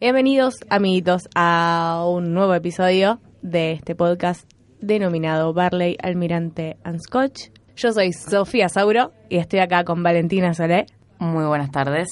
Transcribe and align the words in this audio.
Bienvenidos, 0.00 0.54
amiguitos, 0.70 1.28
a 1.34 2.04
un 2.08 2.32
nuevo 2.32 2.54
episodio 2.54 3.20
de 3.42 3.72
este 3.72 3.94
podcast 3.94 4.48
denominado 4.80 5.52
Barley, 5.52 5.96
Almirante 6.02 6.76
and 6.84 7.00
Scotch. 7.00 7.50
Yo 7.76 7.92
soy 7.92 8.12
Sofía 8.12 8.68
Sauro 8.68 9.12
y 9.28 9.38
estoy 9.38 9.58
acá 9.60 9.84
con 9.84 10.02
Valentina 10.02 10.54
Solé 10.54 10.86
Muy 11.18 11.44
buenas 11.46 11.70
tardes. 11.70 12.08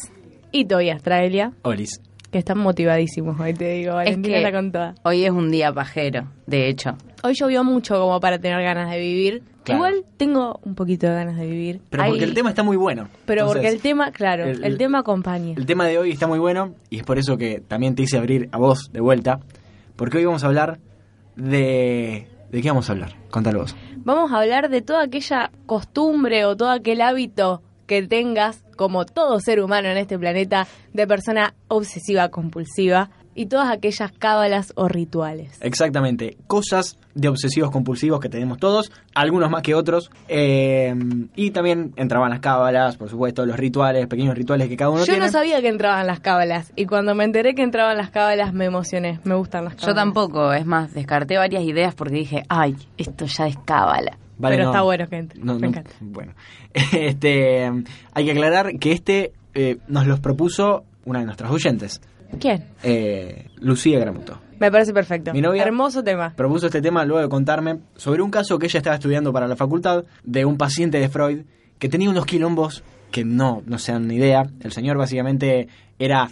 y 0.53 0.65
Toby 0.65 0.91
Astraelia, 0.91 1.53
Olis. 1.63 2.01
que 2.31 2.39
están 2.39 2.59
motivadísimos 2.59 3.39
hoy, 3.39 3.55
te 3.55 3.71
digo. 3.75 3.95
Valentina 3.95 4.35
que- 4.37 4.43
está 4.45 4.53
con 4.53 4.73
toda. 4.73 4.95
Hoy 5.05 5.25
es 5.25 5.31
un 5.31 5.51
día 5.51 5.73
pajero, 5.73 6.29
de 6.47 6.69
hecho. 6.69 6.97
Hoy 7.23 7.35
llovió 7.35 7.63
mucho 7.63 8.01
como 8.01 8.19
para 8.21 8.39
tener 8.39 8.63
ganas 8.63 8.91
de 8.91 8.99
vivir. 8.99 9.43
Claro. 9.67 9.79
Igual 9.79 10.05
tengo 10.17 10.61
un 10.63 10.77
poquito 10.77 11.09
de 11.09 11.15
ganas 11.15 11.37
de 11.37 11.45
vivir. 11.47 11.81
Pero 11.91 12.05
porque 12.07 12.23
el 12.25 12.35
tema 12.35 12.51
está 12.51 12.63
muy 12.63 12.77
bueno. 12.77 13.09
Pero 13.27 13.43
Entonces, 13.43 13.63
porque 13.63 13.75
el 13.77 13.83
tema, 13.83 14.13
claro, 14.13 14.45
el- 14.45 14.79
tema 14.79 15.01
acompaña. 15.01 15.55
el 15.57 15.67
tema 15.67 15.85
de 15.87 15.99
hoy 15.99 16.13
está 16.13 16.29
muy 16.29 16.39
bueno 16.39 16.75
y 16.89 16.99
es 16.99 17.03
por 17.03 17.19
eso 17.19 17.37
que 17.37 17.61
también 17.67 17.97
te 17.97 18.03
hice 18.05 18.17
abrir 18.17 18.49
a 18.53 18.59
vos 18.59 18.91
de 18.93 19.01
vuelta. 19.01 19.41
Porque 19.97 20.19
hoy 20.19 20.25
vamos 20.25 20.45
a 20.45 20.47
hablar 20.47 20.79
de... 21.35 22.29
¿De 22.51 22.63
qué 22.63 22.69
vamos 22.69 22.89
a 22.89 22.93
hablar? 22.93 23.17
Contalo 23.31 23.59
vos. 23.61 23.75
Vamos 24.05 24.31
a 24.33 24.39
hablar 24.41 24.71
de 24.71 24.81
toda 24.83 25.03
aquella 25.03 25.51
costumbre 25.67 26.45
o 26.45 26.57
todo 26.57 26.71
aquel 26.71 27.01
hábito 27.01 27.61
que 27.89 28.03
tengas, 28.07 28.63
como 28.77 29.05
todo 29.05 29.41
ser 29.41 29.61
humano 29.61 29.89
en 29.89 29.97
este 29.97 30.17
planeta, 30.19 30.67
de 30.93 31.07
persona 31.09 31.55
obsesiva 31.69 32.29
compulsiva 32.29 33.11
y 33.37 33.47
todas 33.47 33.71
aquellas 33.71 34.11
cábalas 34.13 34.73
o 34.77 34.89
rituales. 34.89 35.59
Exactamente. 35.61 36.37
Cosas 36.47 36.99
de 37.15 37.29
obsesivos 37.29 37.71
compulsivos 37.71 38.19
que 38.21 38.29
tenemos 38.29 38.59
todos, 38.59 38.91
algunos 39.15 39.51
más 39.51 39.63
que 39.63 39.75
otros. 39.75 40.11
eh, 40.29 40.95
y 41.37 41.51
también 41.53 41.93
entraban 41.97 42.31
las 42.31 42.41
cábalas, 42.41 42.97
por 42.97 43.09
supuesto, 43.09 43.47
los 43.47 43.57
rituales, 43.57 44.07
pequeños 44.07 44.35
rituales 44.35 44.69
que 44.69 44.77
cada 44.77 44.91
uno 44.91 45.01
Yo 45.01 45.05
tiene. 45.07 45.21
no 45.21 45.29
sabía 45.31 45.61
que 45.61 45.69
entraban 45.69 46.07
las 46.07 46.21
cábalas 46.21 46.73
y 46.77 46.87
cuando 46.87 47.15
me 47.15 47.25
enteré 47.25 47.55
que 47.55 47.63
entraban 47.63 47.97
las 47.97 48.11
cábalas 48.11 48.53
me 48.53 48.65
emocioné. 48.65 49.21
Me 49.25 49.35
gustan 49.35 49.65
las 49.65 49.75
cábalas. 49.75 49.89
Yo 49.89 49.95
tampoco, 49.95 50.53
es 50.53 50.67
más, 50.67 50.93
descarté 50.95 51.37
varias 51.37 51.63
ideas 51.63 51.95
porque 51.95 52.15
dije, 52.15 52.43
ay, 52.49 52.75
esto 52.97 53.27
ya 53.27 53.47
es 53.47 53.57
cábala. 53.65 54.19
Vale, 54.39 54.57
Pero 54.57 54.65
no. 54.65 54.71
está 54.73 54.83
bueno 54.83 55.09
que 55.09 55.17
entre. 55.17 55.41
No, 55.41 55.55
me 55.55 55.61
no, 55.61 55.67
encanta. 55.69 55.91
Bueno, 56.01 56.33
este, 56.93 57.71
hay 58.13 58.25
que 58.25 58.31
aclarar 58.33 58.79
que 58.79 58.93
este 58.93 59.33
eh, 59.55 59.79
nos 59.89 60.07
los 60.07 60.21
propuso 60.21 60.85
una 61.05 61.21
de 61.21 61.25
nuestras 61.27 61.51
oyentes, 61.51 62.01
¿Quién? 62.41 62.65
eh, 62.83 63.49
Lucía 63.59 63.99
Gramuto. 63.99 64.41
Me 64.59 64.71
parece 64.71 64.93
perfecto. 64.95 65.33
Mi 65.33 65.41
novia- 65.43 65.63
Hermoso 65.65 66.03
tema. 66.03 66.33
Propuso 66.35 66.67
este 66.67 66.81
tema 66.81 67.05
luego 67.05 67.21
de 67.23 67.29
contarme 67.29 67.79
sobre 67.97 68.23
un 68.23 68.31
caso 68.31 68.59
que 68.59 68.67
ella 68.67 68.79
estaba 68.79 68.97
estudiando 68.97 69.33
para 69.33 69.47
la 69.47 69.57
facultad 69.57 70.05
de 70.25 70.45
un 70.45 70.57
paciente 70.57 70.99
de 70.99 71.09
Freud 71.09 71.41
que 71.79 71.89
tenía 71.89 72.09
unos 72.09 72.25
quilombos 72.27 72.83
que 73.11 73.25
no, 73.25 73.63
no 73.67 73.79
se 73.79 73.93
dan 73.93 74.07
ni 74.09 74.17
idea. 74.17 74.45
El 74.61 74.73
señor 74.73 74.97
básicamente 74.97 75.69
era 75.99 76.29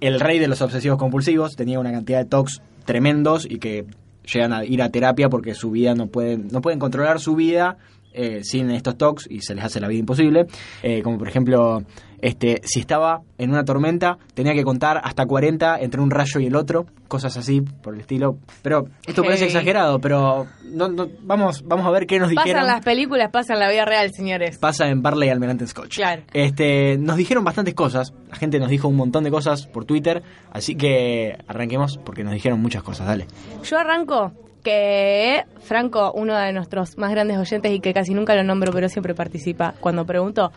el 0.00 0.20
rey 0.20 0.38
de 0.38 0.48
los 0.48 0.62
obsesivos 0.62 0.98
compulsivos, 0.98 1.56
tenía 1.56 1.80
una 1.80 1.90
cantidad 1.92 2.18
de 2.18 2.24
tocs 2.26 2.62
tremendos 2.84 3.44
y 3.48 3.58
que 3.58 3.86
llegan 4.32 4.52
a 4.52 4.64
ir 4.64 4.80
a 4.82 4.90
terapia 4.90 5.28
porque 5.28 5.54
su 5.54 5.70
vida 5.70 5.94
no 5.94 6.06
pueden, 6.06 6.48
no 6.52 6.60
pueden 6.60 6.78
controlar 6.78 7.20
su 7.20 7.34
vida 7.34 7.76
eh, 8.14 8.42
sin 8.44 8.70
estos 8.70 8.96
tocs 8.96 9.26
y 9.30 9.40
se 9.42 9.54
les 9.54 9.64
hace 9.64 9.80
la 9.80 9.88
vida 9.88 10.00
imposible. 10.00 10.46
Eh, 10.82 11.02
como 11.02 11.18
por 11.18 11.28
ejemplo, 11.28 11.82
este, 12.20 12.60
si 12.64 12.80
estaba 12.80 13.20
en 13.36 13.50
una 13.50 13.64
tormenta, 13.64 14.16
tenía 14.32 14.54
que 14.54 14.62
contar 14.64 15.00
hasta 15.04 15.26
40 15.26 15.78
entre 15.80 16.00
un 16.00 16.10
rayo 16.10 16.40
y 16.40 16.46
el 16.46 16.56
otro, 16.56 16.86
cosas 17.08 17.36
así 17.36 17.60
por 17.60 17.94
el 17.94 18.00
estilo. 18.00 18.38
Pero 18.62 18.86
esto 19.06 19.22
parece 19.22 19.44
exagerado, 19.46 19.98
pero 20.00 20.46
no, 20.64 20.88
no- 20.88 21.08
vamos, 21.22 21.62
vamos 21.66 21.84
a 21.86 21.90
ver 21.90 22.06
qué 22.06 22.18
nos 22.18 22.30
dijeron. 22.30 22.54
Pasan 22.62 22.66
las 22.66 22.84
películas, 22.84 23.30
pasan 23.30 23.58
la 23.58 23.68
vida 23.70 23.84
real, 23.84 24.10
señores. 24.12 24.56
Pasa 24.58 24.88
en 24.88 25.02
Barley 25.02 25.28
Almirante 25.28 25.66
Scotch. 25.66 25.96
Claro. 25.96 26.22
Este, 26.32 26.96
nos 26.98 27.16
dijeron 27.16 27.44
bastantes 27.44 27.74
cosas. 27.74 28.14
La 28.30 28.36
gente 28.36 28.58
nos 28.58 28.70
dijo 28.70 28.88
un 28.88 28.96
montón 28.96 29.22
de 29.24 29.30
cosas 29.30 29.66
por 29.66 29.84
Twitter. 29.84 30.22
Así 30.50 30.76
que 30.76 31.36
arranquemos 31.46 31.98
porque 31.98 32.24
nos 32.24 32.32
dijeron 32.32 32.60
muchas 32.60 32.82
cosas. 32.82 33.06
Dale. 33.06 33.26
Yo 33.64 33.78
arranco 33.78 34.32
que 34.64 35.44
Franco, 35.60 36.10
uno 36.16 36.36
de 36.36 36.52
nuestros 36.52 36.98
más 36.98 37.10
grandes 37.12 37.36
oyentes 37.38 37.70
y 37.70 37.78
que 37.78 37.94
casi 37.94 38.14
nunca 38.14 38.34
lo 38.34 38.42
nombro, 38.42 38.72
pero 38.72 38.88
siempre 38.88 39.14
participa, 39.14 39.74
cuando 39.78 40.04
preguntó, 40.04 40.50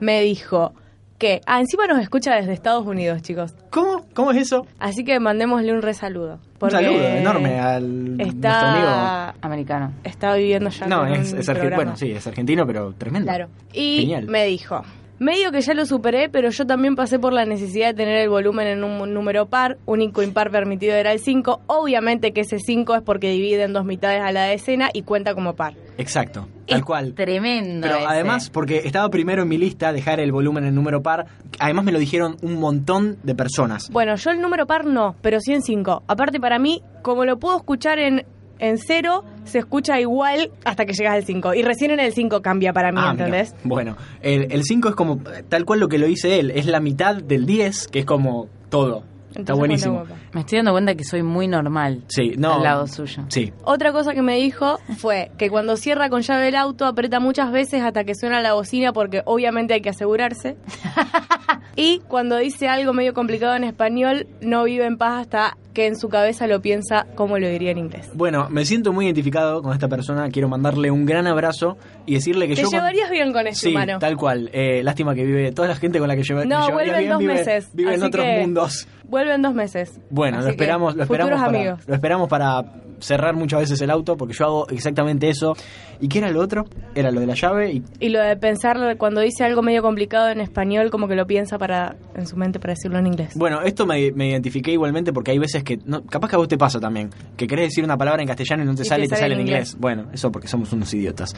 me 0.00 0.20
dijo 0.20 0.74
que, 1.16 1.40
ah, 1.46 1.60
encima 1.60 1.86
nos 1.86 2.00
escucha 2.00 2.34
desde 2.34 2.52
Estados 2.52 2.84
Unidos, 2.84 3.22
chicos. 3.22 3.54
¿Cómo? 3.70 4.04
¿Cómo 4.12 4.32
es 4.32 4.38
eso? 4.38 4.66
Así 4.80 5.04
que 5.04 5.20
mandémosle 5.20 5.72
un 5.72 5.80
resaludo. 5.80 6.40
Un 6.60 6.70
saludo 6.70 7.06
enorme 7.06 7.60
al 7.60 8.16
nuestro 8.16 8.50
amigo. 8.50 8.88
Está, 8.88 9.34
Americano. 9.40 9.92
está 10.02 10.34
viviendo 10.34 10.70
ya 10.70 10.86
No, 10.86 11.06
en 11.06 11.14
es, 11.14 11.32
un 11.32 11.38
es 11.38 11.48
argentino. 11.48 11.76
Bueno, 11.76 11.96
sí, 11.96 12.10
es 12.10 12.26
argentino, 12.26 12.66
pero 12.66 12.92
tremendo. 12.94 13.28
Claro. 13.28 13.48
Y 13.72 14.00
Genial. 14.00 14.26
me 14.26 14.44
dijo, 14.46 14.82
medio 15.18 15.52
que 15.52 15.60
ya 15.60 15.74
lo 15.74 15.86
superé, 15.86 16.28
pero 16.28 16.50
yo 16.50 16.66
también 16.66 16.96
pasé 16.96 17.18
por 17.18 17.32
la 17.32 17.44
necesidad 17.44 17.88
de 17.88 17.94
tener 17.94 18.16
el 18.16 18.28
volumen 18.28 18.66
en 18.66 18.84
un 18.84 19.14
número 19.14 19.46
par, 19.46 19.78
único 19.86 20.22
impar 20.22 20.50
permitido 20.50 20.94
era 20.94 21.12
el 21.12 21.20
5, 21.20 21.62
obviamente 21.66 22.32
que 22.32 22.40
ese 22.42 22.58
5 22.58 22.96
es 22.96 23.02
porque 23.02 23.30
divide 23.30 23.62
en 23.62 23.72
dos 23.72 23.84
mitades 23.84 24.20
a 24.22 24.32
la 24.32 24.44
decena 24.44 24.90
y 24.92 25.02
cuenta 25.02 25.34
como 25.34 25.54
par. 25.54 25.74
Exacto, 25.98 26.48
tal 26.66 26.78
Es 26.78 26.84
cual. 26.84 27.14
Tremendo. 27.14 27.86
Pero 27.86 27.98
ese. 27.98 28.06
además, 28.08 28.50
porque 28.50 28.78
estaba 28.84 29.08
primero 29.10 29.42
en 29.42 29.48
mi 29.48 29.58
lista 29.58 29.92
dejar 29.92 30.20
el 30.20 30.32
volumen 30.32 30.64
en 30.64 30.74
número 30.74 31.02
par, 31.02 31.26
además 31.58 31.84
me 31.84 31.92
lo 31.92 31.98
dijeron 31.98 32.36
un 32.42 32.58
montón 32.58 33.18
de 33.22 33.34
personas. 33.34 33.90
Bueno, 33.90 34.16
yo 34.16 34.30
el 34.30 34.40
número 34.40 34.66
par 34.66 34.84
no, 34.86 35.14
pero 35.22 35.40
sí 35.40 35.52
en 35.52 35.62
5. 35.62 36.02
Aparte 36.06 36.40
para 36.40 36.58
mí, 36.58 36.82
como 37.02 37.24
lo 37.24 37.38
puedo 37.38 37.56
escuchar 37.56 37.98
en 37.98 38.24
en 38.62 38.78
cero, 38.78 39.24
se 39.44 39.58
escucha 39.58 40.00
igual 40.00 40.50
hasta 40.64 40.86
que 40.86 40.92
llegas 40.94 41.14
al 41.14 41.24
5. 41.24 41.52
Y 41.54 41.62
recién 41.62 41.90
en 41.90 42.00
el 42.00 42.12
5 42.12 42.40
cambia 42.40 42.72
para 42.72 42.92
mí, 42.92 42.98
Ah, 43.00 43.12
mira. 43.12 43.26
¿entendés? 43.26 43.54
Bueno, 43.64 43.96
el 44.22 44.62
5 44.64 44.88
es 44.90 44.94
como 44.94 45.18
tal 45.48 45.64
cual 45.66 45.80
lo 45.80 45.88
que 45.88 45.98
lo 45.98 46.06
dice 46.06 46.38
él, 46.40 46.50
es 46.52 46.66
la 46.66 46.80
mitad 46.80 47.16
del 47.16 47.44
10, 47.44 47.88
que 47.88 47.98
es 48.00 48.04
como 48.06 48.48
todo. 48.70 49.04
Está 49.34 49.54
buenísimo. 49.54 50.04
Me 50.34 50.40
estoy 50.40 50.58
dando 50.58 50.72
cuenta 50.72 50.94
que 50.94 51.04
soy 51.04 51.22
muy 51.22 51.48
normal 51.48 52.02
Sí, 52.08 52.34
no. 52.36 52.52
al 52.56 52.62
lado 52.64 52.86
suyo. 52.86 53.24
Sí, 53.28 53.50
Otra 53.64 53.90
cosa 53.90 54.12
que 54.12 54.20
me 54.20 54.36
dijo 54.36 54.78
fue 54.98 55.30
que 55.38 55.48
cuando 55.48 55.78
cierra 55.78 56.10
con 56.10 56.20
llave 56.20 56.48
el 56.48 56.54
auto 56.54 56.84
aprieta 56.84 57.18
muchas 57.18 57.50
veces 57.50 57.82
hasta 57.82 58.04
que 58.04 58.14
suena 58.14 58.42
la 58.42 58.52
bocina 58.52 58.92
porque 58.92 59.22
obviamente 59.24 59.72
hay 59.72 59.80
que 59.80 59.88
asegurarse. 59.88 60.56
y 61.76 62.00
cuando 62.08 62.36
dice 62.36 62.68
algo 62.68 62.92
medio 62.92 63.14
complicado 63.14 63.54
en 63.56 63.64
español 63.64 64.26
no 64.42 64.64
vive 64.64 64.84
en 64.84 64.98
paz 64.98 65.22
hasta 65.22 65.56
que 65.74 65.86
en 65.86 65.96
su 65.96 66.08
cabeza 66.08 66.46
lo 66.46 66.60
piensa 66.60 67.06
como 67.14 67.38
lo 67.38 67.48
diría 67.48 67.70
en 67.70 67.78
inglés. 67.78 68.10
Bueno, 68.14 68.48
me 68.50 68.64
siento 68.64 68.92
muy 68.92 69.06
identificado 69.06 69.62
con 69.62 69.72
esta 69.72 69.88
persona. 69.88 70.28
Quiero 70.30 70.48
mandarle 70.48 70.90
un 70.90 71.06
gran 71.06 71.26
abrazo 71.26 71.76
y 72.06 72.14
decirle 72.14 72.46
que 72.48 72.54
Te 72.54 72.62
yo. 72.62 72.68
con- 72.68 72.78
llevarías 72.78 73.10
bien 73.10 73.32
con 73.32 73.46
este 73.46 73.68
Sí, 73.68 73.70
humano. 73.70 73.98
tal 73.98 74.16
cual. 74.16 74.50
Eh, 74.52 74.82
lástima 74.82 75.14
que 75.14 75.24
vive. 75.24 75.52
Toda 75.52 75.68
la 75.68 75.76
gente 75.76 75.98
con 75.98 76.08
la 76.08 76.16
que 76.16 76.22
lleva, 76.24 76.44
No, 76.44 76.70
vuelve 76.72 77.02
en 77.04 77.08
dos 77.10 77.18
vive, 77.18 77.34
meses, 77.34 77.70
vive 77.72 77.94
en 77.94 78.02
otros 78.02 78.26
mundos. 78.40 78.86
Vuelve 79.04 79.34
en 79.34 79.42
dos 79.42 79.54
meses. 79.54 80.00
Bueno, 80.10 80.38
Así 80.38 80.46
lo 80.46 80.50
esperamos, 80.52 80.96
lo 80.96 81.02
esperamos, 81.04 81.34
para, 81.40 81.46
amigos. 81.46 81.80
lo 81.86 81.94
esperamos 81.94 82.28
para 82.28 82.64
cerrar 83.02 83.34
muchas 83.34 83.60
veces 83.60 83.80
el 83.80 83.90
auto, 83.90 84.16
porque 84.16 84.34
yo 84.34 84.44
hago 84.44 84.68
exactamente 84.68 85.28
eso. 85.28 85.54
¿Y 86.00 86.08
qué 86.08 86.18
era 86.18 86.30
lo 86.30 86.40
otro? 86.40 86.64
Era 86.94 87.10
lo 87.10 87.20
de 87.20 87.26
la 87.26 87.34
llave 87.34 87.72
y 87.72 87.82
Y 88.00 88.08
lo 88.08 88.20
de 88.20 88.36
pensar 88.36 88.76
cuando 88.96 89.20
dice 89.20 89.44
algo 89.44 89.62
medio 89.62 89.82
complicado 89.82 90.30
en 90.30 90.40
español, 90.40 90.90
como 90.90 91.08
que 91.08 91.14
lo 91.14 91.26
piensa 91.26 91.58
para 91.58 91.96
en 92.14 92.26
su 92.26 92.36
mente 92.36 92.58
para 92.58 92.74
decirlo 92.74 92.98
en 92.98 93.06
inglés. 93.06 93.34
Bueno, 93.36 93.62
esto 93.62 93.86
me, 93.86 94.12
me 94.12 94.30
identifiqué 94.30 94.72
igualmente 94.72 95.12
porque 95.12 95.32
hay 95.32 95.38
veces 95.38 95.62
que, 95.64 95.78
no, 95.84 96.04
capaz 96.04 96.28
que 96.28 96.36
a 96.36 96.38
vos 96.38 96.48
te 96.48 96.58
pasa 96.58 96.80
también, 96.80 97.10
que 97.36 97.46
querés 97.46 97.66
decir 97.66 97.84
una 97.84 97.96
palabra 97.96 98.22
en 98.22 98.28
castellano 98.28 98.62
y 98.62 98.66
no 98.66 98.74
te 98.74 98.82
Y 98.82 98.84
sale 98.84 99.02
te 99.02 99.06
y 99.06 99.08
te 99.08 99.16
sale 99.16 99.22
sale 99.22 99.34
en 99.34 99.40
en 99.40 99.46
inglés. 99.46 99.76
Bueno, 99.78 100.06
eso 100.12 100.30
porque 100.30 100.48
somos 100.48 100.72
unos 100.72 100.92
idiotas. 100.94 101.34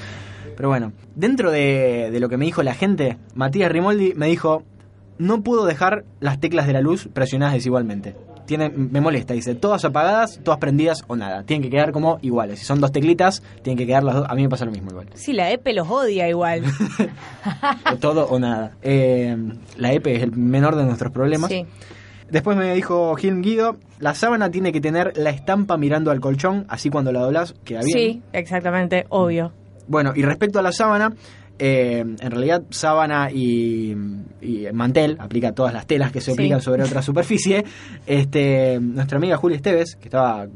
Pero 0.57 0.69
bueno, 0.69 0.93
dentro 1.15 1.51
de, 1.51 2.11
de 2.13 2.21
lo 2.21 2.29
que 2.29 2.37
me 2.37 2.45
dijo 2.45 2.63
la 2.63 2.75
gente, 2.75 3.19
Matías 3.35 3.71
Rimoldi 3.71 4.15
me 4.15 4.27
dijo, 4.27 4.63
no 5.19 5.43
puedo 5.43 5.65
dejar 5.67 6.05
las 6.21 6.41
teclas 6.41 6.67
de 6.67 6.73
la 6.73 6.81
luz 6.81 7.09
presionadas 7.13 7.55
desigualmente. 7.55 8.15
Tiene, 8.47 8.69
me 8.69 9.01
molesta, 9.01 9.35
dice, 9.35 9.55
todas 9.55 9.85
apagadas, 9.85 10.41
todas 10.43 10.59
prendidas 10.61 11.05
o 11.07 11.17
nada. 11.17 11.45
Tienen 11.45 11.63
que 11.63 11.71
quedar 11.71 11.93
como 11.93 12.19
iguales. 12.23 12.59
Si 12.59 12.65
son 12.65 12.81
dos 12.81 12.93
teclitas, 12.93 13.43
tienen 13.63 13.79
que 13.79 13.87
quedar 13.87 14.05
las 14.05 14.15
dos. 14.17 14.27
A 14.29 14.35
mí 14.35 14.43
me 14.43 14.49
pasa 14.49 14.65
lo 14.65 14.71
mismo 14.71 14.91
igual. 14.91 15.09
Sí, 15.15 15.33
la 15.33 15.51
EPE 15.51 15.73
los 15.73 15.89
odia 15.91 16.29
igual. 16.29 16.63
O 17.93 17.97
todo 18.01 18.27
o 18.27 18.39
nada. 18.39 18.73
Eh, 18.83 19.37
la 19.77 19.93
EPE 19.93 20.17
es 20.17 20.23
el 20.23 20.33
menor 20.33 20.77
de 20.77 20.85
nuestros 20.85 21.13
problemas. 21.13 21.51
sí. 21.51 21.67
Después 22.31 22.57
me 22.57 22.75
dijo 22.75 23.15
Gil 23.17 23.43
Guido, 23.43 23.77
la 24.01 24.15
sábana 24.15 24.51
tiene 24.51 24.73
que 24.73 24.81
tener 24.81 25.17
la 25.17 25.31
estampa 25.31 25.77
mirando 25.77 26.11
al 26.11 26.21
colchón, 26.21 26.65
así 26.69 26.89
cuando 26.91 27.13
la 27.13 27.21
doblas 27.21 27.55
queda 27.65 27.81
bien. 27.85 27.97
Sí, 27.97 28.23
exactamente, 28.33 29.05
obvio. 29.11 29.53
Bueno, 29.87 30.13
y 30.17 30.23
respecto 30.23 30.59
a 30.59 30.63
la 30.63 30.73
sábana, 30.73 31.13
eh, 31.59 31.99
en 32.01 32.31
realidad 32.31 32.63
sábana 32.71 33.31
y, 33.31 33.95
y 34.41 34.67
mantel, 34.73 35.17
aplica 35.21 35.53
todas 35.53 35.73
las 35.73 35.87
telas 35.87 36.11
que 36.13 36.21
se 36.21 36.27
Sí. 36.27 36.33
aplican 36.33 36.61
sobre 36.61 36.83
otra 36.83 37.01
superficie. 37.03 37.65
Este, 38.07 38.79
nuestra 38.81 39.19
amiga 39.19 39.37
Julia 39.37 39.57
Esteves, 39.57 39.97
que 39.97 40.05
estaba 40.09 40.47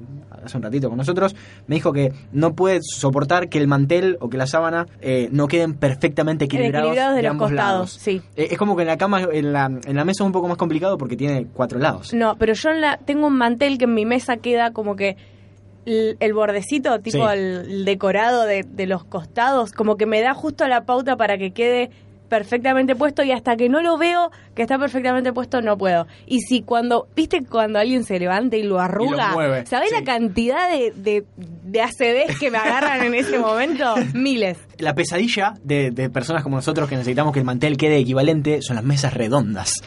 hace 0.45 0.56
un 0.56 0.62
ratito 0.62 0.89
con 0.89 0.99
nosotros, 0.99 1.35
me 1.67 1.75
dijo 1.77 1.93
que 1.93 2.12
no 2.33 2.55
puede 2.55 2.81
soportar 2.83 3.49
que 3.49 3.59
el 3.59 3.67
mantel 3.67 4.17
o 4.21 4.29
que 4.29 4.37
la 4.37 4.47
sábana 4.47 4.87
eh, 5.00 5.29
no 5.33 5.49
queden 5.49 5.75
perfectamente 5.75 6.45
equilibrados, 6.45 6.89
Equilibrados 6.89 7.17
de 7.17 7.23
los 7.23 7.31
ambos 7.31 7.49
costados, 7.49 7.73
lados. 7.73 7.91
sí. 7.93 8.23
Eh, 8.37 8.49
es 8.53 8.59
como 8.59 8.77
que 8.77 8.83
en 8.83 8.89
la 8.89 8.97
cama, 8.97 9.23
en 9.33 9.53
la, 9.53 9.67
en 9.67 9.97
la 9.97 10.05
mesa 10.05 10.23
es 10.23 10.27
un 10.27 10.33
poco 10.33 10.49
más 10.49 10.56
complicado 10.56 10.97
porque 10.99 11.17
tiene 11.17 11.47
cuatro 11.53 11.79
lados. 11.79 12.12
No, 12.15 12.37
pero 12.39 12.53
yo 12.55 12.71
en 12.71 12.81
la, 12.81 12.99
tengo 12.99 13.27
un 13.27 13.37
mantel 13.37 13.79
que 13.79 13.85
en 13.85 13.95
mi 13.95 14.05
mesa 14.05 14.37
queda 14.37 14.73
como 14.73 14.95
que 14.97 15.17
el, 15.88 16.17
el 16.20 16.32
bordecito, 16.35 17.00
tipo 17.00 17.26
Sí. 17.29 17.35
el, 17.35 17.70
el 17.70 17.85
decorado 17.85 18.44
de, 18.44 18.62
de 18.64 18.87
los 18.87 19.05
costados, 19.05 19.73
como 19.73 19.96
que 19.96 20.06
me 20.06 20.20
da 20.20 20.35
justo 20.35 20.67
la 20.69 20.82
pauta 20.85 21.17
para 21.17 21.38
que 21.38 21.50
quede 21.52 21.90
perfectamente 22.29 22.94
puesto 22.94 23.23
y 23.23 23.32
hasta 23.32 23.56
que 23.56 23.70
no 23.70 23.81
lo 23.81 23.96
veo 23.96 24.31
que 24.55 24.61
está 24.62 24.79
perfectamente 24.79 25.32
puesto 25.32 25.62
no 25.62 25.79
puedo. 25.79 26.06
Y 26.26 26.40
si 26.40 26.61
cuando, 26.61 27.08
viste 27.17 27.43
cuando 27.44 27.79
alguien 27.79 28.05
se 28.05 28.19
levanta 28.19 28.56
y 28.56 28.62
lo 28.64 28.79
arruga, 28.81 29.32
¿sabés 29.64 29.88
sí. 29.88 29.94
la 29.94 30.05
cantidad 30.05 30.70
de, 30.70 30.93
de, 30.94 31.25
de 31.64 32.37
que 32.38 32.50
me 32.50 32.58
agarran 32.58 33.02
en 33.02 33.14
ese 33.14 33.38
momento? 33.38 33.94
Miles. 34.14 34.58
La 34.79 34.94
pesadilla 34.94 35.55
de, 35.62 35.90
de 35.90 36.11
personas 36.11 36.43
como 36.43 36.56
nosotros 36.56 36.88
que 36.88 36.96
necesitamos 36.96 37.32
que 37.32 37.38
el 37.38 37.46
mantel 37.46 37.76
quede 37.79 37.96
equivalente 37.96 38.61
son 38.62 38.76
las 38.76 38.85
mesas 38.85 39.14
redondas. 39.14 39.82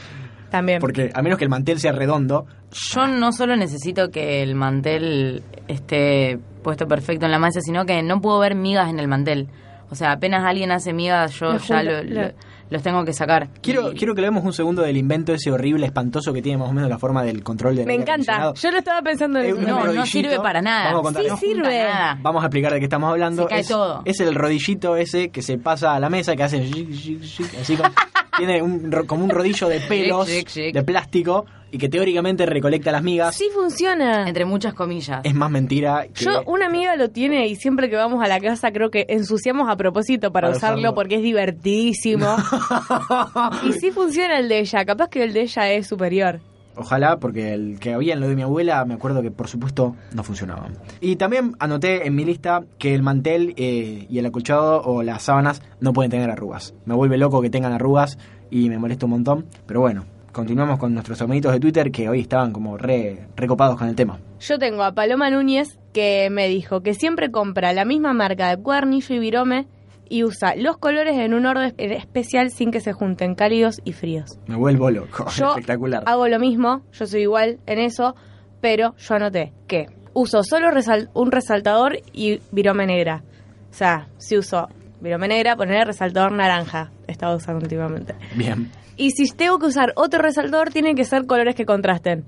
También. 0.51 0.79
Porque 0.79 1.09
a 1.13 1.21
menos 1.23 1.39
que 1.39 1.45
el 1.45 1.49
mantel 1.49 1.79
sea 1.79 1.93
redondo, 1.93 2.45
Yo 2.71 3.07
no 3.07 3.31
solo 3.31 3.55
necesito 3.55 4.11
que 4.11 4.43
el 4.43 4.53
mantel 4.53 5.41
esté 5.67 6.37
puesto 6.63 6.87
perfecto 6.87 7.25
en 7.25 7.31
la 7.31 7.39
mesa, 7.39 7.59
sino 7.61 7.85
que 7.85 8.03
no 8.03 8.21
puedo 8.21 8.37
ver 8.39 8.53
migas 8.55 8.89
en 8.89 8.99
el 8.99 9.07
mantel. 9.07 9.47
O 9.89 9.95
sea, 9.95 10.11
apenas 10.13 10.43
alguien 10.45 10.71
hace 10.71 10.93
migas, 10.93 11.33
yo 11.39 11.53
Lo 11.53 11.57
ya 11.57 11.81
lo- 11.83 12.03
lo- 12.03 12.21
lo- 12.21 12.31
los 12.69 12.81
tengo 12.81 13.03
que 13.03 13.11
sacar. 13.11 13.49
quiero, 13.61 13.91
Y- 13.91 13.95
quiero 13.95 14.15
que 14.15 14.21
veamos 14.21 14.45
un 14.45 14.53
segundo 14.53 14.81
del 14.83 14.95
invento 14.95 15.33
ese 15.33 15.51
horrible, 15.51 15.85
espantoso 15.85 16.31
que 16.31 16.41
tiene 16.41 16.57
más 16.57 16.69
o 16.69 16.73
menos 16.73 16.89
la 16.89 16.97
forma 16.97 17.23
del 17.23 17.43
control 17.43 17.75
del 17.75 17.85
me 17.85 17.95
encanta. 17.95 18.53
Yo 18.53 18.71
lo 18.71 18.77
estaba 18.77 19.01
pensando 19.01 19.39
en 19.39 19.57
un 19.57 19.63
No, 19.65 19.85
no 19.91 20.05
sirve 20.05 20.37
para 20.39 20.61
nada. 20.61 20.85
Vamos 20.93 20.99
a 20.99 21.03
contar. 21.03 21.23
Sí 21.23 21.29
No, 21.29 21.37
sirve. 21.37 21.85
Vamos 22.21 22.41
a 22.43 22.45
explicar 22.47 22.71
de 22.71 22.79
qué 22.79 22.85
estamos 22.85 23.09
hablando. 23.11 23.43
Se 23.43 23.49
cae 23.49 23.59
es, 23.59 23.67
todo. 23.67 24.01
es 24.05 24.19
el 24.21 24.33
rodillito 24.35 24.95
ese 24.95 25.29
que 25.29 25.41
se 25.41 25.57
pasa 25.57 25.93
a 25.95 25.99
la 25.99 26.09
mesa, 26.09 26.35
que 26.37 26.43
hace 26.43 26.61
así 26.61 27.75
con- 27.75 27.91
tiene 28.45 28.61
un, 28.61 28.91
ro- 28.91 29.05
como 29.07 29.23
un 29.23 29.29
rodillo 29.29 29.67
de 29.69 29.79
pelos 29.87 30.27
de 30.27 30.83
plástico 30.85 31.45
y 31.73 31.77
que 31.77 31.87
teóricamente 31.87 32.45
recolecta 32.45 32.91
las 32.91 33.01
migas. 33.01 33.35
Sí 33.35 33.47
funciona. 33.53 34.27
Entre 34.27 34.43
muchas 34.43 34.73
comillas. 34.73 35.21
Es 35.23 35.33
más 35.33 35.49
mentira 35.49 36.05
que 36.13 36.25
Yo, 36.25 36.43
una 36.45 36.65
amiga 36.65 36.95
lo 36.97 37.09
tiene 37.11 37.47
y 37.47 37.55
siempre 37.55 37.89
que 37.89 37.95
vamos 37.95 38.21
a 38.23 38.27
la 38.27 38.39
casa 38.41 38.71
creo 38.73 38.91
que 38.91 39.05
ensuciamos 39.07 39.69
a 39.69 39.77
propósito 39.77 40.31
para, 40.33 40.47
Para 40.47 40.57
usarlo, 40.57 40.79
usarlo. 40.79 40.95
porque 40.95 41.15
es 41.15 41.21
divertidísimo. 41.21 42.35
y 43.67 43.73
sí 43.73 43.91
funciona 43.91 44.37
el 44.39 44.49
de 44.49 44.59
ella, 44.59 44.83
capaz 44.85 45.07
que 45.09 45.23
el 45.23 45.33
de 45.33 45.41
ella 45.43 45.71
es 45.71 45.87
superior. 45.87 46.39
Ojalá, 46.75 47.17
porque 47.17 47.53
el 47.53 47.79
que 47.79 47.93
había 47.93 48.13
en 48.13 48.19
lo 48.19 48.27
de 48.27 48.35
mi 48.35 48.41
abuela, 48.41 48.83
me 48.85 48.93
acuerdo 48.93 49.21
que 49.21 49.31
por 49.31 49.47
supuesto 49.47 49.95
no 50.13 50.23
funcionaba. 50.23 50.67
Y 50.99 51.15
también 51.17 51.55
anoté 51.59 52.07
en 52.07 52.15
mi 52.15 52.25
lista 52.25 52.63
que 52.77 52.95
el 52.95 53.03
mantel 53.03 53.53
eh, 53.57 54.07
y 54.09 54.19
el 54.19 54.25
acolchado 54.25 54.81
o 54.83 55.03
las 55.03 55.23
sábanas 55.23 55.61
no 55.79 55.93
pueden 55.93 56.11
tener 56.11 56.29
arrugas. 56.29 56.73
Me 56.85 56.95
vuelve 56.95 57.17
loco 57.17 57.41
que 57.41 57.49
tengan 57.49 57.73
arrugas 57.73 58.17
y 58.49 58.69
me 58.69 58.77
molesta 58.77 59.05
un 59.05 59.11
montón. 59.11 59.45
Pero 59.65 59.81
bueno, 59.81 60.05
continuamos 60.31 60.79
con 60.79 60.93
nuestros 60.93 61.21
amiguitos 61.21 61.51
de 61.53 61.59
Twitter 61.59 61.91
que 61.91 62.09
hoy 62.09 62.21
estaban 62.21 62.51
como 62.51 62.77
re 62.77 63.27
recopados 63.35 63.77
con 63.77 63.87
el 63.87 63.95
tema. 63.95 64.19
Yo 64.39 64.57
tengo 64.57 64.83
a 64.83 64.93
Paloma 64.93 65.29
Núñez 65.29 65.77
que 65.93 66.29
me 66.31 66.47
dijo 66.47 66.81
que 66.81 66.93
siempre 66.93 67.31
compra 67.31 67.73
la 67.73 67.85
misma 67.85 68.13
marca 68.13 68.49
de 68.49 68.61
cuernillo 68.61 69.15
y 69.15 69.19
virome 69.19 69.67
y 70.11 70.23
usa 70.25 70.55
los 70.55 70.77
colores 70.77 71.17
en 71.17 71.33
un 71.33 71.45
orden 71.45 71.73
especial 71.77 72.51
sin 72.51 72.69
que 72.69 72.81
se 72.81 72.91
junten 72.91 73.33
cálidos 73.35 73.79
y 73.85 73.93
fríos. 73.93 74.37
Me 74.47 74.55
vuelvo 74.57 74.91
loco. 74.91 75.25
Yo 75.37 75.51
Espectacular. 75.51 76.03
hago 76.05 76.27
lo 76.27 76.37
mismo, 76.39 76.81
yo 76.91 77.05
soy 77.07 77.21
igual 77.21 77.59
en 77.65 77.79
eso, 77.79 78.15
pero 78.59 78.93
yo 78.97 79.15
anoté 79.15 79.53
que 79.67 79.87
uso 80.13 80.43
solo 80.43 80.69
resal- 80.69 81.09
un 81.13 81.31
resaltador 81.31 81.97
y 82.11 82.41
virome 82.51 82.85
negra. 82.85 83.23
O 83.69 83.73
sea, 83.73 84.07
si 84.17 84.37
uso 84.37 84.67
virome 84.99 85.27
negra, 85.29 85.55
poner 85.55 85.87
resaltador 85.87 86.33
naranja. 86.33 86.91
He 87.07 87.13
estado 87.13 87.37
usando 87.37 87.63
últimamente. 87.63 88.13
Bien. 88.35 88.69
Y 88.97 89.11
si 89.11 89.31
tengo 89.33 89.57
que 89.59 89.67
usar 89.67 89.93
otro 89.95 90.21
resaltador, 90.21 90.69
tienen 90.71 90.95
que 90.95 91.05
ser 91.05 91.25
colores 91.25 91.55
que 91.55 91.65
contrasten. 91.65 92.25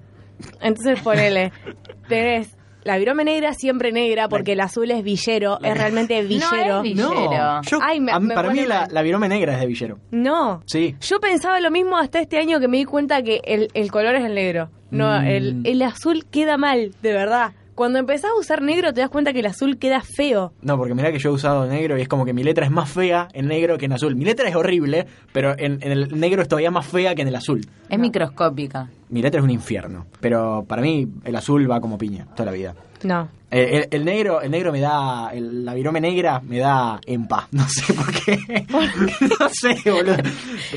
Entonces 0.62 1.02
ponele, 1.02 1.52
tenés 2.08 2.56
la 2.84 2.98
virome 2.98 3.24
negra 3.24 3.54
siempre 3.54 3.92
negra 3.92 4.28
porque 4.30 4.54
el 4.54 4.60
azul 4.62 4.90
es 4.92 5.04
villero, 5.04 5.60
es 5.64 5.78
realmente 5.78 6.22
villero. 6.24 6.78
es 6.78 6.84
villero. 6.84 7.12
No, 7.12 7.62
yo- 7.64 7.80
Ay, 7.82 8.00
me- 8.00 8.12
a 8.12 8.20
mí- 8.20 8.28
me 8.28 8.36
para 8.36 8.52
mí 8.52 8.62
la, 8.66 9.02
virome 9.02 9.28
negra 9.30 9.54
es 9.54 9.60
de 9.60 9.66
villero. 9.68 10.00
No. 10.12 10.62
Sí. 10.66 10.96
Yo 11.02 11.20
pensaba 11.20 11.60
lo 11.60 11.72
mismo 11.72 11.98
hasta 11.98 12.20
este 12.20 12.38
año 12.38 12.60
que 12.60 12.68
me 12.68 12.78
di 12.78 12.86
cuenta 12.86 13.22
que 13.24 13.42
el, 13.46 13.70
el 13.74 13.92
color 13.92 14.16
es 14.16 14.26
el 14.26 14.36
negro. 14.36 14.70
No, 14.92 15.20
Mm. 15.22 15.26
el, 15.26 15.62
el 15.66 15.82
azul 15.82 16.26
queda 16.30 16.58
mal, 16.58 16.92
de 17.02 17.14
verdad. 17.14 17.54
Cuando 17.76 17.98
empezás 18.00 18.32
a 18.32 18.40
usar 18.40 18.62
negro 18.62 18.94
te 18.94 19.02
das 19.02 19.10
cuenta 19.10 19.34
que 19.34 19.40
el 19.40 19.46
azul 19.48 19.78
queda 19.78 20.02
feo. 20.02 20.54
No, 20.62 20.78
porque 20.78 20.94
mirá 20.94 21.12
que 21.12 21.20
yo 21.20 21.30
he 21.30 21.34
usado 21.34 21.66
negro 21.66 21.98
y 21.98 22.02
es 22.02 22.08
como 22.08 22.24
que 22.26 22.34
mi 22.34 22.44
letra 22.44 22.66
es 22.66 22.72
más 22.72 22.90
fea 22.90 23.28
en 23.34 23.48
negro 23.48 23.78
que 23.78 23.86
en 23.86 23.94
azul. 23.94 24.16
Mi 24.16 24.26
letra 24.26 24.48
es 24.48 24.56
horrible, 24.56 25.08
pero 25.32 25.58
en, 25.58 25.80
en 25.82 25.92
el 25.92 26.20
negro 26.20 26.42
es 26.44 26.48
todavía 26.48 26.70
más 26.72 26.86
fea 26.86 27.16
que 27.16 27.24
en 27.24 27.28
el 27.30 27.36
azul. 27.36 27.62
Es 27.90 27.98
microscópica. 28.00 28.90
Mi 29.10 29.22
letra 29.22 29.40
es 29.40 29.44
un 29.44 29.50
infierno. 29.52 30.06
Pero 30.20 30.66
para 30.68 30.82
mí 30.82 31.08
el 31.24 31.36
azul 31.36 31.70
va 31.70 31.82
como 31.82 31.98
piña 31.98 32.26
toda 32.36 32.46
la 32.48 32.52
vida. 32.52 32.76
No. 33.04 33.28
Eh, 33.52 33.88
el, 33.92 34.00
el 34.00 34.06
negro 34.06 34.42
el 34.42 34.50
negro 34.50 34.72
me 34.72 34.80
da... 34.80 35.30
el- 35.34 35.66
la 35.66 35.74
virome 35.74 36.00
negra 36.02 36.40
me 36.42 36.60
da 36.60 37.00
en 37.06 37.28
paz. 37.28 37.48
No 37.52 37.68
sé 37.68 37.94
por 37.94 38.12
qué. 38.12 38.38
no 38.70 39.50
sé, 39.50 39.90
boludo. 39.92 40.18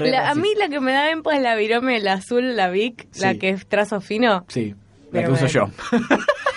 La- 0.01 0.31
a 0.31 0.35
mí 0.35 0.49
la 0.59 0.69
que 0.69 0.81
me 0.81 0.93
da 0.93 1.11
empa 1.11 1.37
es 1.37 1.43
la 1.43 1.55
virome, 1.57 1.97
el 1.97 2.09
azul, 2.09 2.57
la 2.57 2.69
Vic, 2.71 3.07
la 3.21 3.35
que 3.35 3.51
es 3.51 3.67
trazo 3.67 4.01
fino. 4.01 4.45
Sí, 4.49 4.75
la 5.13 5.21
Pero 5.23 5.29
que 5.29 5.45
uso 5.45 5.47
yo. 5.47 5.69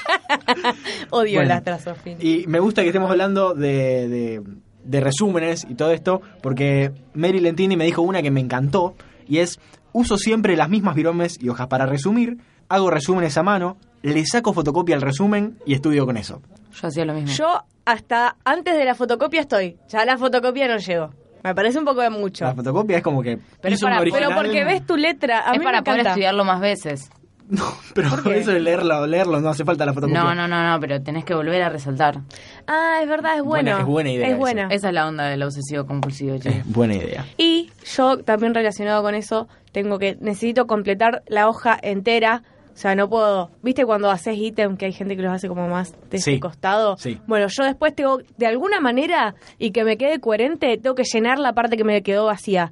Odio 1.12 1.36
Bueno, 1.40 1.50
las 1.50 1.64
trazos 1.64 1.98
finos. 1.98 2.24
Y 2.24 2.46
me 2.48 2.60
gusta 2.60 2.82
que 2.82 2.88
estemos 2.90 3.10
hablando 3.10 3.54
de, 3.54 4.08
de- 4.08 4.42
de 4.84 5.00
resúmenes 5.02 5.68
y 5.70 5.76
todo 5.76 5.92
esto, 5.92 6.22
porque 6.42 6.92
Mary 7.14 7.40
Lentini 7.40 7.76
me 7.78 7.86
dijo 7.86 8.02
una 8.02 8.22
que 8.22 8.32
me 8.32 8.40
encantó, 8.40 8.96
y 9.28 9.38
es, 9.40 9.60
uso 9.92 10.18
siempre 10.18 10.56
las 10.56 10.70
mismas 10.70 10.96
viromes 10.96 11.38
y 11.40 11.50
hojas 11.50 11.68
para 11.68 11.86
resumir, 11.86 12.38
hago 12.70 12.90
resúmenes 12.90 13.38
a 13.38 13.44
mano, 13.44 13.78
le 14.02 14.26
saco 14.26 14.54
fotocopia 14.54 14.96
al 14.96 15.02
resumen 15.02 15.58
y 15.66 15.74
estudio 15.74 16.06
con 16.06 16.18
eso. 16.18 16.42
Yo 16.82 16.88
hacía 16.88 17.06
lo 17.06 17.14
mismo. 17.14 17.30
Yo 17.32 17.64
hasta 17.86 18.38
antes 18.46 18.76
de 18.78 18.86
la 18.86 18.96
fotocopia 18.96 19.42
estoy. 19.42 19.78
Ya 19.90 20.06
la 20.06 20.18
fotocopia 20.18 20.68
no 20.68 20.78
llego. 20.78 21.10
Me 21.44 21.54
parece 21.54 21.78
un 21.80 21.86
poco 21.86 22.02
de 22.02 22.10
mucho. 22.10 22.46
La 22.46 22.54
fotocopia 22.56 22.98
es 22.98 23.04
como 23.04 23.22
que 23.22 23.38
Pero 23.62 23.76
hizo 23.76 23.86
para- 23.86 23.98
un 23.98 24.02
original. 24.02 24.30
Pero 24.30 24.42
porque 24.42 24.64
ves 24.64 24.86
tu 24.86 24.96
letra, 24.98 25.50
a 25.50 25.54
es 25.54 25.60
mí 25.60 25.64
para 25.66 25.80
me 25.80 25.84
poder 25.84 26.08
estudiarlo 26.08 26.46
más 26.46 26.62
veces. 26.62 27.10
No, 27.50 27.66
pero 27.96 28.10
¿Por 28.24 28.34
eso 28.34 28.52
de 28.52 28.60
leerlo, 28.60 29.08
leerlo 29.08 29.42
no 29.42 29.50
hace 29.50 29.66
falta 29.66 29.84
la 29.86 29.94
fotocopia. 29.94 30.24
No, 30.24 30.36
no, 30.36 30.48
no, 30.48 30.70
no, 30.72 30.80
pero 30.80 31.02
tenés 31.02 31.26
que 31.26 31.34
volver 31.34 31.62
a 31.64 31.70
resaltar. 31.70 32.20
Ah, 32.68 33.00
es 33.02 33.10
verdad, 33.10 33.38
es 33.38 33.44
bueno. 33.44 33.72
Buena- 33.72 33.80
es 33.80 33.86
buena 33.88 34.12
idea 34.12 34.26
Es 34.28 34.32
esa. 34.34 34.40
buena. 34.40 34.68
Esa 34.70 34.88
es 34.90 34.94
la 34.94 35.08
onda 35.08 35.24
del 35.26 35.42
obsesivo 35.42 35.86
compulsivo, 35.88 36.38
chicos. 36.38 36.58
Es 36.60 36.72
buena 36.72 36.94
idea. 36.94 37.26
Y 37.38 37.72
yo 37.96 38.20
también 38.20 38.54
relacionado 38.54 39.02
con 39.02 39.16
eso, 39.16 39.48
tengo 39.72 39.98
que 39.98 40.16
necesito 40.22 40.68
completar 40.68 41.24
la 41.28 41.50
hoja 41.50 41.76
entera. 41.82 42.44
O 42.80 42.82
sea, 42.82 42.96
no 42.96 43.10
puedo. 43.10 43.52
¿Viste 43.62 43.86
cuando 43.86 44.10
haces 44.10 44.38
ítem 44.38 44.78
que 44.78 44.86
hay 44.86 44.94
gente 44.94 45.18
que 45.18 45.22
los 45.22 45.34
hace 45.34 45.50
como 45.50 45.68
más 45.68 45.92
de 46.10 46.18
Sí. 46.18 46.30
este 46.32 46.40
costado? 46.40 46.96
Sí. 46.96 47.20
Bueno, 47.28 47.48
yo 47.50 47.66
después 47.66 47.94
tengo, 47.94 48.20
de 48.38 48.48
alguna 48.48 48.80
manera, 48.80 49.36
y 49.58 49.72
que 49.72 49.84
me 49.84 49.98
quede 49.98 50.22
coherente, 50.22 50.78
tengo 50.78 50.96
que 50.96 51.04
llenar 51.04 51.40
la 51.40 51.52
parte 51.52 51.76
que 51.76 51.84
me 51.84 52.02
quedó 52.04 52.28
vacía. 52.28 52.72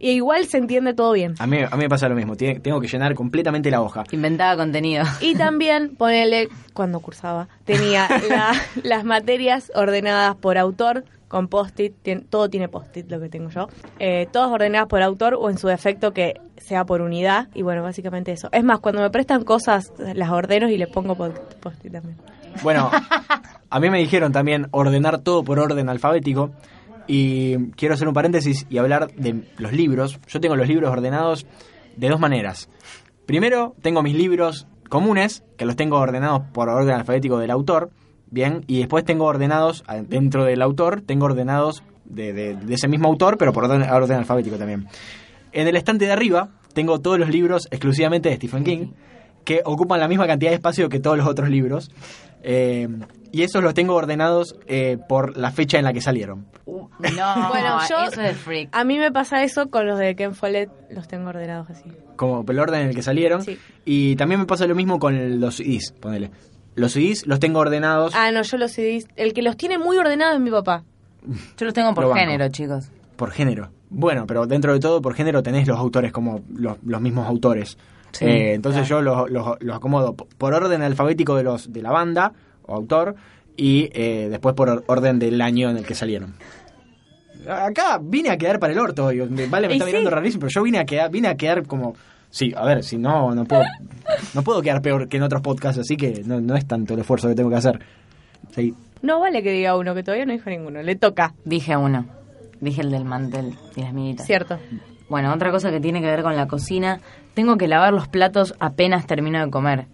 Y 0.00 0.10
igual 0.10 0.46
se 0.46 0.58
entiende 0.58 0.92
todo 0.92 1.12
bien. 1.12 1.36
a, 1.38 1.46
mí, 1.46 1.58
a 1.62 1.70
mí 1.76 1.82
me 1.84 1.88
pasa 1.88 2.08
lo 2.08 2.16
mismo, 2.16 2.34
tiene- 2.34 2.58
tengo 2.58 2.80
que 2.80 2.88
llenar 2.88 3.14
completamente 3.14 3.70
la 3.70 3.80
hoja. 3.80 4.02
Inventaba 4.10 4.56
contenido. 4.56 5.04
Y 5.20 5.36
también, 5.36 5.94
ponele, 5.98 6.48
cuando 6.72 6.98
cursaba, 6.98 7.46
tenía 7.64 8.08
la- 8.28 8.54
las 8.82 9.04
materias 9.04 9.70
ordenadas 9.76 10.34
por 10.34 10.58
autor, 10.58 11.04
con 11.34 11.48
post-it, 11.48 11.94
todo 12.30 12.48
tiene 12.48 12.68
post-it 12.68 13.10
lo 13.10 13.18
que 13.18 13.28
tengo 13.28 13.50
yo, 13.50 13.66
eh, 13.98 14.28
todas 14.32 14.50
ordenadas 14.50 14.86
por 14.86 15.02
autor 15.02 15.34
o 15.34 15.50
en 15.50 15.58
su 15.58 15.66
defecto 15.66 16.12
que 16.12 16.40
sea 16.58 16.84
por 16.84 17.00
unidad, 17.00 17.48
y 17.54 17.62
bueno, 17.62 17.82
básicamente 17.82 18.30
eso. 18.30 18.48
Es 18.52 18.62
más, 18.62 18.78
cuando 18.78 19.02
me 19.02 19.10
prestan 19.10 19.42
cosas, 19.42 19.92
las 19.98 20.30
ordeno 20.30 20.68
y 20.70 20.78
les 20.78 20.88
pongo 20.88 21.16
po- 21.16 21.32
post-it 21.60 21.90
también. 21.92 22.16
Bueno, 22.62 22.88
a 23.70 23.80
mí 23.80 23.90
me 23.90 23.98
dijeron 23.98 24.30
también 24.30 24.68
ordenar 24.70 25.18
todo 25.22 25.42
por 25.42 25.58
orden 25.58 25.88
alfabético. 25.88 26.52
Y 27.08 27.70
quiero 27.72 27.94
hacer 27.94 28.06
un 28.06 28.14
paréntesis 28.14 28.64
y 28.70 28.78
hablar 28.78 29.12
de 29.14 29.42
los 29.58 29.72
libros. 29.72 30.20
Yo 30.28 30.40
tengo 30.40 30.54
los 30.56 30.68
libros 30.68 30.90
ordenados 30.90 31.46
de 31.96 32.08
dos 32.08 32.20
maneras. 32.20 32.68
Primero, 33.26 33.74
tengo 33.82 34.02
mis 34.02 34.14
libros 34.14 34.66
comunes, 34.88 35.42
que 35.56 35.66
los 35.66 35.74
tengo 35.76 35.98
ordenados 35.98 36.42
por 36.52 36.68
orden 36.68 36.94
alfabético 36.94 37.38
del 37.38 37.50
autor. 37.50 37.90
Bien, 38.34 38.64
y 38.66 38.78
después 38.80 39.04
tengo 39.04 39.26
ordenados, 39.26 39.84
dentro 40.08 40.44
del 40.44 40.60
autor, 40.60 41.02
tengo 41.02 41.26
ordenados 41.26 41.84
de, 42.04 42.32
de- 42.32 42.56
de 42.56 42.74
ese 42.74 42.88
mismo 42.88 43.06
autor, 43.06 43.38
pero 43.38 43.52
por 43.52 43.64
orden, 43.64 43.82
orden 43.88 44.18
alfabético 44.18 44.56
también. 44.56 44.88
En 45.52 45.68
el 45.68 45.76
estante 45.76 46.06
de 46.06 46.12
arriba 46.12 46.48
tengo 46.72 47.00
todos 47.00 47.16
los 47.16 47.28
libros 47.28 47.68
exclusivamente 47.70 48.28
de 48.30 48.34
Stephen 48.34 48.64
King, 48.64 48.86
que 49.44 49.60
ocupan 49.64 50.00
la 50.00 50.08
misma 50.08 50.26
cantidad 50.26 50.50
de 50.50 50.56
espacio 50.56 50.88
que 50.88 50.98
todos 50.98 51.16
los 51.16 51.28
otros 51.28 51.48
libros. 51.48 51.92
Eh, 52.42 52.88
y 53.30 53.42
esos 53.42 53.62
los 53.62 53.72
tengo 53.72 53.94
ordenados 53.94 54.56
eh, 54.66 54.98
por 55.08 55.36
la 55.36 55.52
fecha 55.52 55.78
en 55.78 55.84
la 55.84 55.92
que 55.92 56.00
salieron. 56.00 56.46
No, 56.66 56.88
Bueno, 57.50 57.78
yo- 57.88 58.04
eso 58.10 58.20
es 58.20 58.36
freak. 58.36 58.68
A 58.72 58.82
mí 58.82 58.98
me 58.98 59.12
pasa 59.12 59.44
eso 59.44 59.70
con 59.70 59.86
los 59.86 59.96
de 59.98 60.16
Ken 60.16 60.34
Follett, 60.34 60.70
los 60.90 61.06
tengo 61.06 61.28
ordenados 61.28 61.70
así. 61.70 61.84
Como 62.16 62.44
por 62.44 62.52
el 62.54 62.60
orden 62.60 62.80
en 62.82 62.88
el 62.88 62.94
que 62.96 63.02
salieron. 63.02 63.42
Sí. 63.42 63.56
Y 63.84 64.16
también 64.16 64.40
me 64.40 64.46
pasa 64.46 64.66
lo 64.66 64.74
mismo 64.74 64.98
con 64.98 65.40
los 65.40 65.54
CDs, 65.56 65.92
ponele. 66.00 66.30
Los 66.76 66.92
CDs 66.92 67.26
los 67.26 67.38
tengo 67.40 67.60
ordenados. 67.60 68.14
Ah, 68.14 68.30
no, 68.32 68.42
yo 68.42 68.56
los 68.56 68.72
CDs, 68.72 69.06
el 69.16 69.32
que 69.32 69.42
los 69.42 69.56
tiene 69.56 69.78
muy 69.78 69.96
ordenados 69.96 70.34
es 70.36 70.40
mi 70.40 70.50
papá. 70.50 70.82
Yo 71.56 71.64
los 71.64 71.72
tengo 71.74 71.94
por 71.94 72.14
género, 72.14 72.48
chicos. 72.48 72.88
Por 73.16 73.30
género. 73.30 73.70
Bueno, 73.90 74.26
pero 74.26 74.46
dentro 74.46 74.72
de 74.72 74.80
todo, 74.80 75.00
por 75.00 75.14
género 75.14 75.42
tenés 75.42 75.68
los 75.68 75.78
autores 75.78 76.10
como 76.12 76.40
los, 76.54 76.76
los 76.84 77.00
mismos 77.00 77.26
autores. 77.28 77.78
Sí, 78.12 78.24
Eh, 78.24 78.54
entonces 78.54 78.86
claro. 78.88 79.02
yo 79.04 79.28
los, 79.28 79.30
los- 79.30 79.56
los 79.60 79.76
acomodo 79.76 80.14
por 80.14 80.52
orden 80.54 80.82
alfabético 80.82 81.36
de 81.36 81.44
los 81.44 81.72
de 81.72 81.80
la 81.82 81.90
banda 81.92 82.32
o 82.66 82.74
autor 82.74 83.14
y 83.56 83.88
eh, 83.92 84.28
después 84.30 84.54
por 84.54 84.68
or- 84.68 84.84
orden 84.88 85.18
del 85.18 85.40
año 85.40 85.70
en 85.70 85.76
el 85.76 85.84
que 85.86 85.94
salieron. 85.94 86.34
Acá 87.48 88.00
vine 88.02 88.30
a 88.30 88.38
quedar 88.38 88.58
para 88.58 88.72
el 88.72 88.78
orto. 88.78 89.12
y 89.12 89.18
vale, 89.20 89.68
me 89.68 89.74
está 89.74 89.84
sí. 89.84 89.90
mirando 89.90 90.10
rarísimo, 90.10 90.40
pero 90.40 90.50
yo 90.50 90.62
vine 90.62 90.78
a 90.78 90.84
quedar, 90.86 91.10
vine 91.10 91.28
a 91.28 91.36
quedar 91.36 91.66
como. 91.66 91.94
Sí, 92.34 92.52
a 92.56 92.64
ver, 92.64 92.82
si 92.82 92.98
no, 92.98 93.32
no 93.32 93.44
puedo, 93.44 93.62
no 94.34 94.42
puedo 94.42 94.60
quedar 94.60 94.82
peor 94.82 95.08
que 95.08 95.18
en 95.18 95.22
otros 95.22 95.40
podcasts, 95.40 95.78
así 95.78 95.96
que 95.96 96.24
no, 96.26 96.40
no 96.40 96.56
es 96.56 96.66
tanto 96.66 96.94
el 96.94 96.98
esfuerzo 96.98 97.28
que 97.28 97.36
tengo 97.36 97.48
que 97.48 97.54
hacer. 97.54 97.78
Sí. 98.56 98.74
No 99.02 99.20
vale 99.20 99.40
que 99.40 99.52
diga 99.52 99.76
uno, 99.76 99.94
que 99.94 100.02
todavía 100.02 100.26
no 100.26 100.32
dijo 100.32 100.50
ninguno. 100.50 100.82
Le 100.82 100.96
toca, 100.96 101.32
Dije 101.44 101.76
uno. 101.76 102.06
Dije 102.60 102.80
el 102.80 102.90
del 102.90 103.04
mantel 103.04 103.54
y 103.76 103.82
las 103.82 103.92
miguitas. 103.92 104.26
cierto. 104.26 104.58
Bueno, 105.08 105.32
otra 105.32 105.52
cosa 105.52 105.70
que 105.70 105.78
tiene 105.78 106.00
que 106.00 106.08
ver 106.08 106.24
con 106.24 106.34
la 106.34 106.48
cocina, 106.48 106.98
tengo 107.34 107.56
que 107.56 107.68
lavar 107.68 107.92
los 107.92 108.08
platos 108.08 108.56
apenas 108.58 109.06
termino 109.06 109.38
de 109.38 109.48
comer. 109.52 109.86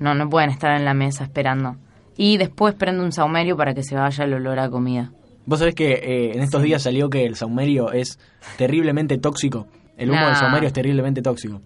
No, 0.00 0.16
no 0.16 0.28
pueden 0.28 0.50
estar 0.50 0.76
en 0.76 0.84
la 0.84 0.94
mesa 0.94 1.22
esperando. 1.22 1.76
Y 2.16 2.38
después 2.38 2.74
prendo 2.74 3.04
un 3.04 3.12
saumerio 3.12 3.56
para 3.56 3.72
que 3.72 3.84
se 3.84 3.94
vaya 3.94 4.24
el 4.24 4.34
olor 4.34 4.58
a 4.58 4.68
comida. 4.68 5.12
Vos 5.46 5.60
sabés 5.60 5.76
que 5.76 5.92
eh, 5.92 6.32
en 6.34 6.42
estos 6.42 6.60
días 6.60 6.82
salió 6.82 7.08
que 7.08 7.24
el 7.24 7.36
saumerio 7.36 7.92
es 7.92 8.18
terriblemente 8.58 9.16
tóxico. 9.18 9.68
El 9.96 10.10
humo 10.10 10.26
del 10.26 10.34
saumerio 10.34 10.66
es 10.66 10.72
terriblemente 10.72 11.22
tóxico. 11.22 11.60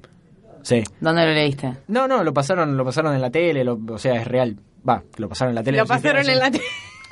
Sí. 0.69 0.85
¿Dónde 1.01 1.25
lo 1.25 1.33
leíste? 1.33 1.79
No, 1.89 2.07
no, 2.07 2.23
lo 2.23 2.35
pasaron, 2.35 2.77
lo 2.77 2.85
pasaron 2.85 3.15
en 3.15 3.23
la 3.23 3.31
tele, 3.31 3.65
lo- 3.65 3.79
o 3.91 3.97
sea, 3.97 4.17
es 4.21 4.27
real. 4.29 4.55
Va, 4.87 5.03
lo 5.17 5.27
pasaron 5.27 5.53
en 5.53 5.55
la 5.55 5.63
tele. 5.63 5.79
Lo 5.79 5.87
pasaron 5.87 6.29
en 6.29 6.39
la 6.39 6.51
tele. 6.51 6.65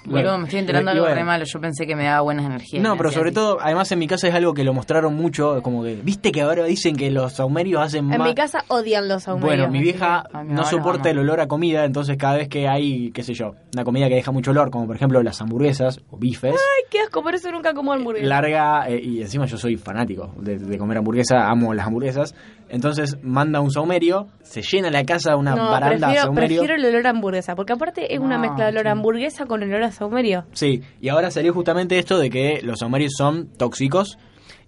Bueno, 0.06 0.38
me 0.38 0.44
estoy 0.44 0.60
enterando 0.60 0.90
de 0.90 0.92
algo 0.92 1.04
bueno. 1.06 1.16
re 1.20 1.24
malo. 1.24 1.44
Yo 1.44 1.60
pensé 1.60 1.86
que 1.86 1.96
me 1.96 2.04
daba 2.04 2.20
buenas 2.20 2.46
energías. 2.46 2.82
No, 2.82 2.96
pero 2.96 3.10
sobre 3.10 3.32
todo, 3.32 3.58
además 3.60 3.90
en 3.92 3.98
mi 3.98 4.06
casa 4.06 4.28
es 4.28 4.34
algo 4.34 4.54
que 4.54 4.64
lo 4.64 4.72
mostraron 4.74 5.14
mucho, 5.14 5.62
como 5.62 5.82
que, 5.82 5.96
viste 5.96 6.32
que 6.32 6.42
ahora 6.42 6.64
dicen 6.64 6.96
que 6.96 7.10
los 7.10 7.34
saumerios 7.34 7.82
hacen 7.82 8.10
En 8.12 8.18
más... 8.18 8.28
mi 8.28 8.34
casa 8.34 8.64
odian 8.68 9.08
los 9.08 9.26
aumerios. 9.28 9.58
Bueno, 9.58 9.72
mi 9.72 9.80
vieja 9.82 10.24
mi 10.44 10.54
no 10.54 10.64
soporta 10.64 11.10
el 11.10 11.18
olor 11.18 11.40
a 11.40 11.46
comida, 11.46 11.84
entonces 11.84 12.16
cada 12.16 12.36
vez 12.36 12.48
que 12.48 12.68
hay, 12.68 13.10
qué 13.12 13.22
sé 13.22 13.34
yo, 13.34 13.54
una 13.74 13.84
comida 13.84 14.08
que 14.08 14.14
deja 14.14 14.30
mucho 14.32 14.50
olor, 14.52 14.70
como 14.70 14.86
por 14.86 14.96
ejemplo 14.96 15.22
las 15.22 15.40
hamburguesas 15.40 16.00
o 16.10 16.16
bifes, 16.16 16.52
Ay, 16.54 16.84
qué 16.90 17.00
asco, 17.00 17.22
por 17.22 17.34
eso 17.34 17.50
nunca 17.50 17.74
como 17.74 17.92
hamburguesa. 17.92 18.26
larga, 18.26 18.88
eh, 18.88 19.00
y 19.02 19.20
encima 19.22 19.46
yo 19.46 19.56
soy 19.58 19.76
fanático 19.76 20.32
de, 20.38 20.58
de 20.58 20.78
comer 20.78 20.98
hamburguesa, 20.98 21.48
amo 21.48 21.74
las 21.74 21.86
hamburguesas, 21.86 22.34
entonces 22.68 23.16
manda 23.22 23.60
un 23.60 23.70
saumerio, 23.70 24.26
se 24.42 24.62
llena 24.62 24.90
la 24.90 25.04
casa 25.04 25.36
una 25.36 25.54
no, 25.54 25.70
baranda 25.70 25.94
de 25.94 25.98
prefiero, 25.98 26.22
saumerio. 26.22 26.60
prefiero 26.60 26.74
el 26.74 26.84
olor 26.94 27.06
a 27.06 27.10
hamburguesa, 27.10 27.54
porque 27.54 27.72
aparte 27.72 28.14
es 28.14 28.20
una 28.20 28.38
mezcla 28.38 28.64
de 28.64 28.70
olor 28.72 28.88
a 28.88 28.92
hamburguesa 28.92 29.46
con 29.46 29.62
olor 29.62 29.82
a 29.82 29.92
saumerio. 29.96 30.44
Sí, 30.52 30.82
y 31.00 31.08
ahora 31.08 31.30
salió 31.30 31.52
justamente 31.52 31.98
esto 31.98 32.18
de 32.18 32.30
que 32.30 32.60
los 32.62 32.78
saumerios 32.80 33.12
son 33.16 33.48
tóxicos. 33.56 34.18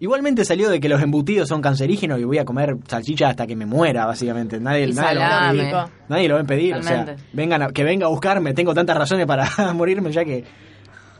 Igualmente 0.00 0.44
salió 0.44 0.70
de 0.70 0.78
que 0.78 0.88
los 0.88 1.02
embutidos 1.02 1.48
son 1.48 1.60
cancerígenos 1.60 2.20
y 2.20 2.24
voy 2.24 2.38
a 2.38 2.44
comer 2.44 2.76
salchicha 2.86 3.28
hasta 3.28 3.46
que 3.48 3.56
me 3.56 3.66
muera, 3.66 4.06
básicamente. 4.06 4.60
Nadie, 4.60 4.86
Y 4.88 4.92
nadie 4.92 5.14
lo 5.14 5.20
va 5.20 5.48
a 5.48 5.50
pedir. 5.50 5.74
Nadie 6.08 6.28
lo 6.28 6.34
va 6.36 6.40
a 6.40 6.44
pedir. 6.44 6.74
O 6.74 6.82
sea, 6.82 6.98
Totalmente. 7.00 7.22
vengan 7.32 7.62
a- 7.62 7.68
que 7.72 7.82
venga 7.84 8.06
a 8.06 8.08
buscarme. 8.08 8.54
Tengo 8.54 8.74
tantas 8.74 8.96
razones 8.96 9.26
para 9.26 9.48
morirme 9.74 10.12
ya 10.12 10.24
que... 10.24 10.44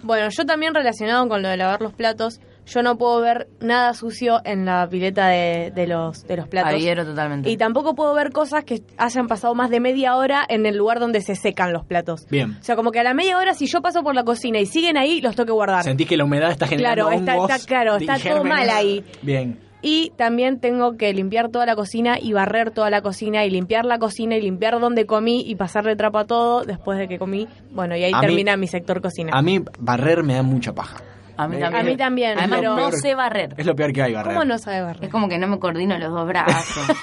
Bueno, 0.03 0.29
yo 0.31 0.47
también 0.47 0.75
relacionado 0.75 1.29
con 1.29 1.43
lo 1.43 1.49
de 1.49 1.57
lavar 1.57 1.81
los 1.83 1.93
platos, 1.93 2.41
yo 2.69 2.83
no 2.83 2.97
puedo 2.99 3.21
ver 3.21 3.49
nada 3.61 3.95
sucio 3.95 4.41
en 4.45 4.65
la 4.67 4.87
pileta 4.89 5.29
de, 5.29 5.73
de 5.75 5.87
los, 5.87 6.27
de 6.27 6.37
los 6.37 6.49
platos. 6.49 6.75
Adhiero 6.75 7.05
totalmente. 7.05 7.51
Y 7.51 7.57
tampoco 7.57 7.95
puedo 7.95 8.15
ver 8.15 8.31
cosas 8.31 8.65
que 8.65 8.83
hayan 8.99 9.27
pasado 9.27 9.55
más 9.55 9.71
de 9.71 9.81
media 9.81 10.17
hora 10.17 10.45
en 10.49 10.67
el 10.67 10.77
lugar 10.77 11.01
donde 11.01 11.21
se 11.23 11.35
secan 11.35 11.73
los 11.73 11.85
platos. 11.85 12.27
Bien. 12.31 12.57
O 12.61 12.63
sea, 12.63 12.77
como 12.77 12.93
que 12.93 13.01
a 13.01 13.05
la 13.05 13.15
media 13.15 13.39
hora, 13.39 13.55
si 13.55 13.67
yo 13.67 13.81
paso 13.81 14.03
por 14.03 14.15
la 14.15 14.23
cocina 14.25 14.59
y 14.61 14.67
siguen 14.67 14.97
ahí, 14.97 15.21
los 15.21 15.35
tengo 15.35 15.47
que 15.47 15.53
guardar. 15.53 15.83
Sentís 15.85 16.07
que 16.07 16.17
la 16.17 16.25
humedad 16.25 16.51
está 16.51 16.67
generando 16.67 17.07
Claro, 17.09 17.19
está- 17.21 17.35
hongos 17.37 17.51
está- 17.51 17.67
claro, 17.67 17.97
está 17.97 18.13
todo 18.15 18.23
gérmenes. 18.23 18.53
mal 18.53 18.71
ahí. 18.71 19.05
Bien. 19.23 19.59
Y 19.81 20.11
también 20.17 20.59
tengo 20.59 20.97
que 20.97 21.13
limpiar 21.15 21.51
toda 21.51 21.65
la 21.65 21.77
cocina 21.77 22.19
y 22.21 22.33
barrer 22.33 22.73
toda 22.73 22.91
la 22.91 23.01
cocina 23.01 23.45
y 23.45 23.51
limpiar 23.51 23.85
la 23.85 24.01
cocina 24.01 24.37
y 24.37 24.41
limpiar 24.41 24.81
donde 24.81 25.07
comí 25.07 25.45
y 25.47 25.55
pasarle 25.55 25.95
trapo 25.95 26.19
a 26.19 26.25
todo 26.27 26.65
después 26.65 26.99
de 26.99 27.07
que 27.07 27.17
comí. 27.19 27.47
Bueno, 27.71 27.97
y 27.97 28.03
ahí 28.03 28.13
A 28.13 28.19
mí- 28.21 28.27
termina 28.27 28.57
mi 28.57 28.67
sector 28.67 29.01
cocina. 29.01 29.31
A 29.33 29.41
mí 29.41 29.61
barrer 29.79 30.25
me 30.25 30.35
da 30.35 30.43
mucha 30.43 30.75
paja. 30.75 30.97
A 31.39 31.49
mí 31.49 31.59
también. 31.59 31.75
A 31.75 31.83
mí 31.91 31.97
también, 31.97 32.39
Además, 32.39 32.59
pero- 32.61 32.77
no 32.77 32.93
sé 32.93 33.15
barrer. 33.15 33.55
Es 33.57 33.65
lo 33.65 33.75
peor 33.75 33.93
que 33.93 34.03
hay, 34.03 34.13
barrer. 34.13 34.35
¿Cómo 34.35 34.45
no 34.45 34.59
sabe 34.59 34.83
barrer? 34.83 35.05
Es 35.05 35.11
como 35.11 35.29
que 35.29 35.39
no 35.39 35.47
me 35.47 35.59
coordino 35.59 35.97
los 35.99 36.13
dos 36.13 36.27
brazos. 36.27 36.87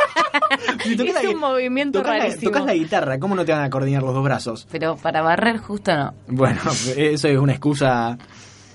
Es 0.85 1.23
la- 1.23 1.29
un 1.29 1.39
movimiento 1.39 1.99
tocás 1.99 2.17
la- 2.17 2.23
rarísimo. 2.25 2.51
tocás 2.51 2.65
la 2.65 2.73
guitarra, 2.73 3.17
¿cómo 3.19 3.35
no 3.35 3.45
te 3.45 3.51
van 3.51 3.63
a 3.63 3.69
coordinar 3.69 4.03
los 4.03 4.13
dos 4.13 4.23
brazos? 4.23 4.67
pero 4.71 4.95
para 4.97 5.21
barrer 5.21 5.57
justo 5.57 5.95
no. 5.95 6.13
Bueno, 6.27 6.59
eso 6.97 7.27
es 7.27 7.37
una 7.37 7.53
excusa. 7.53 8.17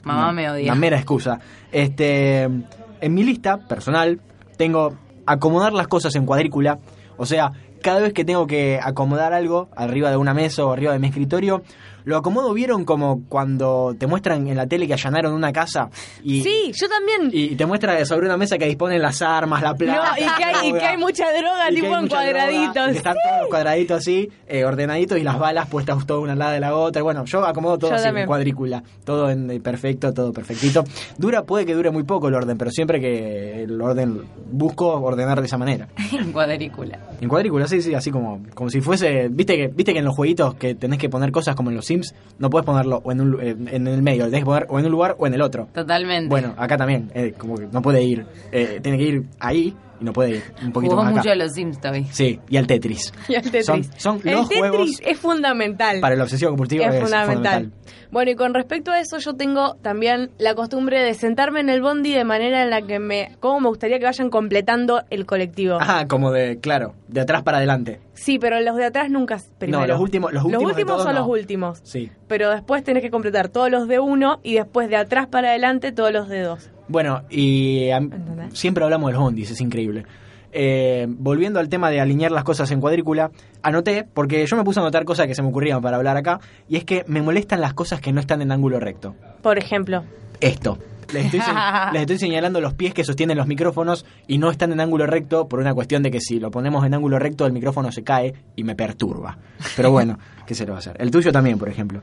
Mamá 0.02 0.24
una- 0.24 0.32
me 0.32 0.50
odia. 0.50 0.72
Una 0.72 0.80
mera 0.80 0.96
excusa. 0.96 1.38
Este, 1.70 2.42
en 2.42 3.14
mi 3.14 3.22
lista 3.22 3.58
personal 3.58 4.20
tengo 4.56 4.94
acomodar 5.26 5.72
las 5.72 5.86
cosas 5.88 6.14
en 6.16 6.26
cuadrícula. 6.26 6.78
O 7.16 7.26
sea, 7.26 7.52
cada 7.82 8.00
vez 8.00 8.12
que 8.12 8.24
tengo 8.24 8.46
que 8.46 8.80
acomodar 8.82 9.32
algo 9.32 9.68
arriba 9.76 10.10
de 10.10 10.16
una 10.16 10.34
mesa 10.34 10.64
o 10.64 10.72
arriba 10.72 10.92
de 10.92 10.98
mi 10.98 11.08
escritorio, 11.08 11.62
lo 12.04 12.16
acomodo. 12.16 12.52
¿Vieron 12.52 12.84
como 12.84 13.24
cuando 13.28 13.94
te 13.98 14.06
muestran 14.06 14.46
en 14.48 14.56
la 14.56 14.66
tele 14.66 14.86
que 14.86 14.94
allanaron 14.94 15.32
una 15.32 15.52
casa? 15.52 15.90
Y, 16.22 16.42
Sí, 16.42 16.72
yo 16.74 16.88
también. 16.88 17.30
Y 17.32 17.56
te 17.56 17.66
muestra 17.66 18.04
sobre 18.04 18.26
una 18.26 18.36
mesa 18.36 18.58
que 18.58 18.66
disponen 18.66 19.00
las 19.02 19.22
armas, 19.22 19.62
la 19.62 19.74
plata. 19.74 20.12
No, 20.12 20.16
y 20.16 20.36
que 20.36 20.44
hay, 20.44 20.68
y 20.68 20.72
que 20.72 20.84
hay 20.84 20.96
mucha 20.96 21.26
droga, 21.32 21.68
tipo 21.68 21.86
en 21.86 22.08
droga, 22.08 22.08
cuadraditos. 22.08 22.88
y 22.88 22.92
que 22.92 22.98
están 22.98 23.14
todos 23.14 23.40
los 23.40 23.48
cuadraditos 23.48 23.98
así, 23.98 24.28
eh, 24.46 24.64
ordenaditos, 24.64 25.18
y 25.18 25.22
las 25.22 25.38
balas 25.38 25.68
puestas 25.68 26.06
todas 26.06 26.22
una 26.22 26.32
al 26.32 26.38
lado 26.38 26.52
de 26.52 26.60
la 26.60 26.74
otra. 26.74 27.02
Bueno, 27.02 27.24
yo 27.24 27.44
acomodo 27.44 27.78
todo 27.78 27.90
Yo 27.90 27.96
así 27.96 28.08
en 28.08 28.26
cuadrícula, 28.26 28.82
todo 29.04 29.30
en 29.30 29.50
eh, 29.50 29.60
perfecto, 29.60 30.12
todo 30.12 30.32
perfectito. 30.32 30.84
Dura, 31.18 31.44
puede 31.44 31.66
que 31.66 31.74
dure 31.74 31.90
muy 31.90 32.04
poco 32.04 32.28
el 32.28 32.34
orden, 32.34 32.56
pero 32.58 32.70
siempre 32.70 33.00
que 33.00 33.62
el 33.62 33.80
orden 33.80 34.22
busco 34.50 35.00
ordenar 35.00 35.40
de 35.40 35.46
esa 35.46 35.58
manera. 35.58 35.88
en 36.12 36.32
cuadrícula. 36.32 36.98
En 37.20 37.28
cuadrícula, 37.28 37.66
sí, 37.66 37.82
sí, 37.82 37.94
así 37.94 38.10
como, 38.10 38.42
como 38.54 38.70
si 38.70 38.80
fuese, 38.80 39.28
viste 39.28 39.56
que, 39.56 39.68
viste 39.68 39.92
que 39.92 39.98
en 39.98 40.04
los 40.04 40.14
jueguitos 40.14 40.54
que 40.54 40.74
tenés 40.74 40.98
que 40.98 41.08
poner 41.08 41.32
cosas 41.32 41.54
como 41.54 41.70
en 41.70 41.76
los 41.76 41.89
Sims, 41.90 42.14
no 42.38 42.48
puedes 42.50 42.64
ponerlo 42.64 43.00
o 43.04 43.10
en, 43.10 43.20
un, 43.20 43.40
el 43.40 44.02
medio, 44.02 44.24
lo 44.24 44.30
tenés 44.30 44.42
que 44.42 44.46
poner 44.46 44.66
o 44.68 44.78
en 44.78 44.86
un 44.86 44.92
lugar 44.92 45.16
o 45.18 45.26
en 45.26 45.34
el 45.34 45.42
otro. 45.42 45.68
Totalmente. 45.74 46.28
Bueno, 46.28 46.54
acá 46.56 46.76
también, 46.76 47.10
eh, 47.14 47.34
como 47.36 47.56
que 47.56 47.66
no 47.66 47.82
puede 47.82 48.02
ir, 48.02 48.24
eh, 48.52 48.78
tiene 48.82 48.96
que 48.96 49.04
ir 49.04 49.24
ahí 49.40 49.74
y 50.00 50.04
no 50.04 50.12
puede 50.12 50.30
ir 50.30 50.42
un 50.62 50.72
poquito 50.72 50.92
Jugó 50.92 51.02
más 51.04 51.12
acá. 51.12 51.20
mucho 51.20 51.30
a 51.32 51.34
los 51.36 51.52
Sims, 51.52 51.80
Toby. 51.80 52.04
Sí, 52.10 52.40
y 52.48 52.56
al 52.56 52.66
Tetris. 52.66 53.12
Y 53.28 53.34
el 53.34 53.42
Tetris. 53.42 53.66
Son, 53.66 53.84
son 53.96 54.20
el 54.24 54.34
los 54.34 54.48
Tetris 54.48 54.58
juegos 54.58 54.90
es 55.04 55.18
fundamental. 55.18 56.00
para 56.00 56.14
el 56.14 56.20
obsesivo 56.20 56.50
compulsivo 56.50 56.84
es, 56.84 56.94
es, 56.94 57.00
fundamental. 57.02 57.34
fundamental. 57.34 57.80
Bueno, 58.10 58.32
y 58.32 58.34
con 58.34 58.54
respecto 58.54 58.90
a 58.90 58.98
eso, 58.98 59.18
yo 59.18 59.34
tengo 59.34 59.76
también 59.82 60.30
la 60.38 60.54
costumbre 60.54 61.00
de 61.00 61.14
sentarme 61.14 61.60
en 61.60 61.68
el 61.68 61.80
bondi 61.80 62.12
de 62.12 62.24
manera 62.24 62.62
en 62.62 62.70
la 62.70 62.82
que 62.82 62.98
me. 62.98 63.36
como 63.38 63.60
me 63.60 63.68
gustaría 63.68 63.98
que 64.00 64.04
vayan 64.04 64.30
completando 64.30 65.02
el 65.10 65.26
colectivo. 65.26 65.78
Ajá, 65.80 66.08
como 66.08 66.32
de, 66.32 66.58
claro, 66.58 66.94
de 67.06 67.20
atrás 67.20 67.42
para 67.42 67.58
adelante. 67.58 68.00
Sí, 68.14 68.38
pero 68.38 68.60
los 68.60 68.76
de 68.76 68.86
atrás 68.86 69.10
nunca 69.10 69.38
primero. 69.58 69.80
No, 69.80 69.86
los 69.86 70.00
últimos, 70.00 70.32
los 70.32 70.44
últimos, 70.44 70.76
de 70.76 70.84
todos, 70.84 71.04
son 71.04 71.14
no. 71.14 71.20
los 71.20 71.28
últimos. 71.28 71.80
Sí. 71.84 72.10
Pero 72.26 72.50
después 72.50 72.82
tenés 72.82 73.02
que 73.02 73.10
completar 73.10 73.48
todos 73.48 73.70
los 73.70 73.86
de 73.86 74.00
uno 74.00 74.40
y 74.42 74.54
después 74.54 74.88
de 74.88 74.96
atrás 74.96 75.26
para 75.28 75.50
adelante 75.50 75.92
todos 75.92 76.12
los 76.12 76.28
de 76.28 76.40
dos. 76.42 76.70
Bueno, 76.90 77.22
y 77.30 77.84
¿Entendés? 77.84 78.58
siempre 78.58 78.82
hablamos 78.82 79.08
de 79.08 79.12
los 79.12 79.22
bondis, 79.22 79.52
es 79.52 79.60
increíble. 79.60 80.04
Eh, 80.52 81.06
volviendo 81.08 81.60
al 81.60 81.68
tema 81.68 81.88
de 81.88 82.00
alinear 82.00 82.32
las 82.32 82.42
cosas 82.42 82.68
en 82.72 82.80
cuadrícula, 82.80 83.30
anoté, 83.62 84.04
porque 84.12 84.44
yo 84.44 84.56
me 84.56 84.64
puse 84.64 84.80
a 84.80 84.82
anotar 84.82 85.04
cosas 85.04 85.28
que 85.28 85.36
se 85.36 85.42
me 85.42 85.48
ocurrían 85.48 85.80
para 85.80 85.98
hablar 85.98 86.16
acá, 86.16 86.40
y 86.68 86.76
es 86.76 86.84
que 86.84 87.04
me 87.06 87.22
molestan 87.22 87.60
las 87.60 87.74
cosas 87.74 88.00
que 88.00 88.12
no 88.12 88.20
están 88.20 88.42
en 88.42 88.50
ángulo 88.50 88.80
recto. 88.80 89.14
Por 89.40 89.56
ejemplo. 89.56 90.02
Esto. 90.40 90.78
Les 91.14 91.26
estoy, 91.26 91.40
les 91.92 92.00
estoy 92.02 92.18
señalando 92.18 92.60
los 92.60 92.74
pies 92.74 92.92
que 92.92 93.04
sostienen 93.04 93.36
los 93.36 93.46
micrófonos 93.46 94.04
y 94.26 94.38
no 94.38 94.50
están 94.50 94.72
en 94.72 94.80
ángulo 94.80 95.06
recto 95.06 95.46
por 95.46 95.60
una 95.60 95.74
cuestión 95.74 96.02
de 96.02 96.10
que 96.10 96.20
si 96.20 96.40
lo 96.40 96.50
ponemos 96.50 96.84
en 96.84 96.94
ángulo 96.94 97.20
recto 97.20 97.46
el 97.46 97.52
micrófono 97.52 97.92
se 97.92 98.02
cae 98.02 98.34
y 98.56 98.64
me 98.64 98.74
perturba. 98.74 99.38
Pero 99.76 99.92
bueno, 99.92 100.18
¿qué 100.46 100.56
se 100.56 100.66
lo 100.66 100.72
va 100.72 100.78
a 100.78 100.80
hacer? 100.80 100.96
El 100.98 101.12
tuyo 101.12 101.30
también, 101.30 101.56
por 101.56 101.68
ejemplo. 101.68 102.02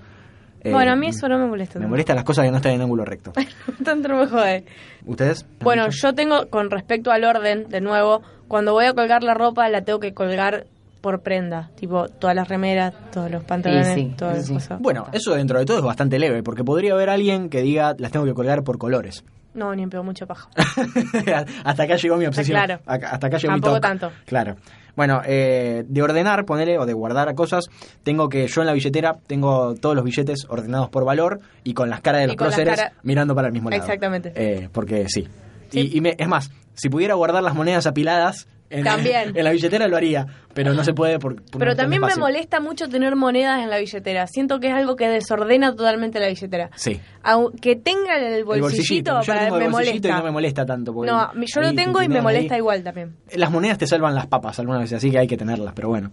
Eh, 0.68 0.72
bueno, 0.74 0.92
a 0.92 0.96
mí 0.96 1.08
eso 1.08 1.28
no 1.28 1.38
me 1.38 1.46
molesta. 1.48 1.80
Me 1.80 1.84
tanto. 1.84 1.90
molestan 1.90 2.16
las 2.16 2.26
cosas 2.26 2.46
que 2.46 2.52
no 2.52 2.58
están 2.58 2.74
en 2.74 2.82
ángulo 2.82 3.06
recto. 3.06 3.32
Tanto 3.84 4.08
no 4.10 4.18
me 4.18 4.28
jode. 4.28 4.66
¿Ustedes? 5.06 5.46
Bueno, 5.62 5.88
yo 5.90 6.14
tengo, 6.14 6.48
con 6.50 6.70
respecto 6.70 7.12
al 7.12 7.24
orden, 7.24 7.68
de 7.70 7.82
nuevo, 7.82 8.22
cuando 8.48 8.74
voy 8.74 8.86
a 8.86 8.94
colgar 8.94 9.24
la 9.24 9.34
ropa, 9.34 9.68
la 9.70 9.82
tengo 9.84 10.00
que 10.00 10.14
colgar 10.14 10.66
por 11.02 11.22
prenda. 11.22 11.70
Tipo, 11.76 12.08
todas 12.08 12.36
las 12.36 12.48
remeras, 12.48 12.94
todos 13.12 13.30
los 13.32 13.44
pantalones, 13.44 13.94
sí, 13.94 14.14
todo 14.18 14.32
eso 14.32 14.40
el 14.40 14.46
sí. 14.46 14.54
coso. 14.56 14.78
Bueno, 14.80 15.08
eso 15.14 15.36
dentro 15.36 15.60
de 15.60 15.66
todo 15.66 15.78
es 15.78 15.84
bastante 15.84 16.18
leve, 16.20 16.44
porque 16.44 16.64
podría 16.64 16.94
haber 16.94 17.10
alguien 17.10 17.50
que 17.50 17.62
diga 17.62 17.96
las 17.98 18.12
tengo 18.12 18.26
que 18.26 18.34
colgar 18.34 18.64
por 18.64 18.78
colores. 18.78 19.24
No, 19.54 19.74
ni 19.74 19.84
en 19.84 19.90
pedo, 19.90 20.04
mucha 20.04 20.26
paja. 20.26 20.50
hasta 21.64 21.84
acá 21.84 21.96
llegó 21.96 22.18
mi 22.18 22.26
obsesión. 22.26 22.58
Claro. 22.58 22.82
Acá- 22.86 23.10
hasta 23.12 23.28
acá 23.28 23.38
llegó 23.38 23.54
Tampoco 23.54 23.74
mi 23.76 23.80
toque. 23.82 23.88
tanto. 23.88 24.12
Claro. 24.26 24.56
Bueno, 24.98 25.22
eh, 25.26 25.86
de 25.88 26.02
ordenar, 26.02 26.44
ponele, 26.44 26.78
o 26.78 26.86
de 26.86 26.92
guardar 26.92 27.34
cosas, 27.36 27.68
tengo 28.04 28.28
que 28.28 28.48
yo 28.48 28.62
en 28.62 28.68
la 28.68 28.74
billetera 28.74 29.16
tengo 29.28 29.76
todos 29.76 29.96
los 29.96 30.04
billetes 30.04 30.46
ordenados 30.50 30.90
por 30.90 31.06
valor 31.06 31.40
y 31.64 31.74
con 31.74 31.90
las 31.90 32.02
caras 32.02 32.22
de 32.22 32.28
los 32.28 32.36
próceres 32.36 32.76
cara- 32.76 32.94
mirando 33.04 33.34
para 33.36 33.48
el 33.48 33.54
mismo 33.54 33.70
lado. 33.70 33.82
Exactamente. 33.82 34.34
Eh, 34.36 34.68
porque 34.72 35.06
sí. 35.08 35.26
Sí. 35.70 35.80
Y, 35.94 35.98
y 35.98 36.02
me- 36.02 36.16
es 36.18 36.28
más, 36.28 36.50
Si 36.78 36.88
pudiera 36.90 37.16
guardar 37.16 37.44
las 37.44 37.54
monedas 37.56 37.86
apiladas 37.88 38.48
en, 38.70 38.84
También. 38.84 39.32
en 39.36 39.44
la 39.46 39.52
billetera 39.52 39.88
lo 39.88 39.96
haría, 39.96 40.26
pero 40.54 40.74
no 40.74 40.84
se 40.84 40.94
puede 40.94 41.20
por, 41.20 41.42
Pero 41.58 41.74
también 41.76 42.02
me 42.02 42.16
molesta 42.18 42.60
mucho 42.60 42.90
tener 42.90 43.16
monedas 43.16 43.62
en 43.64 43.70
la 43.70 43.78
billetera. 43.78 44.28
Siento 44.28 44.60
que 44.60 44.68
es 44.68 44.74
algo 44.74 44.96
que 44.98 45.08
desordena 45.08 45.74
totalmente 45.74 46.20
la 46.20 46.28
billetera. 46.28 46.70
Sí. 46.76 47.00
Aunque 47.24 47.78
tenga 47.78 48.18
el 48.18 48.34
El 48.34 48.44
bolsillito, 48.44 49.14
bolsillito. 49.14 49.22
Yo 49.22 49.26
para- 49.34 49.44
tengo 49.46 49.56
el 49.58 49.64
me 49.64 49.70
bolsillito 49.70 50.08
molesta. 50.10 50.10
y 50.10 50.12
no 50.20 50.24
me 50.26 50.32
molesta 50.32 50.66
tanto. 50.66 50.92
No, 50.94 51.32
yo 51.34 51.62
lo 51.62 51.74
tengo 51.74 52.02
y 52.04 52.10
me 52.10 52.22
molesta 52.22 52.56
ahí. 52.56 52.60
igual 52.60 52.84
también. 52.84 53.16
Las 53.34 53.50
monedas 53.52 53.78
te 53.78 53.88
salvan 53.88 54.14
las 54.14 54.28
papas 54.28 54.60
algunas 54.60 54.82
veces, 54.82 54.98
así 54.98 55.12
que 55.12 55.20
hay 55.20 55.28
que 55.28 55.38
tenerlas, 55.38 55.74
pero 55.74 55.88
bueno. 55.88 56.12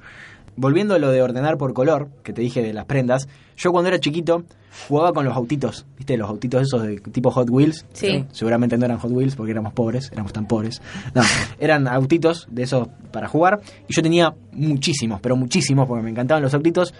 Volviendo 0.56 0.94
a 0.94 1.00
lo 1.00 1.10
de 1.10 1.20
ordenar 1.20 1.58
por 1.58 1.74
color, 1.74 2.08
que 2.22 2.32
te 2.32 2.40
dije 2.40 2.62
de 2.62 2.72
las 2.72 2.84
prendas, 2.84 3.26
yo 3.56 3.72
cuando 3.72 3.88
era 3.88 3.98
chiquito 3.98 4.44
jugaba 4.88 5.12
con 5.12 5.24
los 5.24 5.34
autitos, 5.36 5.84
¿viste? 5.96 6.16
Los 6.16 6.30
autitos 6.30 6.62
esos 6.62 6.82
de 6.86 7.00
tipo 7.00 7.32
Hot 7.32 7.50
Wheels. 7.50 7.84
Sí. 7.92 8.24
Seguramente 8.30 8.78
no 8.78 8.84
eran 8.84 8.98
Hot 8.98 9.10
Wheels 9.10 9.34
porque 9.34 9.50
éramos 9.50 9.72
pobres, 9.72 10.10
éramos 10.12 10.32
tan 10.32 10.46
pobres. 10.46 10.53
No, 11.14 11.22
eran 11.58 11.88
autitos 11.88 12.46
de 12.50 12.62
esos 12.64 12.88
para 13.12 13.28
jugar 13.28 13.60
y 13.88 13.94
yo 13.94 14.02
tenía 14.02 14.34
muchísimos, 14.52 15.20
pero 15.20 15.36
muchísimos 15.36 15.86
porque 15.86 16.02
me 16.02 16.10
encantaban 16.10 16.42
los 16.42 16.52
autitos 16.54 16.92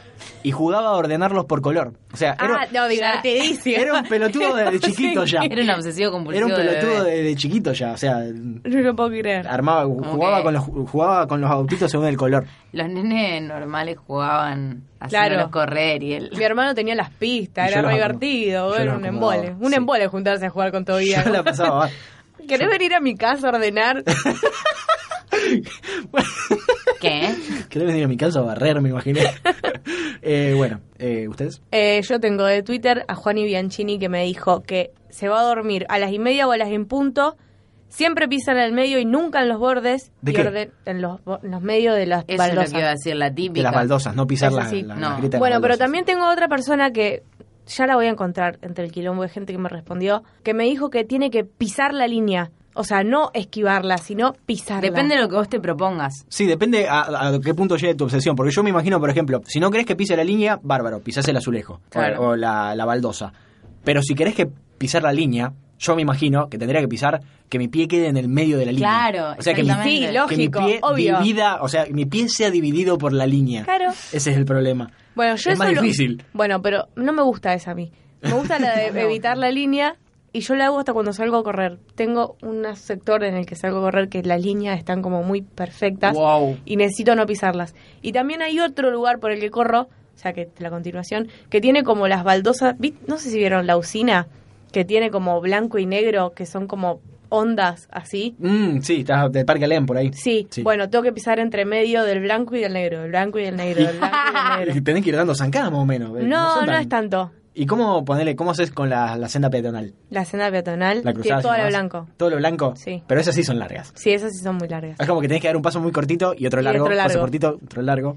y 0.45 0.53
jugaba 0.53 0.89
a 0.89 0.93
ordenarlos 0.93 1.45
por 1.47 1.61
color. 1.61 1.95
O 2.13 2.17
sea, 2.17 2.33
era, 2.41 2.59
Ah, 2.63 2.67
no, 2.73 2.89
divertidísimo. 2.89 3.77
era 3.77 3.95
un 3.95 4.05
pelotudo 4.05 4.55
de, 4.55 4.71
de 4.71 4.81
chiquito 4.81 5.25
ya. 5.25 5.41
Era 5.43 5.63
un 5.63 5.71
obsesivo 5.71 6.13
compulsivo. 6.13 6.47
Era 6.47 6.57
un 6.57 6.61
pelotudo 6.67 7.05
de, 7.05 7.23
de 7.23 7.35
chiquito 7.37 7.73
ya, 7.73 7.93
o 7.93 7.97
sea, 7.97 8.19
No 8.33 8.61
lo 8.81 8.95
puedo 8.95 9.09
creer. 9.11 9.47
armaba 9.49 9.85
jugaba 9.87 10.43
con 10.43 10.55
los 10.55 10.63
jugaba 10.65 11.27
con 11.27 11.41
los 11.41 11.51
autitos 11.51 11.91
según 11.91 12.07
el 12.07 12.17
color. 12.17 12.47
Los 12.73 12.89
nenes 12.89 13.43
normales 13.43 13.99
jugaban 14.07 14.83
Claro. 15.09 15.51
correr 15.51 16.03
y 16.03 16.15
él... 16.15 16.31
Mi 16.37 16.45
hermano 16.45 16.75
tenía 16.75 16.95
las 16.95 17.11
pistas, 17.11 17.69
Y 17.71 17.75
yo 17.75 17.79
era 17.81 17.89
re 17.89 17.95
divertido, 17.95 18.75
yo 18.75 18.83
era 18.83 18.97
un 18.97 19.05
embole. 19.05 19.55
Un 19.61 19.71
sí. 19.71 19.77
embole 19.77 20.07
juntarse 20.07 20.47
a 20.47 20.51
jugar 20.51 20.73
con 20.73 20.85
vida. 20.97 21.23
Yo 21.25 21.31
la 21.31 21.43
pasaba. 21.43 21.89
¿Querés 22.47 22.69
venir 22.69 22.95
a 22.95 23.01
mi 23.01 23.15
casa 23.17 23.49
a 23.49 23.51
ordenar? 23.51 24.03
¿Qué? 27.01 27.35
Querés 27.69 27.89
venir 27.89 28.05
a 28.05 28.09
mi 28.09 28.17
casa 28.17 28.39
a 28.41 28.43
barrer, 28.43 28.81
me 28.81 28.89
imaginé. 28.91 29.21
Eh, 30.27 30.55
bueno, 30.57 30.81
eh, 30.99 31.29
¿ustedes? 31.29 31.61
Eh, 31.71 32.01
yo 32.09 32.19
tengo 32.19 32.45
de 32.47 32.63
Twitter 32.63 33.05
a 33.09 33.15
Juani 33.15 33.45
Bianchini 33.45 33.99
que 33.99 34.09
me 34.09 34.25
dijo 34.25 34.63
que 34.63 34.91
se 35.11 35.29
va 35.29 35.41
a 35.41 35.43
dormir 35.43 35.85
a 35.91 35.99
las 35.99 36.13
y 36.13 36.19
media 36.19 36.49
o 36.49 36.53
a 36.53 36.57
las 36.57 36.71
en 36.71 36.87
punto. 36.87 37.37
Siempre 37.91 38.27
pisa 38.27 38.53
en 38.53 38.59
el 38.59 38.73
medio 38.73 38.99
y 38.99 39.05
nunca 39.05 39.43
en 39.43 39.49
los 39.51 39.59
bordes. 39.59 40.13
¿De 40.23 40.31
y 40.33 40.35
qué? 40.35 40.41
orden- 40.41 40.73
en, 40.87 41.03
los, 41.03 41.23
bo- 41.25 41.41
en 41.43 41.51
los 41.51 41.61
medios 41.61 41.95
de 41.95 42.07
las 42.07 42.25
Eso 42.27 42.33
es 42.33 42.39
lo 42.39 42.47
baldosas. 42.57 42.73
que 42.73 42.79
iba 42.79 42.89
a 42.89 42.93
decir, 42.93 43.17
la 43.17 43.35
típica. 43.35 43.59
De 43.59 43.63
las 43.65 43.75
baldosas, 43.75 44.17
no 44.17 44.27
pisar 44.27 44.49
Eso 44.49 44.61
la, 44.61 44.69
sí. 44.71 44.81
la- 44.83 44.95
No. 44.95 45.11
la 45.11 45.17
grieta 45.19 45.37
de 45.37 45.39
Bueno, 45.41 45.57
las 45.57 45.61
pero 45.61 45.73
baldosas. 45.73 45.79
también 45.85 46.05
tengo 46.07 46.27
otra 46.33 46.49
persona 46.49 46.91
que 46.91 47.23
ya 47.67 47.87
la 47.87 47.97
voy 47.97 48.07
a 48.07 48.11
encontrar 48.11 48.59
entre 48.63 48.85
el 48.85 48.93
quilombo 48.93 49.23
de 49.23 49.29
gente 49.29 49.53
que 49.53 49.59
me 49.59 49.69
respondió, 49.69 50.23
que 50.43 50.55
me 50.55 50.65
dijo 50.65 50.91
que 50.91 51.05
tiene 51.05 51.31
que 51.31 51.45
pisar 51.45 51.95
la 51.95 52.07
línea. 52.07 52.51
O 52.77 52.83
sea, 52.83 53.05
no 53.05 53.31
esquivarla, 53.35 53.99
sino 53.99 54.33
pisarla. 54.47 54.81
Depende 54.83 55.15
de 55.15 55.23
lo 55.23 55.29
que 55.29 55.37
vos 55.37 55.49
te 55.49 55.61
propongas. 55.61 56.25
Sí, 56.29 56.45
depende 56.45 56.89
a, 56.89 57.29
a 57.29 57.41
qué 57.41 57.55
punto 57.55 57.77
llegue 57.77 57.95
tu 57.95 58.03
obsesión. 58.05 58.35
Porque 58.35 58.53
yo 58.53 58.65
me 58.65 58.71
imagino, 58.71 58.99
por 58.99 59.09
ejemplo, 59.11 59.43
si 59.47 59.61
no 59.61 59.71
querés 59.71 59.87
que 59.87 59.95
pise 59.95 60.17
la 60.17 60.25
línea, 60.25 60.59
bárbaro, 60.61 60.99
pisás 61.01 61.29
el 61.29 61.37
azulejo. 61.37 61.75
o- 61.75 61.81
Claro. 61.91 62.21
O, 62.31 62.37
la, 62.37 62.75
la 62.75 62.85
baldosa. 62.85 63.33
Pero 63.85 64.03
si 64.03 64.17
querés 64.17 64.35
que 64.35 64.49
pisar 64.77 65.05
la 65.05 65.13
línea, 65.13 65.53
yo 65.79 65.95
me 65.95 66.03
imagino 66.03 66.49
que 66.49 66.59
tendría 66.59 66.81
que 66.81 66.89
pisar 66.89 67.21
que 67.49 67.59
mi 67.61 67.69
pie 67.69 67.87
quede 67.87 68.09
en 68.09 68.17
el 68.17 68.27
medio 68.29 68.59
de 68.59 68.67
la 68.67 68.73
línea. 68.73 68.89
Claro, 68.89 69.37
o 69.39 69.43
sea, 69.43 69.55
que 69.55 69.63
mi. 69.63 69.71
Sí, 69.85 70.01
que 70.01 70.09
mi 70.09 70.15
lógico, 70.15 70.59
pie 70.67 70.81
obvio. 70.83 71.19
divida, 71.19 71.63
o 71.63 71.69
sea, 71.69 71.85
que 71.85 71.93
mi 71.93 72.07
pie 72.07 72.29
sea 72.29 72.51
dividido 72.51 72.99
por 72.99 73.13
la 73.13 73.27
línea. 73.29 73.63
Claro. 73.63 73.91
Ese 74.13 74.31
es 74.33 74.37
el 74.37 74.45
problema. 74.47 74.91
Bueno, 75.15 75.37
yo 75.37 75.51
es 75.51 75.55
eso 75.57 75.65
más 75.65 75.73
lo- 75.73 75.83
difícil. 75.83 76.25
Bueno, 76.33 76.61
pero 76.63 76.89
no 76.97 77.13
me 77.13 77.23
gusta 77.23 77.55
esa 77.55 77.73
a 77.73 77.75
mí. 77.75 77.93
Me 78.23 78.33
gusta 78.33 78.59
la 78.59 78.75
de 78.93 79.01
evitar 79.03 79.37
la 79.39 79.51
línea 79.51 79.97
y 80.33 80.41
yo 80.41 80.55
la 80.57 80.67
hago 80.67 80.79
hasta 80.81 80.93
cuando 80.93 81.13
salgo 81.13 81.37
a 81.37 81.45
correr. 81.45 81.79
Tengo 81.95 82.37
un 82.43 82.65
sector 82.77 83.23
en 83.23 83.35
el 83.37 83.47
que 83.47 83.55
salgo 83.55 83.79
a 83.79 83.83
correr 83.83 84.09
que 84.09 84.23
las 84.23 84.43
líneas 84.43 84.79
están 84.79 85.03
como 85.03 85.23
muy 85.23 85.43
perfectas 85.43 86.15
Wow. 86.17 86.59
y 86.65 86.77
necesito 86.77 87.15
no 87.15 87.27
pisarlas. 87.27 87.75
Y 88.03 88.13
también 88.13 88.43
hay 88.43 88.59
otro 88.61 88.91
lugar 88.91 89.21
por 89.21 89.31
el 89.31 89.39
que 89.41 89.51
corro, 89.51 89.83
o 89.83 90.19
sea, 90.19 90.33
que 90.33 90.49
la 90.59 90.71
continuación, 90.71 91.29
que 91.51 91.61
tiene 91.61 91.85
como 91.85 92.09
las 92.09 92.25
baldosas, 92.25 92.77
¿vi- 92.79 92.95
no 93.07 93.19
sé 93.19 93.31
si 93.31 93.39
vieron 93.39 93.67
la 93.67 93.77
usina, 93.77 94.27
que 94.73 94.85
tiene 94.85 95.11
como 95.11 95.41
blanco 95.41 95.79
y 95.79 95.87
negro, 95.87 96.33
que 96.35 96.47
son 96.47 96.67
como 96.67 97.01
ondas 97.29 97.89
así. 97.91 98.35
Mm, 98.39 98.81
sí, 98.81 99.01
estás 99.01 99.31
del 99.33 99.45
Parque 99.45 99.65
Alem 99.65 99.87
por 99.87 99.97
ahí. 99.97 100.13
Sí, 100.13 100.47
Sí. 100.51 100.63
bueno, 100.63 100.89
tengo 100.91 101.03
que 101.03 101.13
pisar 101.13 101.39
entre 101.39 101.65
medio 101.65 102.03
del 102.05 102.21
blanco 102.21 102.55
y 102.57 102.61
del 102.61 102.73
negro, 102.73 103.01
del 103.01 103.11
blanco 103.11 103.39
y 103.39 103.45
del 103.45 103.57
negro, 103.57 103.85
del 103.85 103.99
blanco 103.99 104.17
y 104.17 104.59
del 104.59 104.67
negro. 104.69 104.83
Tenés 104.85 105.03
que 105.05 105.11
ir 105.11 105.17
dando 105.17 105.35
zancadas 105.35 105.71
más 105.71 105.81
o 105.81 105.87
menos. 105.87 106.11
eh, 106.19 106.23
No, 106.25 106.65
no 106.65 106.77
es 106.77 106.89
tanto. 106.89 107.33
¿Y 107.57 107.67
cómo 107.67 108.05
ponerle, 108.05 108.35
cómo 108.35 108.51
haces 108.51 108.73
con 108.73 108.91
la, 108.91 109.17
la 109.17 109.29
senda 109.29 109.49
peatonal? 109.49 109.95
La 110.11 110.25
senda 110.25 110.51
peatonal 110.51 111.03
La 111.05 111.13
cruzada 111.13 111.41
todo 111.41 111.57
lo 111.57 111.67
blanco. 111.69 112.09
Todo 112.17 112.31
lo 112.31 112.37
blanco. 112.37 112.75
Sí. 112.77 113.01
Pero 113.07 113.21
esas 113.21 113.35
sí 113.37 113.45
son 113.45 113.61
largas. 113.61 113.93
Sí, 113.95 114.11
esas 114.13 114.33
sí 114.33 114.43
son 114.43 114.57
muy 114.57 114.67
largas. 114.67 114.99
Es 114.99 115.07
como 115.07 115.21
que 115.21 115.29
tenés 115.29 115.41
que 115.41 115.47
dar 115.49 115.57
un 115.57 115.63
paso 115.63 115.81
muy 115.81 115.93
cortito 115.93 116.35
y 116.37 116.47
otro 116.47 116.61
Y 116.61 116.65
largo, 116.65 116.83
otro 116.85 116.97
largo. 116.97 117.09
paso 117.09 117.21
cortito, 117.21 117.61
otro 117.65 117.83
largo. 117.83 118.17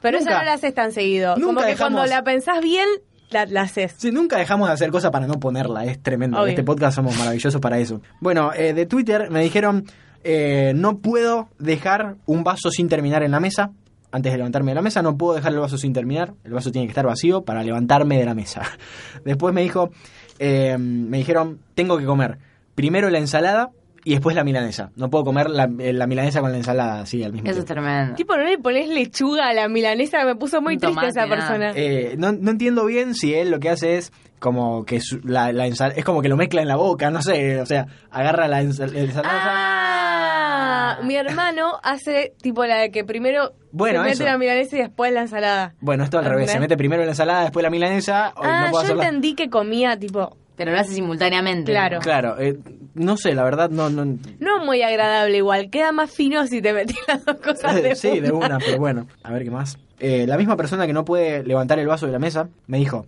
Pero 0.00 0.18
Nunca- 0.18 0.30
esa 0.30 0.38
no 0.40 0.44
la 0.44 0.52
haces 0.52 0.72
tan 0.72 0.92
seguido. 0.92 1.34
nunca 1.36 1.46
Como 1.46 1.60
que 1.62 1.66
dejamos- 1.66 1.94
cuando 2.00 2.06
la 2.14 2.22
pensás 2.22 2.60
bien, 2.62 2.86
la, 3.30 3.46
la 3.46 3.62
haces. 3.62 3.94
Sí, 3.96 4.10
nunca 4.10 4.38
dejamos 4.38 4.68
de 4.68 4.74
hacer 4.74 4.90
cosas 4.90 5.10
para 5.10 5.26
no 5.26 5.34
ponerla, 5.34 5.84
es 5.84 6.02
tremendo. 6.02 6.36
En 6.36 6.42
Obvio. 6.42 6.50
este 6.50 6.62
podcast 6.64 6.96
somos 6.96 7.18
maravillosos 7.18 7.60
para 7.60 7.78
eso. 7.78 8.00
Bueno, 8.20 8.52
eh, 8.54 8.72
de 8.72 8.86
Twitter 8.86 9.30
me 9.30 9.42
dijeron, 9.42 9.84
eh, 10.24 10.72
no 10.74 10.98
puedo 10.98 11.48
dejar 11.58 12.16
un 12.26 12.44
vaso 12.44 12.70
sin 12.70 12.88
terminar 12.88 13.22
en 13.22 13.30
la 13.30 13.40
mesa. 13.40 13.70
Antes 14.12 14.32
de 14.32 14.38
levantarme 14.38 14.70
de 14.70 14.76
la 14.76 14.82
mesa, 14.82 15.02
no 15.02 15.16
puedo 15.16 15.34
dejar 15.34 15.52
el 15.52 15.58
vaso 15.58 15.76
sin 15.76 15.92
terminar. 15.92 16.32
El 16.44 16.52
vaso 16.52 16.70
tiene 16.70 16.86
que 16.86 16.92
estar 16.92 17.04
vacío 17.04 17.42
para 17.42 17.62
levantarme 17.62 18.18
de 18.18 18.24
la 18.24 18.34
mesa. 18.34 18.62
Después 19.24 19.52
me 19.52 19.62
dijo, 19.62 19.90
eh, 20.38 20.76
me 20.78 21.18
dijeron, 21.18 21.58
tengo 21.74 21.98
que 21.98 22.04
comer 22.04 22.38
primero 22.76 23.10
la 23.10 23.18
ensalada 23.18 23.70
y 24.06 24.12
después 24.12 24.36
la 24.36 24.44
milanesa. 24.44 24.92
No 24.94 25.10
puedo 25.10 25.24
comer 25.24 25.50
la, 25.50 25.68
eh, 25.80 25.92
la 25.92 26.06
milanesa 26.06 26.40
con 26.40 26.52
la 26.52 26.58
ensalada 26.58 27.00
así 27.00 27.24
al 27.24 27.32
mismo 27.32 27.50
Eso 27.50 27.58
es 27.58 27.64
tiempo. 27.66 27.82
tremendo. 27.82 28.14
Tipo, 28.14 28.36
no 28.36 28.44
le 28.44 28.56
pones 28.58 28.88
lechuga 28.88 29.48
a 29.48 29.52
la 29.52 29.68
milanesa, 29.68 30.24
me 30.24 30.36
puso 30.36 30.62
muy 30.62 30.74
Un 30.74 30.80
triste 30.80 30.94
tomate, 31.00 31.08
esa 31.20 31.28
persona. 31.28 31.72
Eh, 31.74 32.14
no, 32.16 32.30
no 32.32 32.52
entiendo 32.52 32.84
bien 32.86 33.14
si 33.14 33.34
él 33.34 33.50
lo 33.50 33.58
que 33.58 33.68
hace 33.68 33.96
es 33.96 34.12
como 34.38 34.84
que 34.84 35.00
su- 35.00 35.20
la, 35.24 35.50
la 35.52 35.66
ensal- 35.66 35.92
es 35.96 36.04
como 36.04 36.22
que 36.22 36.28
lo 36.28 36.36
mezcla 36.36 36.62
en 36.62 36.68
la 36.68 36.76
boca, 36.76 37.10
no 37.10 37.20
sé, 37.20 37.60
o 37.60 37.66
sea, 37.66 37.86
agarra 38.10 38.46
la 38.46 38.62
ensal- 38.62 38.94
ensalada. 38.94 39.40
Ah, 40.98 40.98
mi 41.02 41.16
hermano 41.16 41.72
hace 41.82 42.32
tipo 42.40 42.64
la 42.64 42.76
de 42.78 42.90
que 42.90 43.04
primero 43.04 43.54
Bueno, 43.72 44.00
se 44.00 44.04
mete 44.04 44.14
eso. 44.14 44.24
la 44.24 44.38
milanesa 44.38 44.76
y 44.76 44.80
después 44.80 45.12
la 45.12 45.22
ensalada. 45.22 45.74
Bueno, 45.80 46.04
esto 46.04 46.18
al 46.18 46.24
revés, 46.26 46.50
se 46.50 46.60
mete 46.60 46.76
primero 46.76 47.02
la 47.02 47.10
ensalada, 47.10 47.42
después 47.42 47.62
la 47.62 47.70
milanesa. 47.70 48.32
o 48.36 48.42
Ah, 48.44 48.66
no 48.66 48.70
puedo 48.70 48.84
yo 48.84 48.92
hacerla- 48.92 49.04
entendí 49.06 49.34
que 49.34 49.50
comía 49.50 49.98
tipo... 49.98 50.36
Pero 50.56 50.72
lo 50.72 50.78
hace 50.78 50.94
simultáneamente. 50.94 51.72
Claro. 51.72 52.00
Claro, 52.00 52.40
eh, 52.40 52.58
no 52.94 53.16
sé, 53.16 53.34
la 53.34 53.44
verdad 53.44 53.68
no... 53.70 53.90
no 53.90 54.04
No 54.40 54.64
muy 54.64 54.82
agradable 54.82 55.36
igual, 55.36 55.70
queda 55.70 55.92
más 55.92 56.10
fino 56.10 56.46
si 56.46 56.62
te 56.62 56.72
metes 56.72 56.96
las 57.06 57.24
dos 57.24 57.36
cosas 57.36 57.82
de 57.82 57.94
sí, 57.94 58.20
de 58.20 58.32
una. 58.32 58.46
una, 58.46 58.58
pero 58.58 58.78
bueno, 58.78 59.06
a 59.22 59.32
ver 59.32 59.44
qué 59.44 59.50
más. 59.50 59.78
Eh, 60.00 60.26
la 60.26 60.36
misma 60.36 60.56
persona 60.56 60.86
que 60.86 60.92
no 60.92 61.04
puede 61.04 61.42
levantar 61.42 61.78
el 61.78 61.86
vaso 61.86 62.06
de 62.06 62.12
la 62.12 62.18
mesa 62.18 62.48
me 62.66 62.78
dijo, 62.78 63.06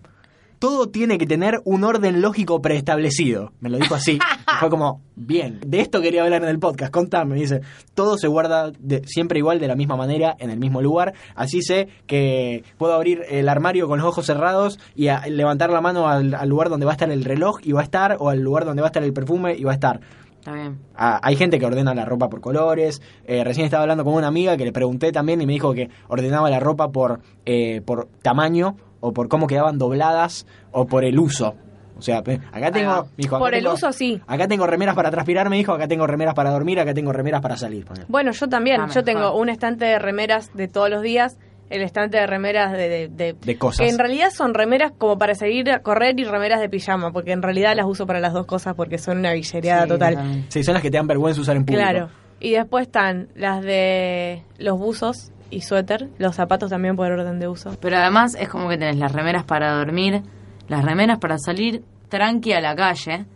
todo 0.58 0.88
tiene 0.88 1.18
que 1.18 1.26
tener 1.26 1.60
un 1.64 1.84
orden 1.84 2.20
lógico 2.20 2.60
preestablecido. 2.60 3.52
Me 3.60 3.70
lo 3.70 3.78
dijo 3.78 3.94
así. 3.94 4.18
Fue 4.60 4.70
como, 4.70 5.02
bien, 5.14 5.60
de 5.66 5.80
esto 5.80 6.00
quería 6.00 6.24
hablar 6.24 6.42
en 6.42 6.48
el 6.48 6.58
podcast, 6.58 6.92
contame. 6.92 7.34
Me 7.34 7.40
dice, 7.40 7.60
todo 7.94 8.18
se 8.18 8.26
guarda 8.28 8.72
de- 8.78 9.02
siempre 9.06 9.38
igual, 9.38 9.60
de 9.60 9.68
la 9.68 9.76
misma 9.76 9.96
manera, 9.96 10.34
en 10.38 10.50
el 10.50 10.58
mismo 10.58 10.82
lugar. 10.82 11.14
Así 11.34 11.62
sé 11.62 11.88
que 12.06 12.64
puedo 12.76 12.94
abrir 12.94 13.22
el 13.28 13.48
armario 13.48 13.86
con 13.88 13.98
los 13.98 14.06
ojos 14.08 14.26
cerrados 14.26 14.78
y 14.96 15.08
a- 15.08 15.26
levantar 15.28 15.70
la 15.70 15.80
mano 15.80 16.08
al, 16.08 16.34
al 16.34 16.48
lugar 16.48 16.68
donde 16.70 16.86
va 16.86 16.92
a 16.92 16.94
estar 16.96 17.10
el 17.10 17.24
reloj 17.24 17.58
y 17.62 17.72
va 17.72 17.80
a 17.80 17.84
estar, 17.84 18.16
o 18.18 18.28
al 18.30 18.40
lugar 18.40 18.64
donde 18.64 18.82
va 18.82 18.88
a 18.88 18.90
estar 18.90 19.02
el 19.04 19.12
perfume 19.12 19.54
y 19.56 19.64
va 19.64 19.70
a 19.72 19.74
estar. 19.74 20.00
Está 20.38 20.52
bien. 20.52 20.78
Ah, 20.96 21.20
hay 21.22 21.36
gente 21.36 21.58
que 21.58 21.66
ordena 21.66 21.94
la 21.94 22.04
ropa 22.04 22.28
por 22.28 22.40
colores. 22.40 23.02
Eh, 23.26 23.42
recién 23.44 23.64
estaba 23.66 23.82
hablando 23.82 24.04
con 24.04 24.14
una 24.14 24.28
amiga 24.28 24.56
que 24.56 24.64
le 24.64 24.72
pregunté 24.72 25.12
también 25.12 25.40
y 25.42 25.46
me 25.46 25.52
dijo 25.52 25.74
que 25.74 25.90
ordenaba 26.08 26.48
la 26.48 26.60
ropa 26.60 26.88
por, 26.90 27.20
eh, 27.44 27.82
por 27.84 28.08
tamaño 28.22 28.76
o 29.00 29.12
por 29.12 29.28
cómo 29.28 29.46
quedaban 29.46 29.78
dobladas 29.78 30.46
o 30.72 30.86
por 30.86 31.04
el 31.04 31.18
uso. 31.18 31.54
O 31.96 32.02
sea, 32.02 32.18
acá 32.18 32.70
tengo, 32.70 33.08
dijo, 33.16 33.34
acá 33.36 33.44
Por 33.44 33.54
el 33.54 33.62
tengo- 33.64 33.74
uso, 33.74 33.90
sí. 33.92 34.20
Acá 34.28 34.46
tengo 34.46 34.66
remeras 34.68 34.94
para 34.94 35.10
transpirar, 35.10 35.50
me 35.50 35.56
dijo, 35.56 35.72
acá 35.72 35.88
tengo 35.88 36.06
remeras 36.06 36.34
para 36.34 36.50
dormir, 36.50 36.78
acá 36.78 36.94
tengo 36.94 37.12
remeras 37.12 37.40
para 37.42 37.56
salir. 37.56 37.84
Bueno, 38.06 38.30
yo 38.30 38.48
también. 38.48 38.80
Ah, 38.80 38.88
yo 38.94 39.02
tengo 39.02 39.36
un 39.36 39.48
estante 39.48 39.84
de 39.84 39.98
remeras 39.98 40.50
de 40.54 40.68
todos 40.68 40.90
los 40.90 41.02
días, 41.02 41.38
el 41.70 41.82
estante 41.82 42.16
de 42.18 42.26
remeras 42.28 42.70
de... 42.72 42.88
de, 42.88 43.08
de- 43.08 43.32
De 43.44 43.58
cosas. 43.58 43.80
Que 43.84 43.88
en 43.92 43.98
realidad 43.98 44.30
son 44.30 44.54
remeras 44.54 44.92
como 44.96 45.18
para 45.18 45.34
salir 45.34 45.68
a 45.72 45.80
correr 45.80 46.18
y 46.20 46.24
remeras 46.24 46.60
de 46.60 46.68
pijama, 46.68 47.10
porque 47.10 47.32
en 47.32 47.42
realidad 47.42 47.74
las 47.74 47.86
uso 47.86 48.06
para 48.06 48.20
las 48.20 48.32
dos 48.32 48.46
cosas 48.46 48.74
porque 48.76 48.96
son 48.98 49.18
una 49.18 49.32
villereada 49.32 49.82
Sí, 49.82 49.88
total. 49.88 50.14
también. 50.14 50.46
Sí, 50.50 50.62
son 50.62 50.74
las 50.74 50.82
que 50.84 50.90
te 50.92 50.98
dan 50.98 51.08
vergüenza 51.08 51.40
usar 51.40 51.56
en 51.56 51.64
público. 51.64 51.82
Claro. 51.82 52.08
Y 52.38 52.52
después 52.52 52.86
están 52.86 53.28
las 53.34 53.60
de 53.62 54.44
los 54.58 54.78
buzos 54.78 55.32
y 55.50 55.60
suéter, 55.62 56.08
los 56.18 56.36
zapatos 56.36 56.70
también 56.70 56.96
por 56.96 57.10
orden 57.10 57.38
de 57.40 57.48
uso. 57.48 57.76
Pero 57.80 57.96
además 57.96 58.36
es 58.38 58.48
como 58.48 58.68
que 58.68 58.76
tenés 58.76 58.96
las 58.96 59.12
remeras 59.12 59.44
para 59.44 59.76
dormir, 59.76 60.22
las 60.68 60.84
remeras 60.84 61.18
para 61.18 61.38
salir 61.38 61.82
tranqui 62.08 62.52
a 62.52 62.60
la 62.60 62.74
calle. 62.74 63.26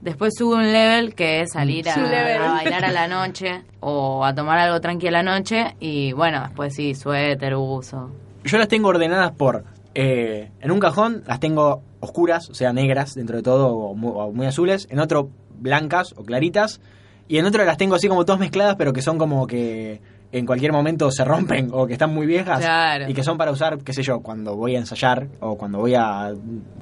Después 0.00 0.34
sube 0.36 0.54
un 0.54 0.70
level 0.72 1.16
que 1.16 1.40
es 1.40 1.50
salir 1.52 1.88
a 1.88 1.96
bailar 1.96 2.84
a 2.84 2.92
la 2.92 3.08
noche 3.08 3.64
o 3.80 4.24
a 4.24 4.32
tomar 4.32 4.56
algo 4.58 4.80
tranqui 4.80 5.08
a 5.08 5.10
la 5.10 5.24
noche. 5.24 5.74
Y 5.80 6.12
bueno, 6.12 6.42
después 6.42 6.74
sí, 6.74 6.94
suéter, 6.94 7.56
uso. 7.56 8.12
Yo 8.44 8.56
las 8.56 8.68
tengo 8.68 8.88
ordenadas 8.88 9.32
por... 9.32 9.64
eh, 9.94 10.52
en 10.60 10.70
un 10.70 10.78
cajón 10.78 11.24
las 11.26 11.40
tengo 11.40 11.82
oscuras, 11.98 12.48
o 12.50 12.54
sea, 12.54 12.72
negras 12.72 13.16
dentro 13.16 13.36
de 13.36 13.42
todo, 13.42 13.74
o 13.74 13.94
muy, 13.96 14.12
o 14.14 14.30
muy 14.30 14.46
azules. 14.46 14.86
En 14.90 15.00
otro, 15.00 15.30
blancas 15.58 16.14
o 16.16 16.24
claritas. 16.24 16.80
Y 17.26 17.38
en 17.38 17.44
otro 17.44 17.64
las 17.64 17.78
tengo 17.78 17.96
así 17.96 18.06
como 18.06 18.24
todas 18.24 18.38
mezcladas, 18.38 18.76
pero 18.76 18.92
que 18.92 19.02
son 19.02 19.18
como 19.18 19.48
que 19.48 20.00
en 20.30 20.44
cualquier 20.46 20.72
momento 20.72 21.10
se 21.10 21.24
rompen 21.24 21.70
o 21.72 21.86
que 21.86 21.94
están 21.94 22.12
muy 22.12 22.26
viejas 22.26 22.58
Claro. 22.60 23.08
y 23.08 23.14
que 23.14 23.22
son 23.22 23.38
para 23.38 23.50
usar, 23.50 23.78
qué 23.78 23.92
sé 23.92 24.02
yo, 24.02 24.20
cuando 24.20 24.56
voy 24.56 24.76
a 24.76 24.78
ensayar 24.78 25.26
o 25.40 25.56
cuando 25.56 25.78
voy 25.78 25.94
a 25.94 26.32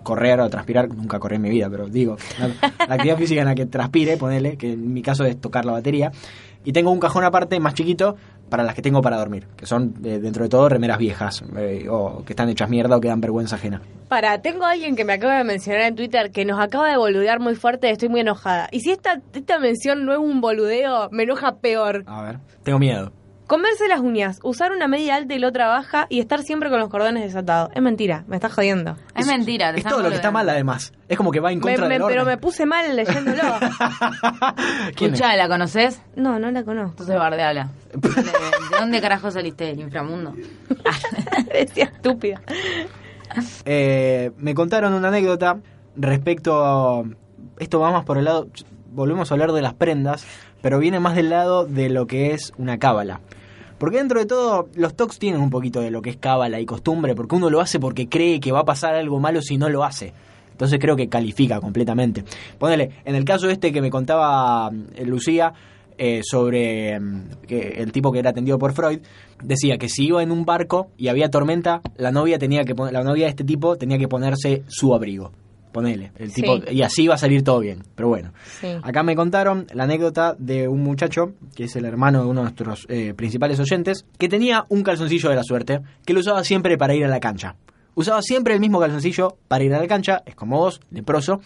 correr 0.03 0.41
o 0.41 0.49
transpirar, 0.51 0.89
nunca 0.89 1.19
corrí 1.19 1.37
en 1.37 1.43
mi 1.43 1.51
vida, 1.51 1.69
pero 1.71 1.89
digo, 1.89 2.17
la, 2.39 2.49
la 2.87 2.95
actividad 2.95 3.17
física 3.17 3.41
en 3.43 3.47
la 3.47 3.55
que 3.55 3.67
transpire, 3.67 4.17
ponele, 4.17 4.57
que 4.57 4.73
en 4.73 4.93
mi 4.93 5.03
caso 5.03 5.25
es 5.25 5.41
tocar 5.41 5.65
la 5.65 5.73
batería, 5.73 6.11
y 6.65 6.73
tengo 6.73 6.91
un 6.91 6.99
cajón 6.99 7.23
aparte 7.25 7.61
más 7.61 7.75
chiquito 7.75 8.17
para 8.49 8.65
las 8.65 8.75
que 8.75 8.83
tengo 8.83 9.01
para 9.01 9.17
dormir, 9.19 9.47
que 9.57 9.67
son 9.67 9.95
eh, 10.05 10.19
dentro 10.19 10.43
de 10.43 10.49
todo 10.49 10.69
remeras 10.69 10.99
viejas 10.99 11.45
eh, 11.57 11.87
o 11.89 12.25
que 12.25 12.33
están 12.33 12.49
hechas 12.49 12.69
mierda 12.69 12.97
o 12.97 13.01
que 13.01 13.07
dan 13.09 13.21
vergüenza 13.21 13.55
ajena. 13.55 13.81
Para, 14.09 14.41
tengo 14.43 14.65
a 14.65 14.71
alguien 14.73 14.97
que 14.97 15.05
me 15.05 15.13
acaba 15.13 15.39
de 15.39 15.45
mencionar 15.45 15.83
en 15.83 15.95
Twitter 15.95 16.33
que 16.33 16.45
nos 16.45 16.59
acaba 16.61 16.89
de 16.89 16.97
boludear 16.97 17.39
muy 17.39 17.55
fuerte, 17.55 17.91
estoy 17.91 18.09
muy 18.09 18.21
enojada. 18.21 18.69
Y 18.73 18.81
si 18.81 18.91
esta, 18.91 19.21
esta 19.33 19.59
mención 19.61 20.05
no 20.05 20.13
es 20.13 20.19
un 20.19 20.41
boludeo, 20.41 21.09
me 21.13 21.23
enoja 21.25 21.57
peor. 21.57 22.03
A 22.07 22.23
ver, 22.23 22.39
tengo 22.65 22.79
miedo. 22.81 23.13
Comerse 23.47 23.87
las 23.87 24.01
uñas, 24.01 24.41
usar 24.43 24.73
una 24.73 24.89
media 24.89 25.15
alta 25.15 25.35
y 25.35 25.39
la 25.39 25.47
otra 25.49 25.69
baja 25.69 26.07
y 26.09 26.19
estar 26.19 26.43
siempre 26.43 26.69
con 26.69 26.81
los 26.81 26.89
cordones 26.89 27.23
desatados. 27.23 27.71
Es 27.75 27.81
mentira, 27.81 28.25
me 28.27 28.35
estás 28.37 28.53
jodiendo. 28.53 28.97
Es 29.15 29.27
mentira. 29.27 29.73
te 29.73 29.79
Es 29.79 29.85
todo 29.85 30.03
lo 30.03 30.09
que 30.09 30.17
está 30.17 30.33
mal 30.33 30.49
además. 30.49 30.93
Es 31.09 31.17
como 31.17 31.31
que 31.31 31.39
va 31.39 31.53
en 31.53 31.59
Me- 31.59 31.63
contra 31.63 31.87
me- 31.89 31.95
del 31.99 32.09
pero 32.09 32.25
me 32.25 32.39
puse 32.39 32.67
mal 32.67 32.97
leyéndolo. 32.97 33.43
Escuchá, 34.91 35.37
¿la 35.37 35.49
conoces? 35.49 36.01
No, 36.17 36.39
no 36.41 36.51
la 36.51 36.65
conozco. 36.65 36.91
Entonces 36.91 37.17
bardeala. 37.17 37.69
¿De, 37.95 38.09
de 38.23 38.31
dónde 38.81 39.01
carajo 39.01 39.31
saliste? 39.31 39.65
¿Del 39.67 39.81
inframundo? 39.81 40.35
Decía 41.53 41.85
estúpida. 41.85 42.41
Eh, 43.65 44.33
me 44.39 44.55
contaron 44.55 44.93
una 44.95 45.09
anécdota 45.09 45.59
respecto 45.97 46.65
a... 46.65 47.05
Esto 47.59 47.81
va 47.81 47.91
más 47.93 48.05
por 48.05 48.19
el 48.19 48.25
lado... 48.25 48.49
Volvemos 48.91 49.31
a 49.31 49.35
hablar 49.35 49.53
de 49.53 49.61
las 49.61 49.75
prendas, 49.75 50.25
pero 50.67 50.81
viene 50.81 50.99
más 50.99 51.15
del 51.15 51.31
lado 51.31 51.65
de 51.65 51.89
lo 51.89 52.09
que 52.09 52.33
es 52.33 52.53
una 52.59 52.77
cábala. 52.77 53.21
Porque 53.79 53.99
dentro 53.99 54.19
de 54.19 54.27
todo, 54.27 54.69
los 54.75 54.97
talks 54.97 55.17
tienen 55.17 55.41
un 55.41 55.49
poquito 55.49 55.81
de 55.81 55.93
lo 55.93 56.03
que 56.03 56.11
es 56.11 56.17
cábala 56.17 56.59
y 56.59 56.67
costumbre, 56.67 57.15
porque 57.15 57.37
uno 57.37 57.51
lo 57.51 57.61
hace 57.61 57.79
porque 57.79 58.09
cree 58.09 58.41
que 58.41 58.51
va 58.51 58.63
a 58.63 58.65
pasar 58.65 58.97
algo 58.97 59.21
malo 59.21 59.41
si 59.43 59.59
no 59.59 59.69
lo 59.69 59.85
hace. 59.85 60.13
Entonces 60.51 60.81
creo 60.81 60.97
que 60.97 61.09
califica 61.09 61.61
completamente. 61.61 62.25
Ponele, 62.59 62.91
en 63.05 63.15
el 63.15 63.25
caso 63.25 63.49
este 63.49 63.73
que 63.73 63.81
me 63.81 63.91
contaba 63.91 64.73
eh, 64.97 65.05
Lucía, 65.05 65.53
eh, 65.99 66.23
sobre 66.25 66.99
mm, 66.99 67.23
el 67.49 67.93
tipo 67.93 68.11
que 68.11 68.19
era 68.19 68.31
atendido 68.31 68.59
por 68.59 68.73
Freud, 68.73 68.99
decía 69.41 69.79
que 69.79 69.89
si 69.89 70.07
iba 70.07 70.21
en 70.21 70.33
un 70.33 70.45
barco 70.45 70.89
y 70.97 71.07
había 71.07 71.31
tormenta, 71.31 71.81
la 71.97 72.11
novia 72.11 72.41
tenía 72.41 72.65
que 72.65 72.75
la 72.75 73.05
novia 73.05 73.27
de 73.27 73.31
este 73.31 73.45
tipo 73.45 73.77
tenía 73.77 73.99
que 73.99 74.09
ponerse 74.09 74.65
su 74.67 74.93
abrigo. 74.97 75.31
Ponele, 75.73 76.13
el 76.17 76.33
tipo 76.33 76.57
Sí. 76.59 76.63
y 76.75 76.83
así 76.83 77.03
iba 77.03 77.15
a 77.15 77.19
salir 77.19 77.43
todo 77.45 77.61
bien. 77.61 77.83
Pero 77.95 78.09
bueno, 78.09 78.33
Sí. 78.61 78.69
acá 78.83 79.03
me 79.03 79.15
contaron 79.15 79.67
la 79.75 79.85
anécdota 79.85 80.35
de 80.39 80.69
un 80.69 80.83
muchacho 80.83 81.33
que 81.55 81.65
es 81.65 81.77
el 81.77 81.85
hermano 81.85 82.21
de 82.23 82.27
uno 82.29 82.41
de 82.41 82.45
nuestros 82.45 82.87
eh, 82.89 83.13
principales 83.15 83.61
oyentes 83.61 84.07
que 84.19 84.29
tenía 84.29 84.65
un 84.71 84.83
calzoncillo 84.83 85.29
de 85.29 85.37
la 85.37 85.43
suerte 85.43 85.81
que 86.07 86.13
lo 86.15 86.21
usaba 86.21 86.45
siempre 86.45 86.79
para 86.79 86.95
ir 86.95 87.05
a 87.05 87.09
la 87.09 87.21
cancha. 87.21 87.57
Usaba 87.95 88.23
siempre 88.23 88.55
el 88.55 88.61
mismo 88.61 88.79
calzoncillo 88.81 89.37
para 89.49 89.65
ir 89.65 89.75
a 89.75 89.79
la 89.81 89.87
cancha, 89.87 90.23
es 90.27 90.35
como 90.35 90.59
vos, 90.59 90.81
leproso. 90.91 91.41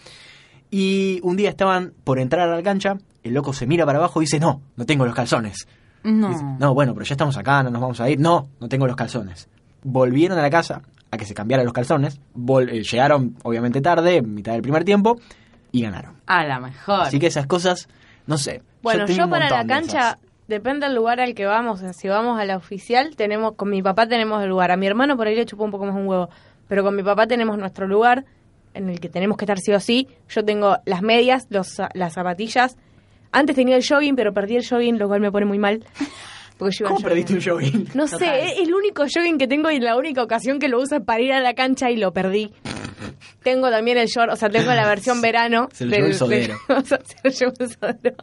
Y 0.69 1.19
un 1.23 1.35
día 1.35 1.49
estaban 1.49 1.93
por 2.03 2.19
entrar 2.19 2.47
a 2.49 2.55
la 2.55 2.63
cancha, 2.63 2.97
el 3.23 3.33
loco 3.33 3.51
se 3.53 3.67
mira 3.67 3.85
para 3.85 3.97
abajo 3.99 4.21
y 4.21 4.25
dice, 4.25 4.39
no, 4.39 4.61
no 4.77 4.85
tengo 4.85 5.05
los 5.05 5.13
calzones. 5.15 5.67
Dice, 6.03 6.15
No. 6.17 6.57
no, 6.59 6.73
bueno, 6.73 6.93
pero 6.93 7.05
ya 7.05 7.13
estamos 7.13 7.37
acá, 7.37 7.61
no 7.63 7.69
nos 7.69 7.81
vamos 7.81 7.99
a 8.01 8.09
ir. 8.09 8.19
No, 8.19 8.49
no 8.59 8.67
tengo 8.69 8.87
los 8.87 8.95
calzones. 8.95 9.47
Volvieron 9.83 10.37
a 10.39 10.41
la 10.41 10.49
casa 10.49 10.81
a 11.11 11.17
que 11.17 11.25
se 11.25 11.33
cambiaran 11.33 11.65
los 11.65 11.73
calzones. 11.73 12.19
Vol- 12.35 12.69
eh, 12.71 12.83
llegaron, 12.83 13.35
obviamente, 13.43 13.81
tarde, 13.81 14.21
mitad 14.21 14.53
del 14.53 14.61
primer 14.61 14.83
tiempo, 14.85 15.19
y 15.71 15.81
ganaron. 15.83 16.15
A 16.25 16.43
la 16.45 16.59
mejor. 16.59 17.01
Así 17.01 17.19
que 17.19 17.27
esas 17.27 17.47
cosas, 17.47 17.87
no 18.27 18.37
sé. 18.37 18.61
Bueno, 18.81 19.05
yo 19.07 19.29
para 19.29 19.49
la 19.49 19.63
de 19.63 19.67
cancha, 19.67 20.17
depende 20.47 20.85
del 20.87 20.95
lugar 20.95 21.19
al 21.19 21.33
que 21.35 21.45
vamos. 21.45 21.79
O 21.79 21.83
sea, 21.83 21.93
si 21.93 22.07
vamos 22.07 22.39
a 22.39 22.45
la 22.45 22.57
oficial, 22.57 23.15
tenemos 23.15 23.53
con 23.55 23.69
mi 23.69 23.81
papá 23.81 24.07
tenemos 24.07 24.41
el 24.41 24.49
lugar. 24.49 24.71
A 24.71 24.77
mi 24.77 24.87
hermano 24.87 25.15
por 25.17 25.27
ahí 25.27 25.35
le 25.35 25.45
chupó 25.45 25.63
un 25.65 25.71
poco 25.71 25.85
más 25.85 25.95
un 25.95 26.07
huevo. 26.07 26.29
Pero 26.67 26.83
con 26.83 26.95
mi 26.95 27.03
papá 27.03 27.27
tenemos 27.27 27.57
nuestro 27.57 27.87
lugar 27.87 28.25
en 28.73 28.89
el 28.89 28.99
que 29.01 29.09
tenemos 29.09 29.37
que 29.37 29.43
estar 29.45 29.59
sí 29.59 29.73
o 29.73 29.79
sí. 29.79 30.07
Yo 30.29 30.43
tengo 30.45 30.77
las 30.85 31.01
medias, 31.01 31.47
los, 31.49 31.77
las 31.93 32.13
zapatillas. 32.13 32.77
Antes 33.33 33.55
tenía 33.55 33.75
el 33.77 33.85
jogging, 33.87 34.15
pero 34.15 34.33
perdí 34.33 34.55
el 34.57 34.65
jogging, 34.67 34.97
lo 34.97 35.07
cual 35.07 35.19
me 35.21 35.31
pone 35.31 35.45
muy 35.45 35.59
mal. 35.59 35.83
Porque 36.61 36.75
yo 36.77 36.85
iba 36.85 36.89
¿Cómo 36.93 37.03
perdiste 37.03 37.33
un 37.33 37.41
jogging? 37.41 37.87
No 37.95 38.05
Total. 38.05 38.19
sé, 38.19 38.45
es 38.51 38.59
el 38.59 38.71
único 38.71 39.03
jogging 39.11 39.39
que 39.39 39.47
tengo 39.47 39.71
y 39.71 39.79
la 39.79 39.97
única 39.97 40.21
ocasión 40.21 40.59
que 40.59 40.67
lo 40.67 40.79
uso 40.79 40.97
es 40.97 41.01
para 41.01 41.19
ir 41.19 41.33
a 41.33 41.39
la 41.39 41.55
cancha 41.55 41.89
y 41.89 41.97
lo 41.97 42.13
perdí. 42.13 42.51
Tengo 43.41 43.71
también 43.71 43.97
el 43.97 44.05
short, 44.05 44.31
o 44.31 44.35
sea, 44.35 44.47
tengo 44.51 44.71
la 44.71 44.85
versión 44.85 45.21
verano. 45.23 45.69
Se 45.73 45.85
lo 45.85 45.95
llevó 45.95 46.05
el 46.05 46.13
sodero. 46.13 46.55
o 46.69 46.81
sea, 46.81 46.99
se 47.03 47.15
lo 47.23 47.31
llevó 47.31 47.53
el 47.57 47.69
sodero. 47.71 48.15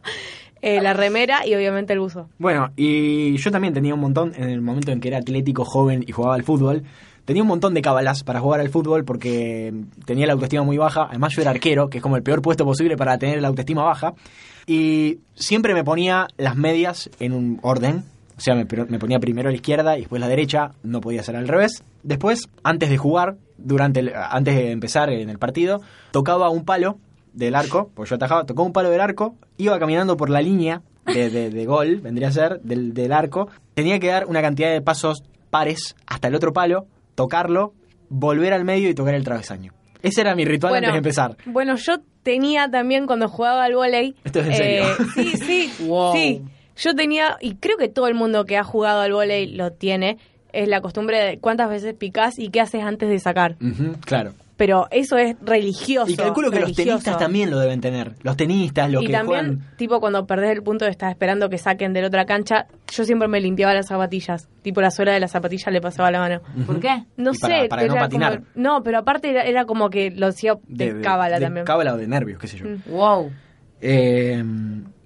Eh, 0.62 0.80
la 0.80 0.92
remera 0.92 1.44
y 1.48 1.56
obviamente 1.56 1.94
el 1.94 1.98
buzo. 1.98 2.28
Bueno, 2.38 2.70
y 2.76 3.36
yo 3.38 3.50
también 3.50 3.74
tenía 3.74 3.92
un 3.92 4.00
montón, 4.00 4.32
en 4.36 4.50
el 4.50 4.60
momento 4.60 4.92
en 4.92 5.00
que 5.00 5.08
era 5.08 5.18
atlético, 5.18 5.64
joven 5.64 6.04
y 6.06 6.12
jugaba 6.12 6.36
al 6.36 6.44
fútbol, 6.44 6.84
tenía 7.24 7.42
un 7.42 7.48
montón 7.48 7.74
de 7.74 7.82
cábalas 7.82 8.22
para 8.22 8.38
jugar 8.38 8.60
al 8.60 8.68
fútbol 8.68 9.04
porque 9.04 9.74
tenía 10.04 10.28
la 10.28 10.34
autoestima 10.34 10.62
muy 10.62 10.78
baja. 10.78 11.08
Además, 11.10 11.34
yo 11.34 11.42
era 11.42 11.50
arquero, 11.50 11.90
que 11.90 11.98
es 11.98 12.02
como 12.02 12.16
el 12.16 12.22
peor 12.22 12.40
puesto 12.40 12.64
posible 12.64 12.96
para 12.96 13.18
tener 13.18 13.42
la 13.42 13.48
autoestima 13.48 13.82
baja. 13.82 14.14
Y 14.64 15.18
siempre 15.34 15.74
me 15.74 15.82
ponía 15.82 16.28
las 16.36 16.54
medias 16.54 17.10
en 17.18 17.32
un 17.32 17.58
orden. 17.62 18.04
O 18.38 18.40
sea, 18.40 18.54
me, 18.54 18.64
me 18.88 18.98
ponía 18.98 19.18
primero 19.18 19.48
a 19.48 19.52
la 19.52 19.56
izquierda 19.56 19.96
y 19.96 20.00
después 20.02 20.20
la 20.20 20.28
derecha. 20.28 20.70
No 20.82 21.00
podía 21.00 21.22
ser 21.22 21.36
al 21.36 21.48
revés. 21.48 21.82
Después, 22.02 22.48
antes 22.62 22.88
de 22.88 22.96
jugar, 22.96 23.36
durante 23.58 24.00
el- 24.00 24.12
antes 24.14 24.54
de 24.54 24.70
empezar 24.70 25.10
en 25.10 25.28
el 25.28 25.38
partido, 25.38 25.80
tocaba 26.12 26.48
un 26.48 26.64
palo 26.64 26.98
del 27.32 27.54
arco, 27.54 27.90
pues 27.94 28.08
yo 28.10 28.16
atajaba, 28.16 28.44
tocaba 28.46 28.66
un 28.66 28.72
palo 28.72 28.90
del 28.90 29.00
arco, 29.00 29.36
iba 29.58 29.78
caminando 29.78 30.16
por 30.16 30.30
la 30.30 30.40
línea 30.40 30.82
de, 31.04 31.30
de- 31.30 31.50
de 31.50 31.66
gol, 31.66 32.00
vendría 32.00 32.28
a 32.28 32.32
ser, 32.32 32.60
del, 32.62 32.94
del 32.94 33.12
arco, 33.12 33.48
tenía 33.74 33.98
que 33.98 34.06
dar 34.08 34.26
una 34.26 34.40
cantidad 34.40 34.70
de 34.72 34.80
pasos 34.82 35.22
pares 35.50 35.94
hasta 36.06 36.28
el 36.28 36.34
otro 36.34 36.52
palo, 36.52 36.86
tocarlo, 37.14 37.74
volver 38.08 38.52
al 38.52 38.64
medio 38.64 38.88
y 38.88 38.94
tocar 38.94 39.14
el 39.14 39.24
travesaño. 39.24 39.72
Ese 40.02 40.20
era 40.20 40.34
mi 40.36 40.44
ritual 40.44 40.74
antes 40.76 40.92
de 40.92 40.98
empezar. 40.98 41.36
Bueno, 41.46 41.74
yo 41.76 41.94
tenía 42.22 42.70
también 42.70 43.06
cuando 43.06 43.28
jugaba 43.28 43.64
al 43.64 43.74
volei. 43.74 44.14
Esto 44.22 44.40
es 44.40 44.46
en 44.46 44.54
serio. 44.54 44.84
sí, 45.14 45.32
sí, 45.36 45.72
Wow. 45.86 46.12
sí. 46.14 46.42
Yo 46.78 46.94
tenía, 46.94 47.36
y 47.40 47.56
creo 47.56 47.76
que 47.76 47.88
todo 47.88 48.06
el 48.08 48.14
mundo 48.14 48.44
que 48.44 48.56
ha 48.56 48.64
jugado 48.64 49.00
al 49.00 49.12
volei 49.12 49.46
lo 49.54 49.72
tiene, 49.72 50.18
es 50.52 50.68
la 50.68 50.80
costumbre 50.80 51.18
de 51.18 51.38
cuántas 51.38 51.68
veces 51.68 51.94
picás 51.94 52.38
y 52.38 52.48
qué 52.48 52.60
haces 52.60 52.82
antes 52.82 53.08
de 53.08 53.18
sacar. 53.18 53.56
Claro. 54.04 54.32
Pero 54.56 54.88
eso 54.90 55.16
es 55.18 55.36
religioso. 55.40 56.10
Y 56.10 56.16
calculo 56.16 56.50
que 56.50 56.58
los 56.58 56.72
tenistas 56.72 57.16
también 57.16 57.48
lo 57.48 57.60
deben 57.60 57.80
tener. 57.80 58.14
Los 58.24 58.36
tenistas, 58.36 58.90
los 58.90 59.04
y 59.04 59.06
que 59.06 59.12
también, 59.12 59.44
juegan... 59.58 59.76
tipo, 59.76 60.00
cuando 60.00 60.26
perdés 60.26 60.50
el 60.50 60.64
punto 60.64 60.84
de 60.84 60.90
estar 60.90 61.10
esperando 61.10 61.48
que 61.48 61.58
saquen 61.58 61.92
de 61.92 62.00
la 62.00 62.08
otra 62.08 62.24
cancha, 62.26 62.66
yo 62.92 63.04
siempre 63.04 63.28
me 63.28 63.40
limpiaba 63.40 63.72
las 63.72 63.86
zapatillas. 63.86 64.48
Tipo, 64.62 64.80
la 64.80 64.90
suela 64.90 65.12
de 65.12 65.20
la 65.20 65.28
zapatilla 65.28 65.70
le 65.70 65.80
pasaba 65.80 66.10
la 66.10 66.18
mano. 66.18 66.40
¿Por 66.66 66.80
qué? 66.80 67.04
No 67.16 67.30
Y 67.30 67.34
sé, 67.36 67.40
para- 67.46 67.68
para 67.68 67.86
no 67.86 67.92
era 67.92 68.02
patinar. 68.02 68.32
como- 68.38 68.46
no, 68.56 68.82
pero 68.82 68.98
aparte 68.98 69.30
era, 69.30 69.42
era 69.44 69.64
como 69.64 69.90
que 69.90 70.10
lo 70.10 70.26
hacía 70.26 70.54
de, 70.66 71.02
cábala 71.02 71.38
de 71.38 71.44
también. 71.44 71.64
cábala 71.64 71.94
o 71.94 71.96
de 71.96 72.08
nervios, 72.08 72.40
qué 72.40 72.48
sé 72.48 72.56
yo. 72.58 72.66
Mm. 72.66 72.82
Wow. 72.90 73.30
Eh, 73.80 74.42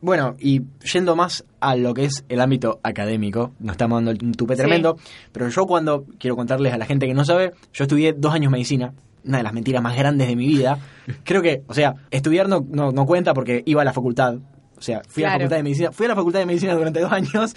bueno, 0.03 0.35
y 0.39 0.63
yendo 0.93 1.17
más 1.17 1.45
a 1.61 1.75
lo 1.77 1.95
que 1.95 2.05
es 2.05 2.25
el 2.29 2.41
ámbito 2.41 2.81
académico, 2.83 3.53
nos 3.61 3.75
estamos 3.75 4.05
dando 4.05 4.25
un 4.27 4.33
tupe 4.33 4.55
Sí. 4.55 4.61
tremendo, 4.63 4.99
pero 5.33 5.49
yo 5.49 5.67
cuando, 5.67 6.05
quiero 6.19 6.37
contarles 6.37 6.75
a 6.75 6.77
la 6.79 6.85
gente 6.85 7.07
que 7.07 7.15
no 7.15 7.25
sabe, 7.25 7.53
yo 7.73 7.85
estudié 7.85 8.13
dos 8.13 8.35
años 8.35 8.53
medicina, 8.53 8.93
una 9.25 9.39
de 9.39 9.45
las 9.45 9.53
mentiras 9.53 9.81
más 9.83 9.97
grandes 9.97 10.27
de 10.29 10.37
mi 10.37 10.47
vida. 10.49 10.79
Creo 11.25 11.41
que, 11.41 11.63
o 11.69 11.75
sea, 11.75 11.95
estudiar 12.11 12.49
no, 12.49 12.67
no, 12.69 12.91
no 12.91 13.07
cuenta 13.07 13.33
porque 13.33 13.63
iba 13.65 13.81
a 13.83 13.85
la 13.85 13.93
facultad. 13.93 14.35
O 14.77 14.83
sea, 14.85 15.03
fui 15.07 15.23
a 15.23 15.29
la 15.29 15.33
facultad 15.35 15.57
de 15.59 15.63
medicina, 15.63 15.93
fui 15.93 16.07
a 16.07 16.09
la 16.09 16.17
facultad 16.17 16.41
de 16.41 16.47
medicina 16.47 16.75
durante 16.75 16.99
dos 16.99 17.13
años, 17.13 17.55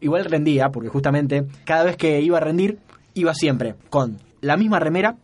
igual 0.00 0.24
rendía, 0.24 0.70
porque 0.70 0.88
justamente 0.88 1.44
cada 1.66 1.84
vez 1.84 1.98
que 1.98 2.22
iba 2.22 2.38
a 2.38 2.40
rendir, 2.40 2.78
iba 3.12 3.34
siempre 3.34 3.74
con 3.90 4.16
la 4.40 4.56
misma 4.56 4.80
remera, 4.80 5.16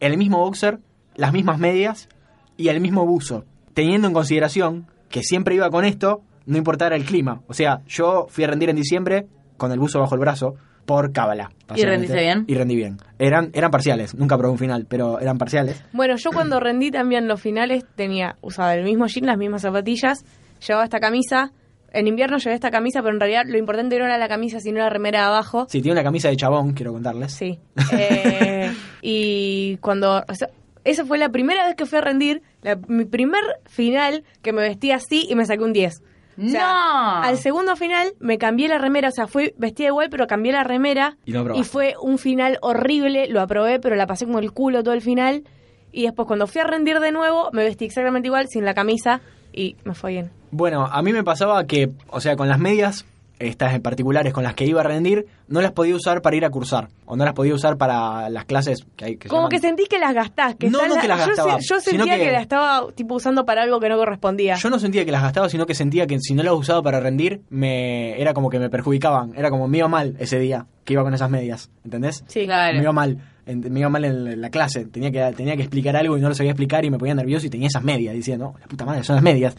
el 0.00 0.18
mismo 0.18 0.38
boxer, 0.38 0.80
las 1.14 1.32
mismas 1.32 1.60
medias 1.60 2.08
y 2.56 2.66
el 2.68 2.80
mismo 2.80 3.06
buzo, 3.06 3.44
teniendo 3.72 4.08
en 4.08 4.14
consideración 4.14 4.86
que 5.16 5.22
siempre 5.22 5.54
iba 5.54 5.70
con 5.70 5.86
esto, 5.86 6.20
no 6.44 6.58
importara 6.58 6.94
el 6.94 7.06
clima. 7.06 7.40
O 7.46 7.54
sea, 7.54 7.80
yo 7.86 8.26
fui 8.28 8.44
a 8.44 8.48
rendir 8.48 8.68
en 8.68 8.76
diciembre 8.76 9.26
con 9.56 9.72
el 9.72 9.78
buzo 9.78 9.98
bajo 9.98 10.14
el 10.14 10.20
brazo 10.20 10.56
por 10.84 11.10
cábala. 11.10 11.50
básicamente. 11.66 11.86
rendiste 11.86 12.20
bien? 12.20 12.44
Y 12.46 12.54
rendí 12.54 12.76
bien. 12.76 12.98
Eran, 13.18 13.48
eran 13.54 13.70
parciales, 13.70 14.14
nunca 14.14 14.36
probé 14.36 14.52
un 14.52 14.58
final, 14.58 14.84
pero 14.86 15.18
eran 15.18 15.38
parciales. 15.38 15.82
Bueno, 15.94 16.16
yo 16.16 16.32
cuando 16.32 16.60
rendí 16.60 16.90
también 16.90 17.28
los 17.28 17.40
finales 17.40 17.86
tenía, 17.94 18.36
usaba 18.42 18.74
el 18.74 18.84
mismo 18.84 19.06
jean, 19.06 19.24
las 19.24 19.38
mismas 19.38 19.62
zapatillas, 19.62 20.22
llevaba 20.60 20.84
esta 20.84 21.00
camisa. 21.00 21.52
En 21.94 22.08
invierno 22.08 22.36
llevé 22.36 22.54
esta 22.54 22.70
camisa, 22.70 23.00
pero 23.00 23.14
en 23.14 23.20
realidad 23.20 23.44
lo 23.46 23.56
importante 23.56 23.98
no 23.98 24.04
era 24.04 24.18
la 24.18 24.28
camisa, 24.28 24.60
sino 24.60 24.80
la 24.80 24.90
remera 24.90 25.20
de 25.20 25.26
abajo. 25.28 25.64
Sí, 25.70 25.80
tiene 25.80 25.94
una 25.94 26.04
camisa 26.04 26.28
de 26.28 26.36
chabón, 26.36 26.74
quiero 26.74 26.92
contarles. 26.92 27.32
Sí. 27.32 27.58
Eh, 27.90 28.70
y 29.00 29.78
cuando... 29.78 30.22
o 30.28 30.34
sea, 30.34 30.50
esa 30.86 31.04
fue 31.04 31.18
la 31.18 31.28
primera 31.30 31.64
vez 31.66 31.74
que 31.76 31.84
fui 31.86 31.98
a 31.98 32.00
rendir, 32.00 32.42
la- 32.62 32.78
mi 32.88 33.04
primer 33.04 33.42
final 33.66 34.24
que 34.42 34.52
me 34.52 34.62
vestí 34.62 34.90
así 34.92 35.26
y 35.28 35.34
me 35.34 35.44
saqué 35.44 35.62
un 35.64 35.72
10. 35.72 36.02
O 36.38 36.48
sea, 36.48 36.60
¡No! 36.60 37.22
Al 37.22 37.38
segundo 37.38 37.76
final 37.76 38.12
me 38.20 38.36
cambié 38.36 38.68
la 38.68 38.76
remera, 38.78 39.08
o 39.08 39.12
sea, 39.12 39.26
fui 39.26 39.54
vestida 39.56 39.88
igual, 39.88 40.08
pero 40.10 40.26
cambié 40.26 40.52
la 40.52 40.64
remera. 40.64 41.16
Y 41.24 41.32
lo 41.32 41.56
y 41.56 41.64
fue 41.64 41.94
un 42.00 42.18
final 42.18 42.58
horrible, 42.60 43.26
lo 43.28 43.40
aprobé, 43.40 43.80
pero 43.80 43.96
la 43.96 44.06
pasé 44.06 44.26
como 44.26 44.38
el 44.38 44.52
culo 44.52 44.82
todo 44.82 44.92
el 44.94 45.00
final. 45.00 45.44
Y 45.92 46.02
después 46.02 46.26
cuando 46.26 46.46
fui 46.46 46.60
a 46.60 46.64
rendir 46.64 47.00
de 47.00 47.10
nuevo, 47.10 47.48
me 47.52 47.64
vestí 47.64 47.86
exactamente 47.86 48.28
igual, 48.28 48.48
sin 48.48 48.66
la 48.66 48.74
camisa, 48.74 49.22
y 49.52 49.76
me 49.84 49.94
fue 49.94 50.10
bien. 50.12 50.30
Bueno, 50.50 50.84
a 50.84 51.00
mí 51.00 51.12
me 51.14 51.24
pasaba 51.24 51.66
que, 51.66 51.88
o 52.08 52.20
sea, 52.20 52.36
con 52.36 52.48
las 52.50 52.58
medias, 52.58 53.06
estas 53.38 53.74
en 53.74 53.82
particulares 53.82 54.32
con 54.32 54.42
las 54.44 54.54
que 54.54 54.64
iba 54.64 54.80
a 54.80 54.84
rendir, 54.84 55.26
no 55.48 55.60
las 55.60 55.72
podía 55.72 55.94
usar 55.94 56.22
para 56.22 56.36
ir 56.36 56.44
a 56.44 56.50
cursar. 56.50 56.88
O 57.04 57.16
no 57.16 57.24
las 57.24 57.34
podía 57.34 57.54
usar 57.54 57.76
para 57.76 58.28
las 58.30 58.44
clases 58.46 58.86
que 58.96 59.04
hay 59.04 59.16
que 59.16 59.28
Como 59.28 59.42
llaman- 59.42 59.50
que 59.50 59.58
sentí 59.60 59.84
que 59.86 59.98
las 59.98 60.14
gastás. 60.14 60.54
Que 60.56 60.70
No, 60.70 60.86
no 60.86 60.94
la- 60.94 61.00
que 61.00 61.08
las 61.08 61.26
gastaba, 61.26 61.58
Yo, 61.60 61.80
sentía 61.80 62.16
que- 62.16 62.24
que... 62.24 62.32
las 62.32 62.42
estaba 62.42 62.90
tipo 62.92 63.14
usando 63.14 63.44
para 63.44 63.62
algo 63.62 63.78
que 63.80 63.88
no 63.88 63.96
correspondía. 63.96 64.54
Yo 64.56 64.70
no 64.70 64.78
sentía 64.78 65.04
que 65.04 65.12
las 65.12 65.22
gastaba, 65.22 65.48
sino 65.48 65.66
que 65.66 65.74
sentía 65.74 66.06
que 66.06 66.18
si 66.20 66.34
no 66.34 66.42
las 66.42 66.54
usaba 66.54 66.82
para 66.82 66.98
rendir, 67.00 67.42
me 67.50 68.20
era 68.20 68.32
como 68.34 68.48
que 68.50 68.58
me 68.58 68.70
perjudicaban. 68.70 69.32
Era 69.36 69.50
como 69.50 69.68
me 69.68 69.78
iba 69.78 69.88
mal 69.88 70.16
ese 70.18 70.38
día 70.38 70.66
que 70.84 70.94
iba 70.94 71.02
con 71.02 71.12
esas 71.14 71.30
medias. 71.30 71.70
¿Entendés? 71.84 72.24
Sí. 72.28 72.44
Claro. 72.46 72.74
Me 72.76 72.82
iba 72.82 72.92
mal. 72.92 73.18
en- 73.46 73.72
Me 73.72 73.78
iba 73.80 73.88
mal 73.88 74.04
en 74.04 74.40
la 74.40 74.50
clase. 74.50 74.86
Tenía 74.86 75.12
que, 75.12 75.34
tenía 75.36 75.54
que 75.56 75.62
explicar 75.62 75.94
algo 75.96 76.16
y 76.18 76.20
no 76.20 76.28
lo 76.28 76.34
sabía 76.34 76.50
explicar 76.52 76.84
y 76.84 76.90
me 76.90 76.98
ponía 76.98 77.14
nervioso 77.14 77.46
y 77.46 77.50
tenía 77.50 77.68
esas 77.68 77.84
medias. 77.84 78.12
Diciendo, 78.14 78.52
no, 78.54 78.58
la 78.58 78.66
puta 78.66 78.84
madre, 78.84 79.04
son 79.04 79.14
las 79.16 79.22
medias. 79.22 79.56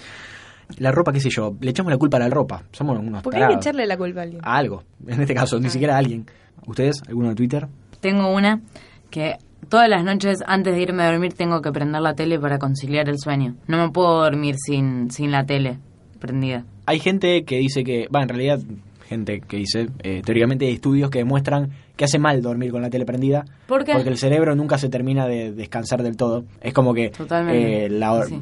La 0.77 0.91
ropa, 0.91 1.12
qué 1.13 1.19
sé 1.19 1.30
yo, 1.30 1.56
le 1.60 1.71
echamos 1.71 1.91
la 1.91 1.97
culpa 1.97 2.17
a 2.17 2.19
la 2.19 2.30
ropa. 2.30 2.63
Somos 2.71 2.99
unos 2.99 3.23
Porque 3.23 3.41
hay 3.41 3.47
que 3.47 3.56
echarle 3.56 3.86
la 3.86 3.97
culpa 3.97 4.21
a 4.21 4.23
alguien. 4.23 4.41
A 4.43 4.58
algo. 4.58 4.84
En 5.08 5.21
este 5.21 5.34
caso, 5.34 5.60
ni 5.60 5.69
siquiera 5.69 5.95
a 5.95 5.99
alguien. 5.99 6.25
¿Ustedes? 6.65 7.01
¿Alguno 7.08 7.30
de 7.30 7.36
Twitter? 7.36 7.67
Tengo 8.01 8.34
una 8.34 8.62
que 9.10 9.38
todas 9.69 9.89
las 9.89 10.03
noches 10.03 10.43
antes 10.45 10.75
de 10.75 10.82
irme 10.82 11.03
a 11.03 11.12
dormir 11.12 11.34
tengo 11.34 11.62
que 11.62 11.71
prender 11.71 12.01
la 12.01 12.13
tele 12.13 12.39
para 12.39 12.60
conciliar 12.60 13.10
el 13.10 13.17
sueño. 13.19 13.56
No 13.67 13.77
me 13.77 13.91
puedo 13.91 14.21
dormir 14.21 14.56
sin, 14.58 15.10
sin 15.12 15.32
la 15.32 15.45
tele 15.45 15.80
prendida. 16.19 16.65
Hay 16.86 16.99
gente 16.99 17.43
que 17.43 17.58
dice 17.58 17.84
que, 17.84 18.08
va, 18.13 18.23
en 18.23 18.30
realidad, 18.30 18.60
gente 19.08 19.41
que 19.41 19.58
dice, 19.58 19.88
eh, 20.03 20.21
teóricamente 20.23 20.65
hay 20.65 20.73
estudios 20.73 21.10
que 21.10 21.19
demuestran 21.19 21.71
que 21.97 22.05
hace 22.05 22.19
mal 22.19 22.41
dormir 22.41 22.71
con 22.71 22.81
la 22.81 22.89
tele 22.89 23.05
prendida. 23.05 23.43
¿Por 23.67 23.83
qué? 23.83 23.91
Porque 23.93 24.10
el 24.10 24.17
cerebro 24.17 24.55
nunca 24.55 24.77
se 24.77 24.88
termina 24.88 25.27
de 25.27 25.51
descansar 25.51 26.03
del 26.03 26.15
todo. 26.15 26.45
Es 26.62 26.71
como 26.73 26.93
que 26.93 27.12
eh, 27.53 27.89
la- 27.89 28.23
Sí. 28.25 28.39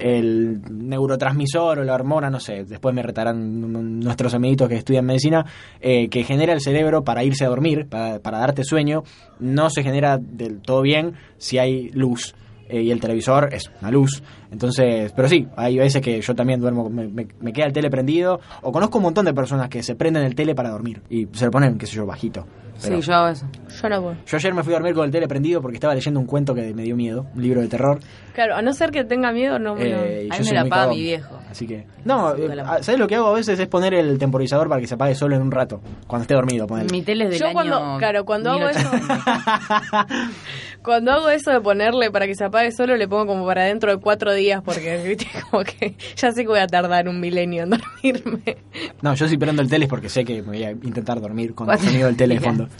el 0.00 0.60
neurotransmisor 0.70 1.78
o 1.78 1.84
la 1.84 1.94
hormona, 1.94 2.28
no 2.30 2.40
sé, 2.40 2.64
después 2.64 2.94
me 2.94 3.02
retarán 3.02 4.00
nuestros 4.00 4.34
amiguitos 4.34 4.68
que 4.68 4.76
estudian 4.76 5.06
medicina, 5.06 5.46
eh, 5.80 6.08
que 6.08 6.24
genera 6.24 6.52
el 6.52 6.60
cerebro 6.60 7.04
para 7.04 7.24
irse 7.24 7.44
a 7.44 7.48
dormir, 7.48 7.86
para, 7.88 8.18
para 8.18 8.38
darte 8.38 8.64
sueño, 8.64 9.04
no 9.38 9.70
se 9.70 9.82
genera 9.82 10.18
del 10.18 10.60
todo 10.60 10.82
bien 10.82 11.14
si 11.38 11.58
hay 11.58 11.90
luz. 11.90 12.34
eh, 12.70 12.82
y 12.82 12.90
el 12.90 13.00
televisor 13.00 13.48
es 13.54 13.70
una 13.80 13.90
luz. 13.90 14.22
Entonces, 14.52 15.10
pero 15.16 15.26
sí, 15.26 15.46
hay 15.56 15.78
veces 15.78 16.02
que 16.02 16.20
yo 16.20 16.34
también 16.34 16.60
duermo, 16.60 16.90
me, 16.90 17.08
me- 17.08 17.26
me 17.40 17.50
queda 17.50 17.64
el 17.64 17.72
tele 17.72 17.88
prendido, 17.88 18.40
o 18.60 18.70
conozco 18.72 18.98
un 18.98 19.04
montón 19.04 19.24
de 19.24 19.32
personas 19.32 19.70
que 19.70 19.82
se 19.82 19.94
prenden 19.94 20.22
el 20.24 20.34
tele 20.34 20.54
para 20.54 20.68
dormir 20.68 21.00
y 21.08 21.26
se 21.32 21.46
lo 21.46 21.50
ponen, 21.50 21.78
qué 21.78 21.86
sé 21.86 21.94
yo, 21.96 22.04
bajito. 22.04 22.46
Pero- 22.82 22.96
Sí, 23.02 23.08
yo 23.08 23.14
hago 23.14 23.28
eso. 23.28 23.46
Yo 23.82 23.88
no 23.88 24.02
puedo. 24.02 24.16
yo 24.26 24.36
ayer 24.36 24.54
me 24.54 24.62
fui 24.62 24.72
a 24.72 24.76
dormir 24.76 24.94
con 24.94 25.04
el 25.04 25.10
tele 25.10 25.28
prendido 25.28 25.60
porque 25.60 25.76
estaba 25.76 25.94
leyendo 25.94 26.18
un 26.20 26.26
cuento 26.26 26.54
que 26.54 26.72
me 26.74 26.82
dio 26.82 26.96
miedo, 26.96 27.26
un 27.34 27.42
libro 27.42 27.60
de 27.60 27.68
terror. 27.68 27.98
Claro, 28.34 28.54
a 28.56 28.62
no 28.62 28.72
ser 28.72 28.90
que 28.90 29.04
tenga 29.04 29.32
miedo, 29.32 29.58
no. 29.58 29.76
Eh, 29.78 30.26
y 30.30 30.32
A 30.32 30.36
yo 30.38 30.42
mí 30.44 30.48
me 30.48 30.54
la 30.54 30.60
apaga 30.62 30.88
mi 30.88 31.00
viejo. 31.00 31.38
Así 31.50 31.66
que. 31.66 31.86
No, 32.04 32.34
eh, 32.34 32.54
la- 32.54 32.82
¿sabes 32.82 32.98
lo 33.00 33.06
que 33.08 33.16
hago 33.16 33.28
a 33.28 33.32
veces? 33.34 33.58
Es 33.58 33.66
poner 33.66 33.94
el 33.94 34.18
temporizador 34.18 34.68
para 34.68 34.80
que 34.80 34.86
se 34.86 34.94
apague 34.94 35.14
solo 35.14 35.34
en 35.34 35.42
un 35.42 35.50
rato. 35.50 35.80
Cuando 36.06 36.22
esté 36.22 36.34
dormido, 36.34 36.66
poner. 36.66 36.90
Mi 36.92 37.02
tele 37.02 37.24
es 37.24 37.30
del 37.30 37.38
Yo 37.40 37.46
año 37.46 37.54
cuando, 37.54 37.98
claro, 37.98 38.24
cuando 38.24 38.50
hago 38.52 38.68
eso, 38.68 38.78
1890. 38.90 40.06
cuando 40.82 41.12
hago 41.12 41.28
eso 41.30 41.50
de 41.50 41.60
ponerle 41.60 42.10
para 42.10 42.26
que 42.26 42.34
se 42.34 42.44
apague 42.44 42.72
solo, 42.72 42.96
le 42.96 43.06
pongo 43.08 43.26
como 43.26 43.44
para 43.46 43.64
dentro 43.64 43.90
de 43.90 43.98
cuatro 44.00 44.32
días 44.32 44.62
porque, 44.64 44.96
viste, 45.06 45.26
como 45.50 45.64
que 45.64 45.94
ya 46.16 46.32
sé 46.32 46.42
que 46.42 46.48
voy 46.48 46.60
a 46.60 46.66
tardar 46.66 47.08
un 47.08 47.20
milenio 47.20 47.64
en 47.64 47.70
dormirme. 47.70 48.56
No, 49.02 49.14
yo 49.14 49.28
si 49.28 49.36
prendo 49.36 49.62
el 49.62 49.68
tele 49.68 49.84
es 49.84 49.90
porque 49.90 50.08
sé 50.08 50.24
que 50.24 50.42
me 50.42 50.48
voy 50.48 50.64
a 50.64 50.70
intentar 50.70 51.20
dormir 51.20 51.54
con 51.54 51.70
el 51.70 51.78
sonido 51.78 52.06
del 52.06 52.16
tele 52.16 52.34
de 52.36 52.40
fondo. 52.40 52.68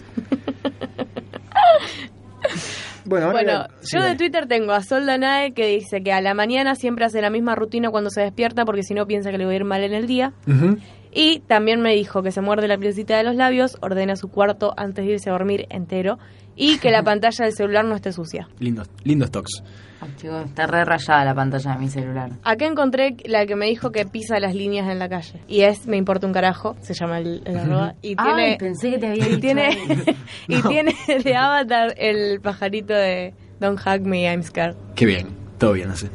bueno, 3.05 3.31
Bueno, 3.33 3.53
a- 3.53 3.69
sí, 3.81 3.97
yo 3.97 4.03
de. 4.03 4.15
Twitter 4.17 4.47
tengo 4.47 4.73
a 4.73 4.83
Sol 4.83 5.07
Danae 5.07 5.53
que 5.53 5.67
dice 5.67 6.03
que 6.03 6.13
a 6.13 6.21
la 6.21 6.35
mañana 6.35 6.75
siempre 6.75 7.05
hace 7.05 7.21
la 7.23 7.31
misma 7.31 7.55
rutina 7.55 7.91
cuando 7.91 8.11
se 8.11 8.21
despierta 8.21 8.65
porque 8.65 8.83
si 8.83 8.95
no 8.95 9.07
piensa 9.07 9.31
que 9.31 9.39
le 9.39 9.45
va 9.47 9.53
a 9.53 9.55
ir 9.57 9.65
mal 9.65 9.83
en 9.83 9.95
el 9.95 10.07
día. 10.07 10.33
Ujú. 10.47 10.79
Y 11.13 11.41
también 11.41 11.81
me 11.81 11.95
dijo 11.95 12.23
que 12.23 12.33
se 12.33 12.41
muerde 12.41 12.69
la 12.69 12.79
pielcita 12.79 13.17
de 13.17 13.25
los 13.25 13.35
labios, 13.35 13.77
ordena 13.81 14.17
su 14.17 14.29
cuarto 14.29 14.75
antes 14.77 15.05
de 15.05 15.13
irse 15.13 15.31
a 15.31 15.33
dormir 15.33 15.67
entero 15.71 16.19
y 16.57 16.79
que 16.79 16.91
la 16.91 17.03
pantalla 17.05 17.45
del 17.45 17.55
celular 17.55 17.85
no 17.85 17.95
esté 17.95 18.13
sucia. 18.13 18.49
Lindos, 18.59 18.89
lindos 19.05 19.31
tocs. 19.31 19.63
Ay, 20.01 20.11
chico, 20.17 20.39
está 20.39 20.67
re 20.67 20.85
rayada 20.85 21.25
la 21.25 21.35
pantalla 21.35 21.73
de 21.73 21.79
mi 21.79 21.89
celular. 21.89 22.31
Acá 22.45 22.67
encontré 22.67 23.17
la 23.25 23.47
que 23.47 23.57
me 23.57 23.67
dijo 23.67 23.91
que 23.91 24.07
pisa 24.07 24.39
las 24.39 24.55
líneas 24.55 24.89
en 24.89 25.01
la 25.01 25.09
calle. 25.09 25.41
Y 25.49 25.63
es 25.63 25.87
Me 25.89 25.97
importa 25.97 26.27
un 26.27 26.33
carajo, 26.33 26.77
se 26.81 26.95
llama 26.95 27.19
el, 27.19 27.43
el 27.45 27.57
arroba. 27.57 27.95
Y 28.01 28.15
Ay, 28.17 28.17
tiene, 28.17 28.57
pensé 28.59 28.91
que 28.91 28.99
te 28.99 29.09
había 29.09 29.27
y 29.27 29.29
dicho 29.29 29.41
tiene, 29.41 29.71
y 30.49 30.63
tiene 30.63 30.95
de 31.25 31.37
avatar 31.37 31.95
el 31.97 32.41
pajarito 32.41 32.95
de 32.95 33.35
Don't 33.59 33.81
hug 33.81 34.07
me, 34.07 34.23
I'm 34.23 34.43
scared. 34.45 34.77
Qué 34.95 35.05
bien, 35.05 35.29
todo 35.59 35.73
bien 35.73 35.91
así. 35.91 36.07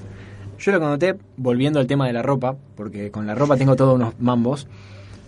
Yo 0.63 0.71
lo 0.71 0.79
que 0.79 0.85
noté, 0.85 1.15
volviendo 1.35 1.79
al 1.79 1.87
tema 1.87 2.07
de 2.07 2.13
la 2.13 2.21
ropa, 2.21 2.55
porque 2.75 3.11
con 3.11 3.27
la 3.27 3.35
ropa 3.35 3.57
tengo 3.57 3.75
todos 3.75 3.95
unos 3.95 4.17
mambos. 4.19 4.67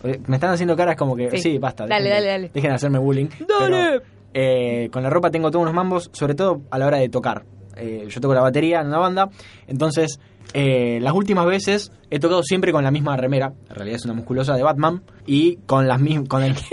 Eh, 0.03 0.19
Me 0.27 0.35
están 0.37 0.51
haciendo 0.51 0.75
caras 0.77 0.95
como 0.95 1.15
que, 1.15 1.29
Sí. 1.31 1.37
sí, 1.39 1.57
basta. 1.57 1.85
Dale, 1.87 2.05
dejen 2.05 2.09
de- 2.09 2.15
dale, 2.15 2.27
dale. 2.43 2.51
Dejen 2.53 2.69
de 2.69 2.75
hacerme 2.75 2.99
bullying. 2.99 3.27
Dale. 3.39 3.45
Pero, 3.59 4.03
eh, 4.33 4.89
con 4.91 5.03
la 5.03 5.09
ropa 5.09 5.31
tengo 5.31 5.51
todos 5.51 5.63
unos 5.63 5.73
mambos, 5.73 6.09
sobre 6.13 6.35
todo 6.35 6.61
a 6.71 6.77
la 6.79 6.85
hora 6.87 6.97
de 6.97 7.09
tocar. 7.09 7.43
Eh, 7.75 8.05
yo 8.09 8.21
toco 8.21 8.33
la 8.33 8.41
batería 8.41 8.79
en 8.79 8.87
una 8.87 8.99
banda, 8.99 9.29
entonces 9.67 10.19
eh, 10.53 10.99
las 11.01 11.11
últimas 11.13 11.45
veces 11.45 11.91
he 12.09 12.19
tocado 12.19 12.41
siempre 12.43 12.71
con 12.71 12.83
la 12.85 12.91
misma 12.91 13.17
remera, 13.17 13.51
en 13.69 13.75
realidad 13.75 13.97
es 13.97 14.05
una 14.05 14.13
musculosa 14.13 14.55
de 14.55 14.63
Batman, 14.63 15.01
y 15.25 15.57
con 15.65 15.85
las 15.87 15.99
mismas, 15.99 16.29
con 16.29 16.43
el... 16.43 16.55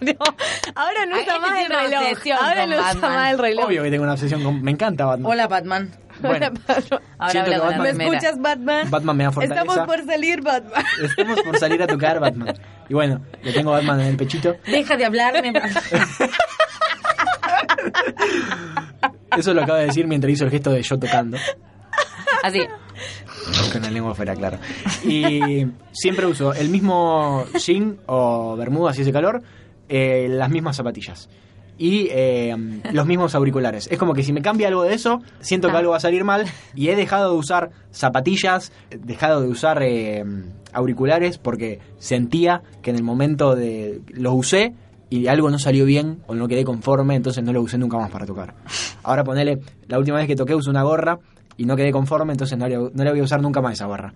No, 0.00 0.12
ahora 0.76 1.04
no 1.04 1.16
Ay, 1.16 1.22
usa 1.24 1.38
más 1.40 1.60
el 1.60 1.68
reloj. 1.68 2.02
obsesión 2.10 2.38
Ahora 2.40 2.66
no 2.66 2.76
usa 2.78 2.94
más 2.94 3.32
el 3.32 3.38
reloj. 3.38 3.66
Obvio 3.66 3.82
que 3.82 3.90
tengo 3.90 4.04
una 4.04 4.12
obsesión 4.14 4.42
con... 4.42 4.62
Me 4.62 4.70
encanta 4.70 5.04
Batman. 5.04 5.30
Hola, 5.30 5.46
Batman. 5.46 5.90
Bueno, 6.28 6.50
Ahora 7.18 7.32
Siento 7.32 7.52
habla 7.52 7.64
Batman- 7.78 7.96
¿Me 7.96 8.04
escuchas, 8.06 8.38
Batman? 8.40 8.90
Batman 8.90 9.16
me 9.16 9.24
da 9.24 9.32
fortaleza. 9.32 9.60
Estamos 9.62 9.86
por 9.86 10.04
salir, 10.06 10.42
Batman. 10.42 10.84
Estamos 11.02 11.42
por 11.42 11.58
salir 11.58 11.82
a 11.82 11.86
tocar 11.86 12.20
Batman. 12.20 12.54
Y 12.88 12.94
bueno, 12.94 13.20
le 13.42 13.52
tengo 13.52 13.70
a 13.72 13.78
Batman 13.78 14.00
en 14.00 14.06
el 14.08 14.16
pechito. 14.16 14.56
Deja 14.66 14.96
de 14.96 15.04
hablarme. 15.04 15.52
Eso 19.36 19.54
lo 19.54 19.62
acaba 19.62 19.78
de 19.78 19.86
decir 19.86 20.06
mientras 20.06 20.32
hizo 20.32 20.44
el 20.44 20.50
gesto 20.50 20.70
de 20.70 20.82
yo 20.82 20.98
tocando. 20.98 21.36
Así. 22.42 22.60
Con 23.72 23.82
la 23.82 23.90
lengua 23.90 24.14
fuera, 24.14 24.34
claro. 24.34 24.58
Y 25.04 25.66
siempre 25.92 26.26
uso 26.26 26.52
el 26.52 26.68
mismo 26.68 27.44
jean 27.58 27.98
o 28.06 28.56
bermuda 28.56 28.92
si 28.92 29.02
hace 29.02 29.12
calor, 29.12 29.42
eh, 29.88 30.26
las 30.30 30.50
mismas 30.50 30.76
zapatillas. 30.76 31.28
Y 31.82 32.08
eh, 32.10 32.54
los 32.92 33.06
mismos 33.06 33.34
auriculares. 33.34 33.88
Es 33.90 33.98
como 33.98 34.12
que 34.12 34.22
si 34.22 34.34
me 34.34 34.42
cambia 34.42 34.68
algo 34.68 34.82
de 34.82 34.92
eso, 34.92 35.22
siento 35.40 35.70
que 35.70 35.78
algo 35.78 35.92
va 35.92 35.96
a 35.96 36.00
salir 36.00 36.24
mal. 36.24 36.44
Y 36.74 36.88
he 36.88 36.94
dejado 36.94 37.32
de 37.32 37.38
usar 37.38 37.70
zapatillas, 37.90 38.70
he 38.90 38.98
dejado 38.98 39.40
de 39.40 39.48
usar 39.48 39.82
eh, 39.82 40.22
auriculares 40.74 41.38
porque 41.38 41.78
sentía 41.96 42.60
que 42.82 42.90
en 42.90 42.96
el 42.96 43.02
momento 43.02 43.54
de. 43.54 44.02
los 44.08 44.34
usé 44.34 44.74
y 45.08 45.26
algo 45.26 45.48
no 45.48 45.58
salió 45.58 45.86
bien 45.86 46.18
o 46.26 46.34
no 46.34 46.48
quedé 46.48 46.64
conforme, 46.64 47.14
entonces 47.14 47.42
no 47.42 47.50
lo 47.50 47.62
usé 47.62 47.78
nunca 47.78 47.96
más 47.96 48.10
para 48.10 48.26
tocar. 48.26 48.54
Ahora 49.02 49.24
ponele, 49.24 49.60
la 49.88 49.98
última 49.98 50.18
vez 50.18 50.26
que 50.26 50.36
toqué 50.36 50.54
usé 50.54 50.68
una 50.68 50.82
gorra 50.82 51.18
y 51.56 51.64
no 51.64 51.76
quedé 51.76 51.92
conforme, 51.92 52.32
entonces 52.32 52.58
no 52.58 52.68
le, 52.68 52.76
no 52.76 53.04
le 53.04 53.10
voy 53.10 53.20
a 53.20 53.24
usar 53.24 53.40
nunca 53.40 53.62
más 53.62 53.72
esa 53.72 53.86
gorra. 53.86 54.12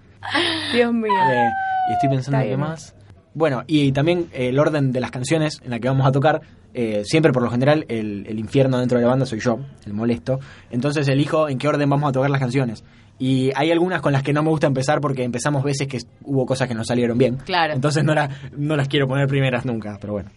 Dios 0.75 0.93
mío. 0.93 1.13
Eh, 1.31 1.49
y 1.89 1.93
estoy 1.95 2.11
pensando 2.11 2.41
qué 2.41 2.57
más. 2.59 2.95
Bueno, 3.35 3.65
y 3.67 3.91
también 3.93 4.29
eh, 4.33 4.51
el 4.51 4.59
orden 4.59 4.93
de 4.93 5.01
las 5.01 5.11
canciones 5.11 5.61
en 5.65 5.71
la 5.71 5.81
que 5.81 5.89
vamos 5.89 6.07
a 6.07 6.13
tocar. 6.13 6.43
Eh, 6.75 7.03
siempre, 7.05 7.33
por 7.33 7.43
lo 7.43 7.51
general, 7.51 7.85
el, 7.89 8.27
el 8.29 8.39
infierno 8.39 8.79
dentro 8.79 8.99
de 8.99 9.05
la 9.05 9.11
banda 9.11 9.25
soy 9.27 9.41
yo, 9.41 9.59
el 9.87 9.93
molesto. 9.95 10.41
Entonces 10.71 11.07
elijo 11.09 11.49
en 11.49 11.59
qué 11.59 11.69
orden 11.69 11.89
vamos 11.89 12.09
a 12.09 12.13
tocar 12.13 12.29
las 12.31 12.41
canciones. 12.41 12.85
Y 13.19 13.53
hay 13.55 13.71
algunas 13.71 14.01
con 14.01 14.13
las 14.13 14.25
que 14.25 14.33
no 14.33 14.43
me 14.43 14.49
gusta 14.51 14.67
empezar 14.67 15.01
porque 15.01 15.23
empezamos 15.23 15.63
veces 15.63 15.87
que 15.87 15.99
hubo 16.25 16.45
cosas 16.47 16.67
que 16.67 16.75
no 16.75 16.85
salieron 16.85 17.17
bien. 17.17 17.37
Claro. 17.37 17.73
Entonces 17.73 18.03
no, 18.05 18.13
la- 18.15 18.29
no 18.57 18.75
las 18.77 18.89
quiero 18.89 19.07
poner 19.07 19.29
primeras 19.29 19.65
nunca, 19.65 19.97
pero 20.01 20.15
bueno. 20.15 20.31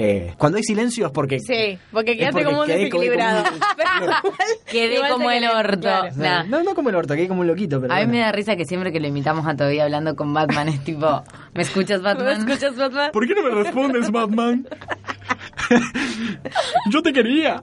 Eh, 0.00 0.32
cuando 0.38 0.58
hay 0.58 0.62
silencio 0.62 1.06
es 1.06 1.12
porque... 1.12 1.40
Sí, 1.40 1.76
porque 1.90 2.16
quedaste 2.16 2.44
como 2.44 2.60
un 2.60 2.66
como- 2.66 2.72
desequilibrado. 2.78 3.42
Quedé 4.70 4.94
igual 4.94 5.10
como 5.10 5.28
el 5.32 5.44
orto. 5.48 5.80
claro. 5.80 6.14
Nah. 6.14 6.44
No, 6.44 6.62
no 6.62 6.74
como 6.76 6.90
el 6.90 6.94
orto, 6.94 7.14
quedé 7.14 7.26
como 7.26 7.40
un 7.40 7.48
loquito, 7.48 7.80
pero 7.80 7.92
A 7.92 7.96
mí 7.96 8.02
bueno. 8.04 8.12
me 8.18 8.20
da 8.24 8.30
risa 8.30 8.54
que 8.54 8.64
siempre 8.64 8.92
que 8.92 9.00
lo 9.00 9.08
invitamos 9.08 9.44
a 9.46 9.56
todavía 9.56 9.82
hablando 9.82 10.14
con 10.14 10.32
Batman 10.32 10.68
es 10.68 10.84
tipo, 10.84 11.24
¿me 11.52 11.62
escuchas 11.62 11.98
¿Me 12.02 12.14
Batman? 12.14 12.48
escuchas, 12.48 12.76
Batman? 12.76 13.10
¿Por 13.12 13.26
qué 13.26 13.34
no 13.34 13.42
me 13.42 13.50
respondes, 13.64 14.08
Batman? 14.12 14.68
Yo 16.90 17.02
te 17.02 17.12
quería. 17.12 17.62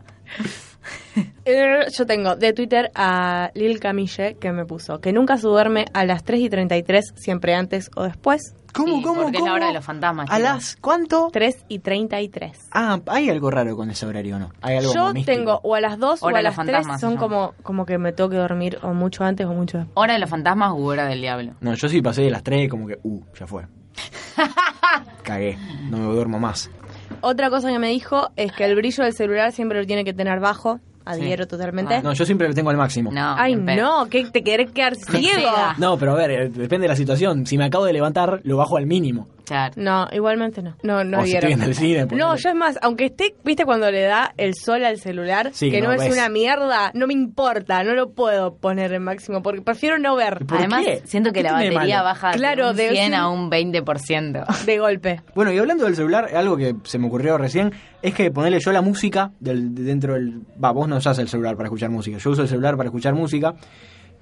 Eh, 1.46 1.86
Yo 1.98 2.06
tengo 2.06 2.36
de 2.36 2.54
Twitter 2.54 2.92
a 2.96 3.50
Lil 3.56 3.80
Camille 3.80 4.36
que 4.40 4.52
me 4.52 4.66
puso 4.66 5.00
que 5.00 5.14
nunca 5.14 5.38
se 5.38 5.48
duerme 5.48 5.86
a 5.94 6.04
las 6.06 6.24
3 6.24 6.42
y 6.42 6.50
33, 6.50 7.14
siempre 7.16 7.56
antes 7.56 7.90
o 7.96 8.04
después. 8.04 8.56
¿Cómo, 8.74 8.98
Sí, 8.98 9.04
cómo, 9.04 9.22
porque 9.22 9.38
es 9.38 9.40
cómo? 9.40 9.48
la 9.52 9.54
hora 9.56 9.68
de 9.68 9.74
los 9.74 9.86
fantasmas, 9.86 10.30
¿A 10.30 10.36
chicos. 10.36 10.42
las 10.52 10.76
cuánto? 10.76 11.30
3 11.32 11.66
y 11.70 11.80
33. 11.80 12.68
Ah, 12.72 13.00
hay 13.08 13.30
algo 13.30 13.50
raro 13.50 13.78
con 13.78 13.90
ese 13.90 14.06
horario, 14.06 14.38
¿no? 14.38 14.52
Hay 14.62 14.76
algo 14.78 14.94
Yo 14.94 15.14
tengo 15.26 15.62
o 15.64 15.76
a 15.76 15.80
las 15.82 15.98
2 15.98 16.22
o 16.22 16.26
Hora 16.26 16.36
a 16.36 16.40
de 16.40 16.44
las 16.44 16.58
los 16.58 16.66
3 16.66 16.76
fantasmas, 16.76 17.00
son 17.02 17.16
como, 17.16 17.54
como 17.64 17.86
que 17.86 17.98
me 17.98 18.12
tengo 18.12 18.30
que 18.30 18.36
dormir 18.36 18.78
o 18.82 18.94
mucho 18.94 19.24
antes 19.24 19.46
o 19.48 19.54
mucho 19.54 19.78
después. 19.78 19.94
¿Hora 19.96 20.14
de 20.14 20.20
los 20.20 20.30
fantasmas 20.30 20.74
u 20.74 20.84
hora 20.84 21.06
del 21.08 21.22
diablo? 21.22 21.54
No, 21.62 21.74
yo 21.74 21.88
sí 21.88 22.02
pasé 22.02 22.24
de 22.24 22.32
las 22.32 22.44
3 22.44 22.70
como 22.70 22.86
que, 22.88 23.00
uh, 23.02 23.22
ya 23.40 23.48
fue. 23.48 23.66
Cagué, 25.24 25.58
no 25.90 25.98
me 25.98 26.14
duermo 26.14 26.38
más. 26.40 26.70
Otra 27.22 27.50
cosa 27.50 27.70
que 27.70 27.80
me 27.80 27.90
dijo 27.90 28.30
es 28.36 28.52
que 28.52 28.66
el 28.66 28.76
brillo 28.76 29.04
del 29.04 29.14
celular 29.14 29.52
siempre 29.52 29.80
lo 29.80 29.86
tiene 29.86 30.04
que 30.04 30.14
tener 30.14 30.40
bajo, 30.40 30.80
adhiero 31.06 31.48
totalmente. 31.48 31.96
Ah, 31.96 32.02
No, 32.04 32.14
yo 32.14 32.26
siempre 32.26 32.48
lo 32.48 32.54
tengo 32.54 32.70
al 32.70 32.78
máximo. 32.78 33.12
No, 33.12 33.36
Ay, 33.38 33.56
no, 33.56 34.08
que 34.10 34.26
te 34.26 34.44
querés 34.44 34.72
quedar 34.72 34.96
ciego. 34.96 35.50
No, 35.78 35.98
pero 35.98 36.14
a 36.14 36.16
ver, 36.16 36.32
eh, 36.32 36.50
depende 36.50 36.84
de 36.86 36.90
la 36.90 36.96
situación. 36.96 37.46
Si 37.46 37.58
me 37.58 37.66
acabo 37.66 37.86
de 37.86 37.94
levantar, 37.94 38.42
lo 38.44 38.58
bajo 38.58 38.78
al 38.78 38.86
mínimo. 38.86 39.28
Claro. 39.46 39.74
No, 39.78 40.08
igualmente 40.12 40.62
no. 40.62 40.76
No, 40.84 41.04
no 41.04 41.20
O 41.20 41.24
si 41.26 41.32
adhiero. 41.38 41.48
estoy 41.50 41.54
en 41.64 41.70
el 41.70 41.76
cine, 41.76 42.08
ponele. 42.08 42.28
No, 42.28 42.36
yo 42.36 42.50
es 42.50 42.56
más, 42.56 42.80
aunque 42.82 43.06
esté, 43.06 43.36
viste 43.44 43.64
cuando 43.66 43.90
le 43.92 44.02
da 44.02 44.34
el 44.38 44.56
sol 44.56 44.84
al 44.84 45.00
celular, 45.00 45.52
Sí, 45.54 45.70
que 45.72 45.82
no, 45.82 45.88
no 45.88 45.94
es 45.94 46.02
ves. 46.02 46.14
una 46.14 46.30
mierda, 46.30 46.92
no 46.94 47.08
me 47.08 47.14
importa, 47.14 47.84
no 47.84 47.94
lo 47.94 48.10
puedo 48.12 48.56
poner 48.56 48.92
en 48.94 49.04
máximo, 49.04 49.42
porque 49.42 49.62
prefiero 49.62 49.98
no 50.00 50.16
ver 50.16 50.46
¿Por 50.46 50.58
Además, 50.58 50.84
qué? 50.86 51.02
siento 51.06 51.32
que 51.32 51.40
¿Qué 51.40 51.44
la 51.44 51.54
batería 51.54 52.02
baja 52.02 52.32
Claro, 52.32 52.74
de 52.74 52.90
un 52.90 52.96
100 52.96 53.14
a 53.14 53.30
un- 53.30 53.40
un 53.40 53.50
20%. 53.50 54.44
de 54.66 54.80
golpe. 54.80 55.22
Bueno, 55.36 55.52
y 55.54 55.58
hablando 55.58 55.86
del 55.86 55.96
celular, 55.96 56.30
algo 56.36 56.58
que 56.58 56.76
se 56.84 56.98
me 56.98 57.08
ocurrió 57.08 57.38
recién 57.38 57.72
es 58.02 58.14
que 58.14 58.32
ponerle 58.32 58.60
yo 58.60 58.72
la 58.72 58.82
música 58.82 59.32
del, 59.40 59.76
de 59.76 59.84
dentro 59.84 60.14
del. 60.16 60.42
Va, 60.64 60.72
vos 60.72 60.88
no 60.88 60.98
usás 60.98 61.20
el 61.20 61.28
celular 61.28 61.56
para 61.56 61.68
escuchar 61.68 61.90
música. 61.90 62.18
Yo 62.18 62.32
uso 62.32 62.42
el 62.42 62.48
celular 62.48 62.78
para 62.78 62.88
escuchar 62.90 63.14
música 63.14 63.56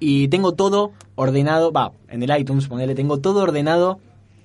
y 0.00 0.28
tengo 0.28 0.52
todo 0.52 0.92
ordenado. 1.14 1.72
Va, 1.72 1.92
en 2.08 2.22
el 2.22 2.38
iTunes, 2.38 2.66
ponerle, 2.66 2.94
tengo 2.94 3.20
todo 3.20 3.42
ordenado. 3.42 3.98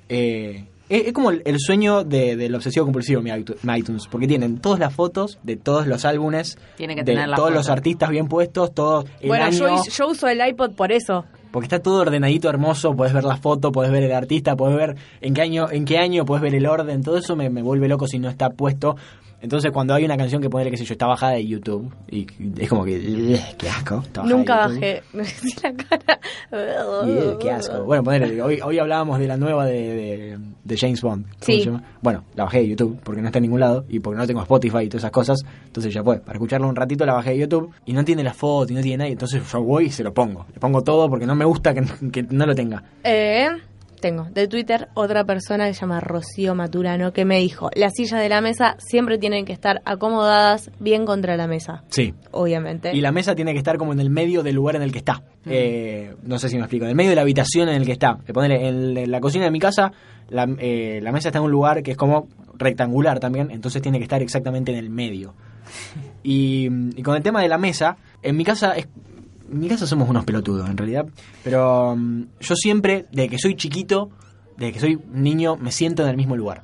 Eh, 0.10 0.66
es, 0.90 1.08
es 1.08 1.14
como 1.14 1.30
el, 1.32 1.42
el 1.46 1.58
sueño 1.60 2.04
de- 2.04 2.36
del 2.36 2.56
obsesivo 2.56 2.86
compulsivo, 2.86 3.22
mi 3.22 3.30
iTu- 3.30 3.56
mi 3.62 3.78
iTunes, 3.78 4.08
porque 4.08 4.28
tienen 4.28 4.58
todas 4.60 4.80
las 4.80 4.94
fotos 4.94 5.38
de 5.44 5.56
todos 5.56 5.86
los 5.88 6.04
álbumes, 6.06 6.58
Tiene 6.78 6.96
que 6.96 7.02
de 7.04 7.14
tener 7.14 7.28
todos 7.30 7.50
foto. 7.50 7.52
los 7.52 7.70
artistas 7.70 8.10
bien 8.10 8.28
puestos, 8.28 8.74
todo 8.74 9.06
el 9.22 9.28
bueno, 9.28 9.46
año. 9.46 9.58
yo, 9.58 9.84
yo 9.92 10.08
uso 10.08 10.28
el 10.28 10.46
iPod 10.48 10.72
por 10.72 10.92
eso. 10.92 11.26
Porque 11.52 11.66
está 11.66 11.80
todo 11.80 12.02
ordenadito, 12.02 12.48
hermoso, 12.50 12.96
podés 12.96 13.12
ver 13.14 13.24
la 13.24 13.38
foto, 13.38 13.72
podés 13.72 13.92
ver 13.92 14.04
el 14.04 14.12
artista, 14.12 14.56
podés 14.56 14.78
ver 14.78 14.96
en 15.22 15.34
qué 15.34 15.42
año, 15.42 15.68
en 15.72 15.86
qué 15.86 15.98
año, 15.98 16.24
podés 16.26 16.44
ver 16.44 16.54
el 16.56 16.66
orden, 16.68 17.02
todo 17.04 17.18
eso 17.18 17.36
me, 17.36 17.50
me 17.50 17.62
vuelve 17.64 17.88
loco 17.88 18.06
si 18.08 18.20
no 18.20 18.30
está 18.30 18.50
puesto. 18.52 18.96
Entonces 19.42 19.72
cuando 19.72 19.94
hay 19.94 20.04
una 20.06 20.18
canción 20.18 20.42
que 20.42 20.50
ponerle, 20.50 20.72
qué 20.72 20.78
sé 20.78 20.84
yo, 20.86 20.94
está 20.94 21.08
bajada 21.08 21.34
de 21.34 21.48
YouTube, 21.48 21.94
y 22.10 22.28
es 22.58 22.70
como 22.70 22.84
que, 22.84 22.98
"Ugh, 22.98 23.58
qué 23.58 23.70
asco. 23.70 24.04
Nunca 24.26 24.68
de 24.68 24.74
YouTube". 24.76 24.82
bajé. 24.82 25.04
Me 25.14 25.24
la 25.64 25.84
cara. 25.84 27.38
Qué 27.40 27.52
asco. 27.52 27.84
Bueno, 27.86 28.04
ponele, 28.04 28.42
hoy, 28.42 28.60
hoy 28.62 28.80
hablábamos 28.80 29.20
de 29.20 29.28
la 29.28 29.38
nueva 29.38 29.66
de, 29.66 29.74
de, 29.94 30.40
de 30.64 30.78
James 30.78 31.02
Bond. 31.02 31.24
¿Cómo 31.26 31.36
Sí. 31.40 31.60
se 31.60 31.66
llama? 31.66 31.84
Bueno, 32.02 32.24
la 32.36 32.44
bajé 32.46 32.60
de 32.60 32.68
YouTube 32.70 33.00
porque 33.04 33.22
no 33.22 33.28
está 33.28 33.40
en 33.40 33.44
ningún 33.44 33.60
lado 33.62 33.86
y 33.90 34.00
porque 34.00 34.18
no 34.18 34.28
tengo 34.28 34.42
Spotify 34.42 34.80
y 34.84 34.88
todas 34.90 35.04
esas 35.04 35.12
cosas. 35.12 35.40
Entonces 35.66 35.94
ya 35.94 36.04
fue. 36.04 36.20
Para 36.20 36.34
escucharlo 36.34 36.68
un 36.68 36.76
ratito 36.76 37.06
la 37.06 37.14
bajé 37.14 37.32
de 37.32 37.38
YouTube 37.40 37.72
y 37.86 37.94
no 37.94 38.04
tiene 38.04 38.24
la 38.24 38.34
foto 38.34 38.72
y 38.74 38.76
no 38.76 38.82
tiene 38.82 38.98
nada. 38.98 39.10
Entonces 39.10 39.42
yo 39.52 39.62
voy 39.64 39.86
y 39.86 39.90
se 39.90 40.04
lo 40.04 40.14
pongo. 40.14 40.46
Le 40.54 40.60
pongo 40.60 40.82
todo 40.84 41.10
porque 41.10 41.26
no 41.26 41.36
me 41.36 41.46
gusta 41.46 41.74
que, 41.74 41.84
que 42.12 42.24
no 42.24 42.46
lo 42.46 42.54
tenga. 42.56 42.84
Eh, 43.04 43.48
tengo 44.00 44.24
de 44.32 44.48
Twitter 44.48 44.88
otra 44.96 45.24
persona 45.26 45.68
que 45.68 45.74
se 45.74 45.82
llama 45.82 46.00
Rocío 46.00 46.56
Maturano 46.56 47.14
que 47.14 47.26
me 47.26 47.40
dijo, 47.40 47.70
las 47.76 47.94
sillas 47.96 48.20
de 48.22 48.30
la 48.30 48.42
mesa 48.42 48.76
siempre 48.80 49.18
tienen 49.18 49.46
que 49.46 49.54
estar 49.54 49.82
acomodadas 49.86 50.72
bien 50.80 51.06
contra 51.06 51.38
la 51.38 51.48
mesa, 51.48 51.84
Sí. 51.90 52.14
obviamente. 52.32 52.96
Y 52.96 53.02
la 53.02 53.12
mesa 53.12 53.36
tiene 53.36 53.52
que 53.54 53.60
estar 53.60 53.78
como 53.78 53.94
en 53.94 54.00
el 54.00 54.10
medio 54.10 54.44
del 54.44 54.56
lugar 54.56 54.76
en 54.76 54.82
el 54.82 54.92
que 54.92 55.00
está. 55.00 55.22
Eh, 55.46 56.14
no 56.24 56.40
sé 56.40 56.50
si 56.50 56.56
me 56.56 56.62
explico. 56.62 56.86
En 56.86 56.90
el 56.92 56.96
medio 56.96 57.10
de 57.12 57.16
la 57.16 57.22
habitación 57.22 57.70
en 57.70 57.76
el 57.76 57.86
que 57.86 57.94
está. 57.94 58.20
Que 58.26 58.34
ponele, 58.34 58.68
en, 58.68 58.98
en 58.98 59.12
la 59.12 59.20
cocina 59.20 59.46
de 59.46 59.52
mi 59.52 59.60
casa, 59.60 59.92
la, 60.30 60.48
eh, 60.60 61.00
la 61.02 61.12
mesa 61.12 61.30
está 61.30 61.40
en 61.40 61.46
un 61.46 61.52
lugar 61.52 61.82
que 61.84 61.92
es 61.92 61.98
como 61.98 62.28
rectangular 62.58 63.20
también. 63.20 63.50
Entonces 63.52 63.82
tiene 63.82 63.98
que 64.00 64.04
estar 64.04 64.22
exactamente 64.22 64.72
en 64.72 64.78
el 64.78 64.90
medio. 64.90 65.34
Y, 66.22 66.68
y 66.98 67.02
con 67.02 67.16
el 67.16 67.24
tema 67.24 67.42
de 67.42 67.48
la 67.48 67.58
mesa, 67.58 67.96
en 68.22 68.36
mi 68.36 68.44
casa 68.44 68.74
es... 68.74 68.88
En 69.52 69.60
mi 69.60 69.68
casa 69.68 69.86
somos 69.88 70.10
unos 70.10 70.26
pelotudos, 70.26 70.70
en 70.70 70.78
realidad. 70.78 71.06
Pero 71.44 71.96
mm, 71.96 72.24
yo 72.40 72.56
siempre, 72.56 73.06
desde 73.12 73.30
que 73.30 73.38
soy 73.40 73.56
chiquito, 73.56 74.10
desde 74.58 74.74
que 74.74 74.80
soy 74.80 75.00
niño, 75.12 75.56
me 75.58 75.72
siento 75.72 76.04
en 76.04 76.10
el 76.10 76.18
mismo 76.18 76.36
lugar. 76.36 76.64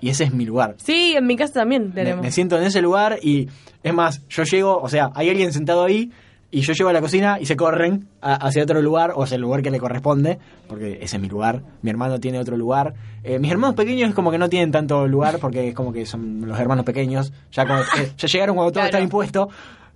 Y 0.00 0.08
ese 0.10 0.24
es 0.24 0.34
mi 0.34 0.44
lugar. 0.44 0.74
Sí, 0.78 1.14
en 1.16 1.26
mi 1.26 1.36
casa 1.36 1.54
también 1.54 1.88
Me, 1.88 1.94
tenemos. 1.94 2.22
me 2.24 2.30
siento 2.32 2.58
en 2.58 2.64
ese 2.64 2.82
lugar 2.82 3.18
y 3.22 3.48
es 3.82 3.94
más, 3.94 4.20
yo 4.28 4.42
llego, 4.44 4.76
o 4.80 4.88
sea, 4.88 5.10
hay 5.14 5.30
alguien 5.30 5.52
sentado 5.52 5.84
ahí 5.84 6.10
y 6.50 6.60
yo 6.60 6.72
llego 6.74 6.90
a 6.90 6.92
la 6.92 7.00
cocina 7.00 7.38
y 7.40 7.46
se 7.46 7.56
corren 7.56 8.06
a- 8.20 8.34
hacia 8.34 8.62
otro 8.62 8.80
lugar 8.82 9.12
o 9.16 9.22
hacia 9.22 9.36
el 9.36 9.40
lugar 9.40 9.62
que 9.62 9.70
le 9.70 9.80
corresponde, 9.80 10.38
porque 10.68 10.98
ese 11.00 11.16
es 11.16 11.22
mi 11.22 11.28
lugar, 11.28 11.62
mi 11.82 11.90
hermano 11.90 12.20
tiene 12.20 12.38
otro 12.38 12.56
lugar. 12.56 12.94
Eh, 13.22 13.38
mis 13.38 13.50
hermanos 13.50 13.74
pequeños 13.76 14.10
es 14.10 14.14
como 14.14 14.30
que 14.30 14.38
no 14.38 14.48
tienen 14.48 14.70
tanto 14.70 15.06
lugar 15.08 15.38
porque 15.40 15.68
es 15.68 15.74
como 15.74 15.92
que 15.92 16.04
son 16.06 16.46
los 16.46 16.58
hermanos 16.60 16.84
pequeños, 16.84 17.32
ya, 17.50 17.66
cuando- 17.66 17.84
eh, 17.98 18.12
ya 18.16 18.28
llegaron 18.28 18.56
cuando 18.56 18.72
todo 18.72 18.82
Claro. 18.82 18.96
está 18.96 19.00
impuesto. 19.00 19.48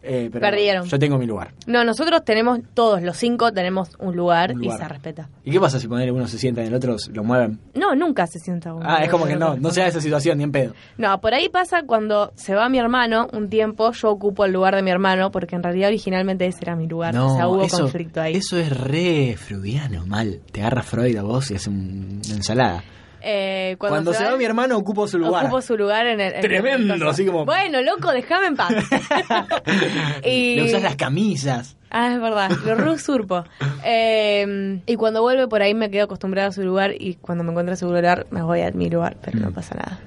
Eh, 0.03 0.29
pero 0.33 0.41
Perdieron. 0.43 0.87
Yo 0.87 0.99
tengo 0.99 1.19
mi 1.19 1.27
lugar. 1.27 1.53
No, 1.67 1.85
nosotros 1.85 2.25
tenemos, 2.25 2.61
todos 2.75 3.03
los 3.03 3.17
cinco 3.17 3.53
tenemos 3.53 3.91
un 3.99 4.17
lugar, 4.17 4.53
Un 4.53 4.65
y 4.65 4.71
se 4.71 4.87
respeta. 4.89 5.29
¿Y 5.45 5.51
qué 5.51 5.61
pasa 5.61 5.79
si 5.81 5.89
poner 5.89 6.11
uno 6.13 6.27
se 6.29 6.39
sienta 6.39 6.63
y 6.63 6.67
el 6.69 6.75
otro 6.75 6.97
lo 7.13 7.25
mueven? 7.25 7.59
No, 7.75 7.95
nunca 7.95 8.27
se 8.27 8.39
sienta 8.39 8.73
uno. 8.75 8.87
Ah, 8.89 9.03
es 9.05 9.11
como 9.11 9.27
que 9.27 9.37
no, 9.37 9.57
no 9.57 9.71
se 9.71 9.81
da 9.81 9.89
esa 9.89 10.01
situación 10.01 10.39
ni 10.39 10.45
en 10.45 10.53
pedo. 10.53 10.73
No, 10.97 11.21
por 11.21 11.35
ahí 11.35 11.49
pasa 11.49 11.83
cuando 11.85 12.33
se 12.37 12.55
va 12.55 12.69
mi 12.69 12.79
hermano 12.79 13.29
un 13.33 13.49
tiempo, 13.51 13.91
yo 13.93 14.11
ocupo 14.11 14.45
el 14.45 14.53
lugar 14.53 14.75
de 14.77 14.83
mi 14.83 14.91
hermano, 14.91 15.31
porque 15.31 15.57
en 15.57 15.63
realidad 15.63 15.89
originalmente 15.89 16.47
ese 16.47 16.59
era 16.63 16.77
mi 16.77 16.87
lugar. 16.87 17.17
o 17.17 17.35
sea, 17.37 17.49
hubo 17.49 17.63
eso, 17.63 17.79
conflicto 17.81 18.21
ahí. 18.21 18.37
Eso 18.37 18.57
es 18.59 18.71
re 18.79 19.35
freudiano, 19.37 20.07
mal. 20.07 20.41
Te 20.53 20.61
agarra 20.61 20.83
Freud 20.83 21.17
a 21.17 21.23
vos 21.23 21.51
y 21.51 21.55
hace 21.57 21.71
un- 21.71 22.21
una 22.27 22.35
ensalada. 22.37 22.83
Eh, 23.21 23.77
Cuando, 23.79 24.13
se 24.13 24.25
va 24.25 24.37
mi 24.37 24.45
hermano, 24.45 24.77
ocupo 24.77 25.07
su 25.09 25.19
lugar. 25.19 25.45
Ocupo 25.47 25.61
su 25.63 25.77
lugar 25.77 26.07
en 26.07 26.21
el. 26.21 26.35
en 26.35 26.41
Tremendo, 26.41 26.95
el 26.95 27.03
así 27.09 27.25
como- 27.27 27.45
Bueno, 27.45 27.81
loco, 27.83 28.13
déjame 28.13 28.47
en 28.49 28.57
paz. 28.57 28.71
y... 30.25 30.57
Le 30.57 30.65
usas 30.65 30.83
las 30.83 30.97
camisas. 30.97 31.77
Ah, 31.91 32.13
es 32.13 32.21
verdad, 32.21 32.51
lo 32.67 32.75
resurpo. 32.75 33.45
Eh, 33.85 34.81
y 34.87 34.97
cuando 34.97 35.23
vuelve 35.23 35.49
por 35.49 35.63
ahí 35.63 35.75
me 35.75 35.91
quedo 35.91 36.05
acostumbrada 36.05 36.49
a 36.49 36.53
su 36.53 36.63
lugar 36.63 36.93
y 36.99 37.15
cuando 37.15 37.45
me 37.45 37.51
encuentro 37.51 37.73
a 37.73 37.77
su 37.77 37.87
lugar 37.87 38.27
me 38.31 38.43
voy 38.43 38.61
a 38.61 38.71
mi 38.73 38.91
lugar, 38.91 39.17
pero 39.23 39.39
Mm. 39.39 39.43
no 39.43 39.51
pasa 39.53 39.75
nada. 39.75 39.99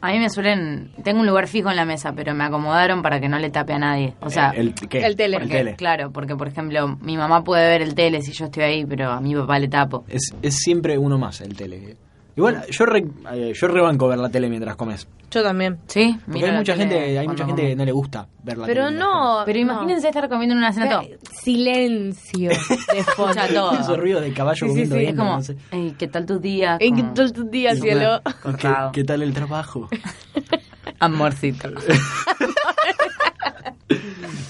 A 0.00 0.12
mí 0.12 0.18
me 0.18 0.30
suelen... 0.30 0.90
Tengo 1.04 1.20
un 1.20 1.26
lugar 1.26 1.46
fijo 1.46 1.68
en 1.68 1.76
la 1.76 1.84
mesa, 1.84 2.14
pero 2.14 2.32
me 2.34 2.44
acomodaron 2.44 3.02
para 3.02 3.20
que 3.20 3.28
no 3.28 3.38
le 3.38 3.50
tape 3.50 3.74
a 3.74 3.78
nadie. 3.78 4.14
O 4.20 4.30
sea, 4.30 4.52
el, 4.56 4.72
¿qué? 4.74 5.04
el 5.04 5.16
tele. 5.16 5.36
El 5.36 5.42
porque- 5.42 5.56
tele. 5.58 5.74
claro, 5.76 6.10
porque 6.10 6.34
por 6.34 6.48
ejemplo, 6.48 6.96
mi 7.02 7.18
mamá 7.18 7.44
puede 7.44 7.68
ver 7.68 7.82
el 7.82 7.94
tele 7.94 8.22
si 8.22 8.32
yo 8.32 8.46
estoy 8.46 8.62
ahí, 8.62 8.86
pero 8.86 9.10
a 9.10 9.20
mi 9.20 9.34
papá 9.34 9.58
le 9.58 9.68
tapo. 9.68 10.06
Es, 10.08 10.34
es 10.40 10.56
siempre 10.56 10.96
uno 10.96 11.18
más 11.18 11.42
el 11.42 11.54
tele. 11.54 11.98
Igual, 12.36 12.64
yo 12.70 12.86
re, 12.86 13.04
eh, 13.32 13.52
yo 13.54 13.68
rebanco 13.68 14.08
ver 14.08 14.18
la 14.18 14.28
tele 14.28 14.48
mientras 14.48 14.76
comes. 14.76 15.06
Yo 15.30 15.42
también. 15.42 15.78
¿Sí? 15.86 16.18
Porque 16.26 16.44
hay 16.44 16.50
la 16.52 16.58
mucha 16.58 16.72
tele 16.74 16.88
gente, 16.90 17.18
hay 17.18 17.28
mucha 17.28 17.46
gente 17.46 17.62
que 17.62 17.76
no 17.76 17.84
le 17.84 17.92
gusta 17.92 18.26
ver 18.42 18.58
la 18.58 18.66
Pero 18.66 18.84
tele. 18.86 18.96
mientras 18.96 19.14
no. 19.14 19.42
Pero 19.46 19.56
no. 19.58 19.62
imagínense 19.62 20.08
estar 20.08 20.28
comiendo 20.28 20.54
en 20.54 20.58
una 20.58 20.72
cena 20.72 20.88
todo. 20.90 21.00
Eh, 21.02 21.18
Silencio 21.32 22.50
de 22.50 22.56
fondo. 23.04 23.30
Escucha 23.32 23.48
todo. 23.54 23.72
Esos 23.78 23.98
ruidos 23.98 24.22
de 24.22 24.32
caballo 24.32 24.54
Sí, 24.56 24.64
sí, 24.64 24.68
comiendo 24.68 24.96
sí, 24.96 25.04
Es 25.04 25.14
como, 25.16 25.36
no 25.36 25.42
sé. 25.42 25.56
"Ey, 25.70 25.94
¿qué 25.98 26.08
tal 26.08 26.26
tus 26.26 26.40
días? 26.40 26.78
¿En 26.80 26.96
qué 26.96 27.02
Como, 27.02 27.14
tal 27.14 27.32
tu 27.32 27.44
día, 27.50 27.72
Y 27.74 27.80
cielo? 27.80 28.20
¿qué, 28.24 28.32
Cortado. 28.42 28.92
qué 28.92 29.04
tal 29.04 29.22
el 29.22 29.32
trabajo? 29.34 29.88
Amorcito. 31.00 31.68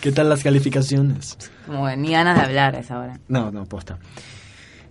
¿Qué 0.00 0.12
tal 0.12 0.28
las 0.28 0.42
calificaciones? 0.42 1.36
Como 1.66 1.86
que 1.86 1.96
ni 1.96 2.12
ganas 2.12 2.38
de 2.38 2.44
hablar 2.44 2.74
a 2.74 2.78
esa 2.80 2.98
hora. 2.98 3.18
No, 3.28 3.50
no, 3.50 3.64
posta. 3.66 3.98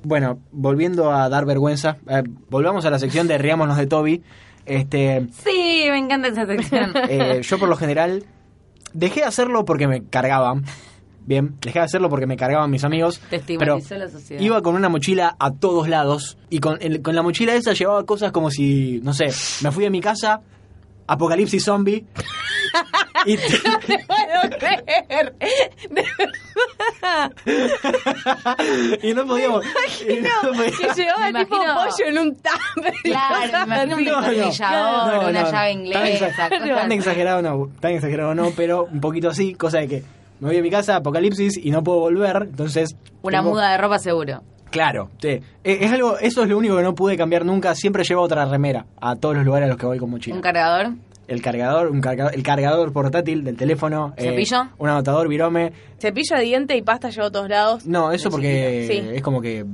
Bueno, 0.03 0.39
volviendo 0.51 1.12
a 1.12 1.27
dar 1.29 1.45
vergüenza, 1.45 1.97
eh, 2.07 2.23
volvamos 2.49 2.85
a 2.85 2.89
la 2.89 2.99
sección 2.99 3.27
de 3.27 3.38
Riámonos 3.38 3.77
de 3.77 3.88
Toby. 3.88 4.23
Este, 4.65 5.27
Sí, 5.43 5.85
me 5.89 5.97
encanta 5.97 6.27
esa 6.29 6.45
sección. 6.45 6.93
eh, 7.09 7.41
yo 7.43 7.59
por 7.59 7.67
lo 7.69 7.75
general 7.75 8.23
dejé 8.93 9.21
de 9.21 9.25
hacerlo 9.25 9.65
porque 9.65 9.88
me 9.88 10.03
cargaban. 10.05 10.63
Bien, 11.25 11.55
dejé 11.62 11.79
de 11.79 11.85
hacerlo 11.85 12.09
porque 12.09 12.25
me 12.27 12.38
cargaban 12.38 12.71
mis 12.71 12.83
amigos. 12.83 13.19
Te 13.29 13.39
pero 13.59 13.77
la 13.77 14.09
sociedad. 14.09 14.41
iba 14.41 14.62
con 14.62 14.75
una 14.75 14.89
mochila 14.89 15.35
a 15.39 15.51
todos 15.53 15.88
lados 15.89 16.38
y 16.49 16.59
con, 16.59 16.77
el- 16.81 17.01
con 17.01 17.13
la 17.15 17.21
mochila 17.21 17.53
esa 17.55 17.73
llevaba 17.73 18.03
cosas 18.05 18.31
como 18.31 18.49
si, 18.49 18.99
no 19.03 19.13
sé, 19.13 19.25
me 19.63 19.71
fui 19.71 19.83
de 19.83 19.89
mi 19.91 20.01
casa, 20.01 20.41
apocalipsis 21.07 21.63
zombie. 21.65 22.05
y 23.25 23.36
No 23.38 23.79
puedo 24.08 24.58
creer. 24.60 25.34
De 25.89 26.03
verdad. 26.17 27.32
y 29.01 29.13
no 29.13 29.25
podíamos. 29.25 29.65
y 30.08 30.13
no 30.21 30.29
No, 30.43 30.49
podíamos- 30.58 30.77
que 30.77 31.01
llevaba 31.01 31.32
Me 31.32 31.45
tipo 31.45 31.55
imagino- 31.55 31.75
pollo 31.75 32.05
en 32.08 32.17
un 32.17 32.36
tupper. 32.36 32.93
Claro, 33.03 33.67
me 33.67 33.75
imagino 33.75 33.95
un 33.97 34.03
No, 34.05 34.21
no. 34.21 35.29
una 35.29 35.32
no, 35.32 35.32
llave 35.32 35.51
tan 35.51 35.71
inglesa. 35.71 36.29
exa- 36.29 36.49
Tan 36.49 36.63
así. 36.91 36.93
exagerado 36.97 37.41
no, 37.41 37.69
tan 37.79 37.91
exagerado 37.93 38.36
no, 38.36 38.51
pero 38.55 38.86
un 38.86 38.99
poquito 39.01 39.29
así, 39.29 39.53
cosa 39.55 39.79
de 39.79 39.88
que 39.88 40.03
me 40.39 40.47
voy 40.49 40.58
a 40.58 40.62
mi 40.62 40.69
casa, 40.69 40.95
apocalipsis, 40.95 41.58
y 41.58 41.69
no 41.71 41.84
puedo 41.84 41.99
volver, 41.99 42.38
entonces... 42.43 42.95
Una 43.21 43.39
tengo- 43.39 43.51
muda 43.51 43.71
de 43.71 43.77
ropa 43.77 43.99
seguro. 43.99 44.41
Claro, 44.71 45.10
sí. 45.19 45.29
Eh, 45.29 45.41
Es 45.82 45.91
algo, 45.91 46.17
eso 46.19 46.43
es 46.43 46.49
lo 46.49 46.58
único 46.58 46.77
que 46.77 46.84
no 46.84 46.93
pude 46.95 47.17
cambiar 47.17 47.43
nunca, 47.43 47.73
siempre 47.75 48.03
llevo 48.03 48.21
otra 48.21 48.45
remera 48.45 48.86
a 49.01 49.15
todos 49.15 49.36
los 49.36 49.43
lugares 49.43 49.65
a 49.65 49.69
los 49.69 49.77
que 49.77 49.86
voy 49.88 49.97
con 49.97 50.12
mochila. 50.12 50.36
Un 50.36 50.41
cargador. 50.41 50.91
El 51.29 51.41
cargador, 51.41 51.87
un 51.89 52.01
cargador, 52.01 52.33
el 52.35 52.43
cargador 52.43 52.91
portátil 52.91 53.43
del 53.43 53.55
teléfono, 53.55 54.13
eh, 54.17 54.23
¿Cepillo? 54.23 54.69
un 54.77 54.89
anotador, 54.89 55.27
virome. 55.27 55.71
Cepillo 55.99 56.35
de 56.35 56.43
diente 56.43 56.75
y 56.75 56.81
pasta 56.81 57.09
llevo 57.09 57.27
a 57.27 57.31
todos 57.31 57.49
lados. 57.49 57.85
No, 57.85 58.11
eso 58.11 58.29
porque. 58.29 58.85
Sí. 58.89 59.09
es 59.15 59.21
como 59.21 59.41
que 59.41 59.65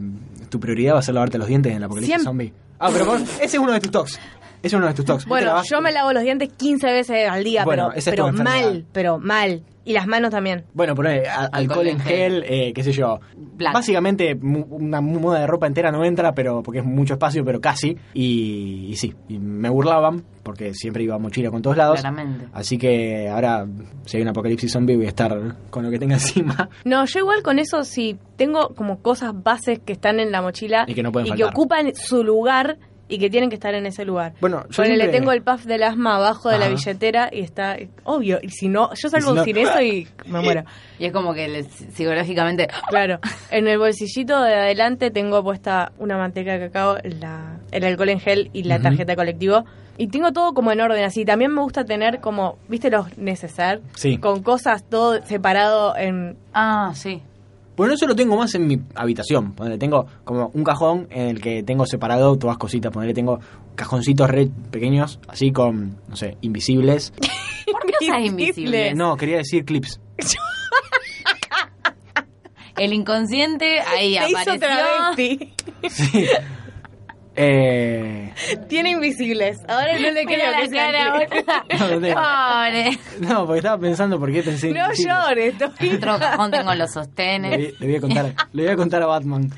tu 0.50 0.60
prioridad 0.60 0.94
va 0.96 1.00
a 1.00 1.02
ser 1.02 1.16
lavarte 1.16 1.38
los 1.38 1.48
dientes 1.48 1.74
en 1.74 1.80
la 1.80 1.86
apocalipsis 1.88 2.22
Siempre. 2.22 2.26
zombie. 2.50 2.54
Ah, 2.80 2.90
pero 2.92 3.06
vos- 3.06 3.22
ese 3.22 3.44
es 3.46 3.58
uno 3.58 3.72
de 3.72 3.80
tus 3.80 3.92
tocs. 3.92 4.20
Es 4.68 4.74
uno 4.74 4.88
de 4.88 4.94
tus 4.94 5.06
te 5.06 5.14
Bueno, 5.30 5.62
yo 5.70 5.82
me 5.82 5.92
lavo 5.92 6.14
los 6.14 6.24
dientes 6.24 6.50
15 6.58 6.92
veces 6.92 7.30
al 7.30 7.44
día, 7.44 7.64
Bueno, 7.66 7.88
pero, 7.90 7.98
esa 8.00 8.10
es 8.12 8.16
tu 8.16 8.24
pero 8.24 8.28
enfermedad. 8.30 8.62
mal, 8.72 8.86
pero 8.92 9.20
mal. 9.20 9.64
Y 9.88 9.94
las 9.94 10.08
manos 10.08 10.32
también. 10.32 10.64
Bueno, 10.74 10.96
poné 10.96 11.28
a- 11.28 11.46
alcohol 11.52 11.86
en 11.86 12.00
gel, 12.00 12.44
eh, 12.48 12.74
qué 12.74 12.82
sé 12.84 12.92
yo. 12.92 13.20
Blanco. 13.38 13.78
Básicamente 13.78 14.34
mu- 14.34 14.66
una 14.68 15.00
moda 15.00 15.40
de 15.42 15.46
ropa 15.46 15.68
entera 15.68 15.92
no 15.92 16.04
entra, 16.04 16.34
pero 16.34 16.64
porque 16.64 16.80
es 16.80 16.86
mucho 16.86 17.14
espacio, 17.14 17.46
pero 17.46 17.62
casi. 17.62 17.96
Y, 18.16 18.88
y 18.90 18.96
sí, 18.96 19.14
y 19.30 19.38
me 19.38 19.70
burlaban 19.70 20.24
porque 20.42 20.74
siempre 20.74 21.04
iba 21.04 21.20
mochila 21.20 21.52
con 21.52 21.62
todos 21.62 21.78
lados. 21.78 22.00
Claramente. 22.02 22.48
Así 22.54 22.80
que 22.80 23.30
ahora, 23.30 23.68
si 24.06 24.18
hay 24.18 24.24
un 24.24 24.30
apocalipsis 24.30 24.72
zombie, 24.72 24.96
voy 24.96 25.06
a 25.06 25.10
estar 25.10 25.38
con 25.70 25.84
lo 25.84 25.92
que 25.92 26.00
tenga 26.00 26.16
encima. 26.16 26.68
No, 26.84 27.06
yo 27.06 27.20
igual 27.20 27.44
con 27.44 27.60
eso 27.60 27.84
sí 27.84 28.18
tengo 28.38 28.70
como 28.70 29.04
cosas 29.04 29.34
bases 29.44 29.78
que 29.86 29.94
están 29.94 30.20
en 30.20 30.32
la 30.32 30.42
mochila 30.42 30.86
Y 30.88 30.96
que 30.96 31.04
no 31.04 31.12
pueden 31.12 31.28
que 31.28 31.32
faltar. 31.44 31.50
ocupan 31.54 31.94
su 31.96 32.24
lugar 32.24 32.78
y 33.08 33.20
que 33.20 33.30
tienen 33.30 33.50
que 33.50 33.56
estar 33.56 33.74
en 33.76 33.86
ese 33.86 34.04
lugar. 34.06 34.34
Bueno, 34.42 34.64
yo 34.70 34.84
siempre- 34.84 35.10
tengo 35.10 35.32
el 35.32 35.42
puff 35.44 35.66
del 35.66 35.84
asma 35.84 36.16
abajo 36.16 36.50
de 36.50 36.58
la 36.58 36.68
billetera 36.70 37.30
y 37.32 37.42
está 37.42 37.78
obvio. 38.04 38.40
Y 38.42 38.50
si 38.50 38.68
no, 38.68 38.94
yo 38.96 39.10
salgo 39.10 39.30
si 39.32 39.36
no- 39.36 39.44
sin 39.44 39.58
eso 39.58 39.82
y 39.82 40.08
me 40.26 40.42
muero. 40.42 40.64
Y 41.00 41.06
es 41.06 41.12
como 41.12 41.34
que 41.34 41.48
le- 41.48 41.64
psicológicamente... 41.66 42.68
Claro, 42.90 43.20
en 43.52 43.68
el 43.68 43.78
bolsillito 43.78 44.42
de 44.42 44.54
adelante 44.56 45.12
tengo 45.12 45.44
puesta 45.44 45.92
una 45.98 46.18
manteca 46.18 46.54
de 46.58 46.68
cacao, 46.68 46.98
la, 47.04 47.58
el 47.72 47.84
alcohol 47.84 48.10
en 48.10 48.20
gel 48.20 48.50
y 48.54 48.64
la 48.64 48.80
tarjeta 48.80 49.12
de 49.12 49.16
colectivo. 49.16 49.66
Y 49.98 50.08
tengo 50.08 50.34
todo 50.34 50.54
como 50.54 50.72
en 50.72 50.82
orden 50.82 51.04
así. 51.06 51.24
También 51.26 51.54
me 51.54 51.62
gusta 51.62 51.86
tener 51.86 52.20
como, 52.20 52.58
¿viste 52.68 52.90
los 52.90 53.18
neceser? 53.18 53.82
Sí. 53.96 54.18
Con 54.18 54.44
cosas 54.44 54.84
todo 54.84 55.22
separado 55.26 55.96
en... 55.98 56.38
Ah, 56.54 56.92
sí. 56.96 57.22
Bueno, 57.76 57.94
eso 57.94 58.08
lo 58.08 58.16
tengo 58.16 58.38
más 58.38 58.56
en 58.56 58.68
mi 58.68 58.80
habitación. 58.96 59.54
Ponele, 59.54 59.78
tengo 59.78 60.06
como 60.24 60.50
un 60.54 60.64
cajón 60.64 61.08
en 61.10 61.28
el 61.30 61.42
que 61.42 61.62
tengo 61.64 61.86
separado 61.86 62.38
todas 62.38 62.58
cositas. 62.58 62.92
Ponele, 62.92 63.14
tengo 63.14 63.40
cajoncitos 63.76 64.30
re 64.30 64.48
pequeños, 64.72 65.20
así 65.28 65.52
con, 65.52 65.98
no 66.08 66.16
sé, 66.16 66.38
invisibles. 66.42 67.12
¿Por 67.72 67.82
qué 67.86 68.06
usas 68.06 68.22
invisible? 68.26 68.94
No, 68.94 69.18
quería 69.18 69.38
decir 69.38 69.66
clips. 69.66 70.00
El 72.78 72.92
inconsciente 72.94 73.80
ahí 73.80 74.18
Se 74.18 74.30
hizo 74.30 74.38
apareció. 74.38 74.60
travesti. 74.60 75.54
Sí. 75.90 76.26
Eh, 77.38 78.34
Tiene 78.70 78.92
invisibles. 78.92 79.60
Ahora 79.68 80.00
no 80.00 80.12
le 80.12 80.26
creo 80.26 80.52
la 80.52 80.62
que 80.62 80.70
sea 80.70 80.92
cara, 80.92 81.26
clip. 81.28 81.48
no, 81.80 82.00
no. 82.00 82.16
Pobre. 82.16 83.00
Porque 83.46 83.58
estaba 83.58 83.78
pensando 83.78 84.20
por 84.20 84.32
qué 84.32 84.42
pensé. 84.42 84.72
No 84.72 84.88
llores, 84.94 85.56
otro 85.96 86.20
cajón 86.20 86.52
tengo 86.52 86.74
los 86.76 86.92
sostenes. 86.92 87.80
le 87.80 87.88
voy 87.88 87.96
a 87.98 88.02
contar, 88.02 88.34
le 88.54 88.64
voy 88.64 88.72
a 88.72 88.76
contar 88.76 89.04
a 89.04 89.08
Batman. 89.08 89.52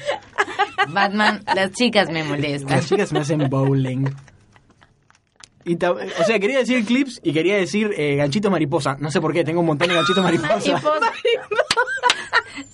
Batman, 0.89 1.43
las 1.55 1.71
chicas 1.71 2.09
me 2.09 2.23
molestan. 2.23 2.78
Las 2.78 2.88
chicas 2.88 3.11
me 3.11 3.19
hacen 3.19 3.47
bowling. 3.49 4.05
Y 5.65 5.75
o 5.84 6.23
sea, 6.25 6.39
quería 6.39 6.59
decir 6.59 6.86
clips 6.86 7.19
y 7.23 7.34
quería 7.34 7.57
decir 7.57 7.93
eh, 7.97 8.15
ganchito 8.15 8.49
mariposa. 8.49 8.95
No 8.99 9.11
sé 9.11 9.19
por 9.19 9.34
qué, 9.34 9.43
tengo 9.43 9.59
un 9.59 9.65
montón 9.65 9.89
de 9.89 9.95
ganchitos 9.95 10.23
mariposa. 10.23 10.82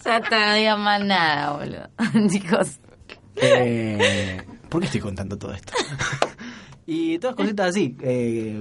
Ya 0.05 0.21
te 0.21 0.35
no 0.39 0.53
digo 0.53 0.77
más 0.77 1.03
nada, 1.03 1.53
boludo. 1.53 1.89
Chicos. 2.29 2.79
Eh, 3.35 4.37
¿Por 4.73 4.81
qué 4.81 4.87
estoy 4.87 5.01
contando 5.01 5.37
todo 5.37 5.53
esto? 5.53 5.71
y 6.85 7.17
todas 7.19 7.35
cositas 7.37 7.69
así, 7.69 7.95
eh, 8.01 8.53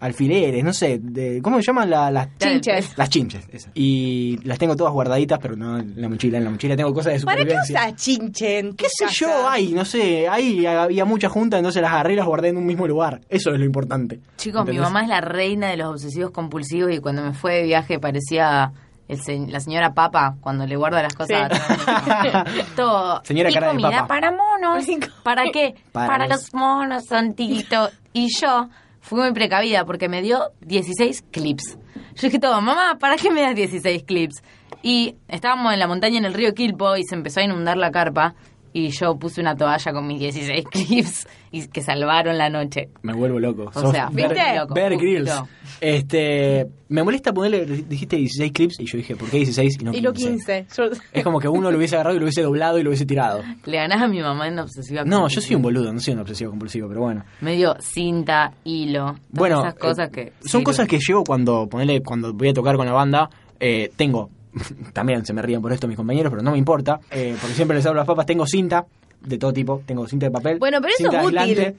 alfileres, 0.00 0.64
no 0.64 0.72
sé, 0.72 0.98
de, 1.00 1.40
¿cómo 1.40 1.58
se 1.58 1.62
llaman 1.66 1.88
la- 1.88 2.10
las 2.10 2.36
Chinches. 2.38 2.96
Las 2.98 3.08
chinches, 3.10 3.44
esas. 3.52 3.70
Y 3.74 4.38
las 4.42 4.58
tengo 4.58 4.74
todas 4.74 4.92
guardaditas, 4.92 5.38
pero 5.40 5.54
no 5.54 5.78
en 5.78 6.00
la 6.00 6.08
mochila. 6.08 6.38
En 6.38 6.44
la 6.44 6.50
mochila 6.50 6.76
tengo 6.76 6.92
cosas 6.92 7.12
de 7.20 7.24
¿Para 7.24 7.36
qué 7.36 7.42
supervivencia. 7.50 7.80
usas 7.86 7.94
chinche 8.02 8.58
en 8.58 8.70
tu 8.70 8.76
¿Qué 8.76 8.86
sé 8.88 9.04
casa? 9.04 9.14
yo? 9.16 9.48
Ay, 9.48 9.72
no 9.72 9.84
sé, 9.84 10.28
ahí 10.28 10.66
había 10.66 11.04
mucha 11.04 11.28
junta, 11.28 11.58
entonces 11.58 11.80
las 11.82 11.92
agarré 11.92 12.14
y 12.14 12.16
las 12.16 12.26
guardé 12.26 12.48
en 12.48 12.56
un 12.56 12.66
mismo 12.66 12.88
lugar. 12.88 13.20
Eso 13.28 13.52
es 13.52 13.58
lo 13.60 13.64
importante. 13.64 14.18
Chicos, 14.36 14.66
mi 14.66 14.78
mamá 14.78 15.02
es 15.02 15.08
la 15.08 15.20
reina 15.20 15.68
de 15.68 15.76
los 15.76 15.90
obsesivos 15.90 16.32
compulsivos 16.32 16.92
y 16.92 16.98
cuando 16.98 17.22
me 17.22 17.34
fue 17.34 17.54
de 17.56 17.62
viaje 17.64 18.00
parecía 18.00 18.72
el 19.10 19.20
se- 19.22 19.46
la 19.48 19.60
señora 19.60 19.92
Papa 19.94 20.36
cuando 20.40 20.66
le 20.66 20.76
guarda 20.76 21.02
las 21.02 21.14
cosas 21.14 21.28
Sí. 21.28 21.34
atrás. 21.34 22.44
Todo. 22.76 23.20
Señora 23.24 23.50
y 23.50 23.54
cara 23.54 23.68
de 23.68 23.72
comida 23.74 23.90
papa. 23.90 24.06
para 24.08 24.30
monos. 24.32 24.84
¿Para 25.22 25.44
qué? 25.52 25.74
Para 25.92 26.06
Para, 26.06 26.26
los- 26.28 26.42
los 26.42 26.54
monos, 26.54 27.06
Santito. 27.06 27.90
Y 28.12 28.28
yo 28.40 28.68
fui 29.00 29.20
muy 29.20 29.32
precavida 29.32 29.84
porque 29.84 30.08
me 30.08 30.22
dio 30.22 30.50
16 30.60 31.22
clips. 31.30 31.78
Yo 32.14 32.28
dije 32.28 32.38
todo, 32.38 32.60
mamá, 32.60 32.96
¿para 32.98 33.16
qué 33.16 33.30
me 33.30 33.42
das 33.42 33.54
16 33.54 34.02
clips? 34.04 34.42
Y 34.82 35.16
estábamos 35.28 35.72
en 35.72 35.78
la 35.78 35.86
montaña 35.86 36.18
en 36.18 36.24
el 36.24 36.34
río 36.34 36.54
Quilpo 36.54 36.96
y 36.96 37.04
se 37.04 37.14
empezó 37.14 37.40
a 37.40 37.44
inundar 37.44 37.76
la 37.76 37.90
carpa. 37.90 38.34
Y 38.72 38.88
yo 38.90 39.16
puse 39.18 39.40
una 39.40 39.56
toalla 39.56 39.92
con 39.92 40.06
mis 40.06 40.20
16 40.20 40.64
clips 40.70 41.26
y 41.50 41.66
que 41.66 41.82
salvaron 41.82 42.38
la 42.38 42.48
noche. 42.50 42.88
Me 43.02 43.12
vuelvo 43.12 43.40
loco. 43.40 43.64
O 43.64 43.72
Sos 43.72 43.90
sea, 43.90 44.08
Bear- 44.12 44.32
¿viste? 44.32 44.56
loco, 44.56 44.74
Bear. 44.74 44.96
Grylls. 44.96 45.42
Este, 45.80 46.66
me 46.88 47.02
molesta 47.02 47.32
ponerle, 47.32 47.64
dijiste 47.66 48.16
16 48.16 48.52
clips 48.52 48.80
y 48.80 48.84
yo 48.84 48.98
dije, 48.98 49.16
¿por 49.16 49.28
qué 49.28 49.38
16 49.38 49.78
y 49.80 49.84
no 49.84 49.90
15? 49.92 49.98
Y 49.98 50.02
lo 50.02 50.12
15. 50.12 50.66
Yo- 50.76 50.84
Es 51.12 51.24
como 51.24 51.40
que 51.40 51.48
uno 51.48 51.70
lo 51.70 51.78
hubiese 51.78 51.96
agarrado 51.96 52.16
y 52.16 52.18
lo 52.20 52.24
hubiese 52.26 52.42
doblado 52.42 52.78
y 52.78 52.82
lo 52.82 52.90
hubiese 52.90 53.06
tirado. 53.06 53.42
Le 53.64 53.76
ganás 53.76 54.02
a 54.02 54.06
mi 54.08 54.20
mamá 54.20 54.46
en 54.46 54.58
obsesiva 54.58 55.04
No, 55.04 55.26
yo 55.28 55.40
soy 55.40 55.56
un 55.56 55.62
boludo, 55.62 55.92
no 55.92 55.98
soy 55.98 56.14
un 56.14 56.20
obsesivo 56.20 56.50
compulsivo, 56.50 56.86
pero 56.88 57.00
bueno. 57.00 57.24
medio 57.40 57.74
cinta, 57.80 58.52
hilo, 58.64 59.04
todas 59.06 59.20
Bueno, 59.30 59.60
esas 59.62 59.74
cosas 59.74 60.08
eh, 60.08 60.12
que 60.12 60.32
son 60.40 60.48
sirven. 60.48 60.64
cosas 60.64 60.86
que 60.88 60.98
llevo 61.04 61.24
cuando 61.24 61.66
ponele, 61.68 62.02
cuando 62.02 62.32
voy 62.32 62.50
a 62.50 62.54
tocar 62.54 62.76
con 62.76 62.86
la 62.86 62.92
banda. 62.92 63.28
eh, 63.58 63.90
tengo, 63.96 64.30
también 64.92 65.24
se 65.24 65.32
me 65.32 65.42
ríen 65.42 65.60
por 65.62 65.72
esto 65.72 65.86
mis 65.88 65.96
compañeros, 65.96 66.30
pero 66.30 66.42
no 66.42 66.52
me 66.52 66.58
importa, 66.58 67.00
eh, 67.10 67.36
porque 67.40 67.54
siempre 67.54 67.76
les 67.76 67.86
hablo 67.86 68.00
a 68.00 68.02
las 68.02 68.06
papas. 68.06 68.26
Tengo 68.26 68.46
cinta 68.46 68.84
de 69.20 69.38
todo 69.38 69.52
tipo, 69.52 69.82
tengo 69.86 70.06
cinta 70.06 70.26
de 70.26 70.32
papel, 70.32 70.58
Bueno, 70.58 70.78
pero 70.80 70.94
eso 70.94 71.04
cinta 71.04 71.20
es 71.20 71.26
útil. 71.26 71.38
aislante, 71.38 71.76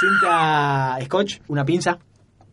cinta 0.00 0.98
scotch, 1.04 1.38
una 1.48 1.64
pinza, 1.64 1.98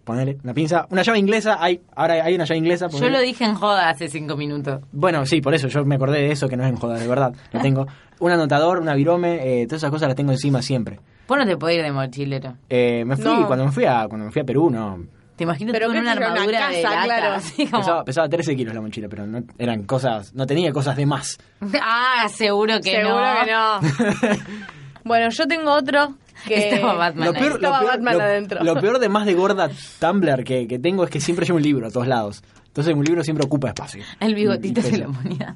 ponele, 0.03 0.38
una 0.43 0.53
pinza, 0.53 0.88
una 0.89 1.01
llave 1.01 1.20
inglesa. 1.20 1.57
Hay, 1.59 1.82
ahora 1.95 2.24
hay 2.24 2.36
una 2.36 2.45
llave 2.45 2.57
inglesa. 2.57 2.88
Yo 2.89 3.09
lo 3.09 3.20
dije 3.20 3.45
en 3.45 3.55
joda 3.55 3.89
hace 3.89 4.07
cinco 4.07 4.36
minutos. 4.38 4.82
Bueno, 4.91 5.26
sí, 5.26 5.41
por 5.41 5.53
eso 5.53 5.67
yo 5.67 5.84
me 5.86 5.95
acordé 5.95 6.20
de 6.20 6.32
eso, 6.32 6.47
que 6.47 6.57
no 6.57 6.63
es 6.63 6.70
en 6.70 6.76
joda, 6.78 6.97
de 6.97 7.07
verdad. 7.07 7.34
Lo 7.51 7.59
tengo. 7.61 7.88
Un 8.20 8.32
anotador, 8.32 8.80
una 8.80 8.95
virome, 8.95 9.61
eh, 9.61 9.65
todas 9.67 9.82
esas 9.82 9.91
cosas 9.91 10.07
las 10.09 10.15
tengo 10.15 10.32
encima 10.32 10.61
siempre. 10.61 10.99
Vos 11.28 11.38
no 11.38 11.45
te 11.45 11.57
podés 11.57 11.78
ir 11.78 11.84
de 11.84 11.91
mochilero. 11.91 12.55
Eh, 12.70 13.03
me 13.05 13.15
fui, 13.15 13.26
No. 13.26 13.45
cuando 13.47 13.65
me 13.65 13.72
fui 13.72 13.86
a 13.86 14.07
cuando 14.07 14.26
me 14.26 14.32
fui 14.32 14.41
a 14.41 14.45
Perú, 14.45 14.70
no. 14.70 14.99
Te 15.40 15.44
imagino 15.46 15.72
Pero 15.72 15.86
tú 15.88 15.94
con 15.94 16.02
una 16.02 16.12
una 16.12 16.26
armadura 16.28 16.68
de 16.68 16.82
casa, 16.82 16.96
lata. 16.96 17.04
claro. 17.06 17.34
así 17.36 17.66
como- 17.66 17.80
Pesaba, 17.82 18.04
pesaba 18.04 18.28
13 18.30 18.56
kilos 18.58 18.76
la 18.76 18.82
mochila, 18.82 19.08
pero 19.10 19.26
no 19.26 19.42
eran 19.58 19.84
cosas, 19.84 20.34
no 20.36 20.46
tenía 20.46 20.72
cosas 20.74 20.98
de 20.98 21.06
más. 21.06 21.38
Ah, 21.82 22.28
seguro 22.30 22.82
que 22.82 22.92
Seguro 22.98 23.22
no. 23.24 23.46
que 23.46 23.52
no. 23.54 24.38
bueno, 25.06 25.30
yo 25.30 25.48
tengo 25.48 25.72
otro 25.72 26.14
que... 26.46 26.70
Estaba 26.76 26.94
Batman 26.96 27.26
Lo 27.28 27.34
peor, 27.34 27.50
lo, 27.52 27.56
Estaba 27.56 27.80
peor, 27.80 27.92
Batman 27.92 28.18
lo- 28.18 28.24
adentro. 28.24 28.64
lo 28.66 28.76
peor 28.82 29.00
de 29.00 29.08
más 29.10 29.26
de 29.26 29.34
gorda 29.34 29.70
Tumblr 30.00 30.44
que, 30.44 30.68
que 30.68 30.78
tengo 30.78 31.06
es 31.06 31.10
que 31.10 31.22
siempre 31.22 31.46
llevo 31.46 31.56
un 31.58 31.64
libro 31.64 31.88
a 31.88 31.92
todos 31.92 32.08
lados. 32.08 32.44
Entonces 32.68 32.94
un 32.94 33.06
libro 33.06 33.24
siempre 33.24 33.46
ocupa 33.46 33.70
espacio. 33.70 34.04
El 34.20 34.36
bigotito 34.36 34.82
se 34.82 34.98
lo 34.98 35.10
ponía. 35.14 35.56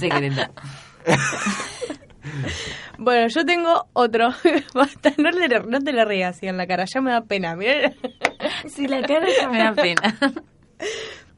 Secreto. 0.00 0.42
Bueno, 2.98 3.28
yo 3.28 3.44
tengo 3.46 3.86
otro. 3.94 4.30
Basta, 4.74 5.12
no, 5.16 5.30
le- 5.30 5.48
no 5.60 5.80
te 5.80 5.92
le 5.92 6.04
rías 6.04 6.36
así 6.36 6.46
en 6.46 6.56
la 6.58 6.66
cara, 6.66 6.84
ya 6.84 7.00
me 7.00 7.10
da 7.12 7.22
pena. 7.22 7.56
Mirá. 7.56 7.92
Si 8.68 8.86
la 8.86 9.00
cara 9.02 9.26
ya 9.40 9.48
me 9.48 9.58
da 9.58 9.72
pena. 9.74 10.16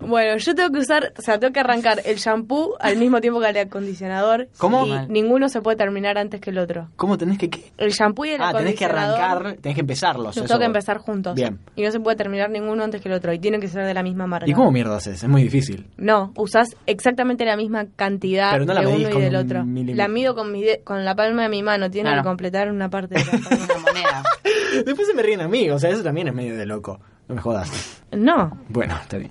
Bueno, 0.06 0.36
yo 0.38 0.54
tengo 0.54 0.70
que 0.70 0.78
usar, 0.80 1.12
o 1.18 1.22
sea, 1.22 1.38
tengo 1.38 1.52
que 1.52 1.60
arrancar 1.60 2.00
el 2.04 2.16
shampoo 2.16 2.74
al 2.80 2.96
mismo 2.96 3.20
tiempo 3.20 3.40
que 3.40 3.48
el 3.48 3.56
acondicionador. 3.58 4.48
¿Cómo? 4.58 4.86
Y 4.86 4.90
Mal. 4.90 5.08
ninguno 5.08 5.48
se 5.48 5.60
puede 5.62 5.76
terminar 5.76 6.18
antes 6.18 6.40
que 6.40 6.50
el 6.50 6.58
otro. 6.58 6.88
¿Cómo 6.96 7.16
tenés 7.18 7.38
que 7.38 7.48
qué? 7.50 7.72
El 7.78 7.90
shampoo 7.90 8.24
y 8.24 8.30
el 8.30 8.42
Ah, 8.42 8.52
tenés 8.52 8.74
que 8.76 8.84
acondicionador. 8.84 9.20
arrancar, 9.22 9.60
tenés 9.60 9.74
que 9.74 9.80
empezarlos. 9.80 10.24
Los 10.26 10.36
eso 10.36 10.46
tengo 10.46 10.58
que 10.60 10.66
empezar 10.66 10.98
juntos. 10.98 11.34
Bien. 11.34 11.58
Y 11.76 11.82
no 11.82 11.90
se 11.90 12.00
puede 12.00 12.16
terminar 12.16 12.50
ninguno 12.50 12.84
antes 12.84 13.00
que 13.00 13.08
el 13.08 13.14
otro. 13.14 13.32
Y 13.32 13.38
tienen 13.38 13.60
que 13.60 13.68
ser 13.68 13.84
de 13.86 13.94
la 13.94 14.02
misma 14.02 14.26
marca. 14.26 14.48
¿Y 14.48 14.52
cómo 14.52 14.70
mierda 14.72 14.96
haces? 14.96 15.22
Es 15.22 15.28
muy 15.28 15.42
difícil. 15.42 15.86
No, 15.96 16.32
usas 16.36 16.76
exactamente 16.86 17.44
la 17.44 17.56
misma 17.56 17.86
cantidad 17.96 18.50
Pero 18.52 18.64
no 18.66 18.74
la 18.74 18.80
de 18.80 18.86
medís 18.86 19.00
uno 19.00 19.08
y 19.08 19.12
con 19.12 19.22
del 19.22 19.36
otro. 19.36 19.64
La 19.94 20.08
mido 20.08 20.34
con, 20.34 20.50
mi 20.52 20.62
de- 20.62 20.80
con 20.84 21.04
la 21.04 21.14
palma 21.14 21.42
de 21.44 21.48
mi 21.48 21.62
mano. 21.62 21.90
Tiene 21.90 22.08
Claro. 22.10 22.22
que 22.22 22.28
completar 22.28 22.70
una 22.70 22.88
parte 22.90 23.14
de 23.14 23.24
la 23.24 23.30
palma. 23.48 23.64
Una 23.64 23.78
moneda. 23.78 24.22
Después 24.84 25.06
se 25.06 25.14
me 25.14 25.22
ríen 25.22 25.40
a 25.42 25.48
mí, 25.48 25.68
o 25.70 25.78
sea, 25.78 25.90
eso 25.90 26.02
también 26.02 26.28
es 26.28 26.34
medio 26.34 26.56
de 26.56 26.66
loco. 26.66 26.98
No 27.28 27.34
me 27.36 27.40
jodas. 27.40 28.02
no, 28.12 28.58
Bueno, 28.68 28.96
está 29.00 29.16
bien. 29.18 29.30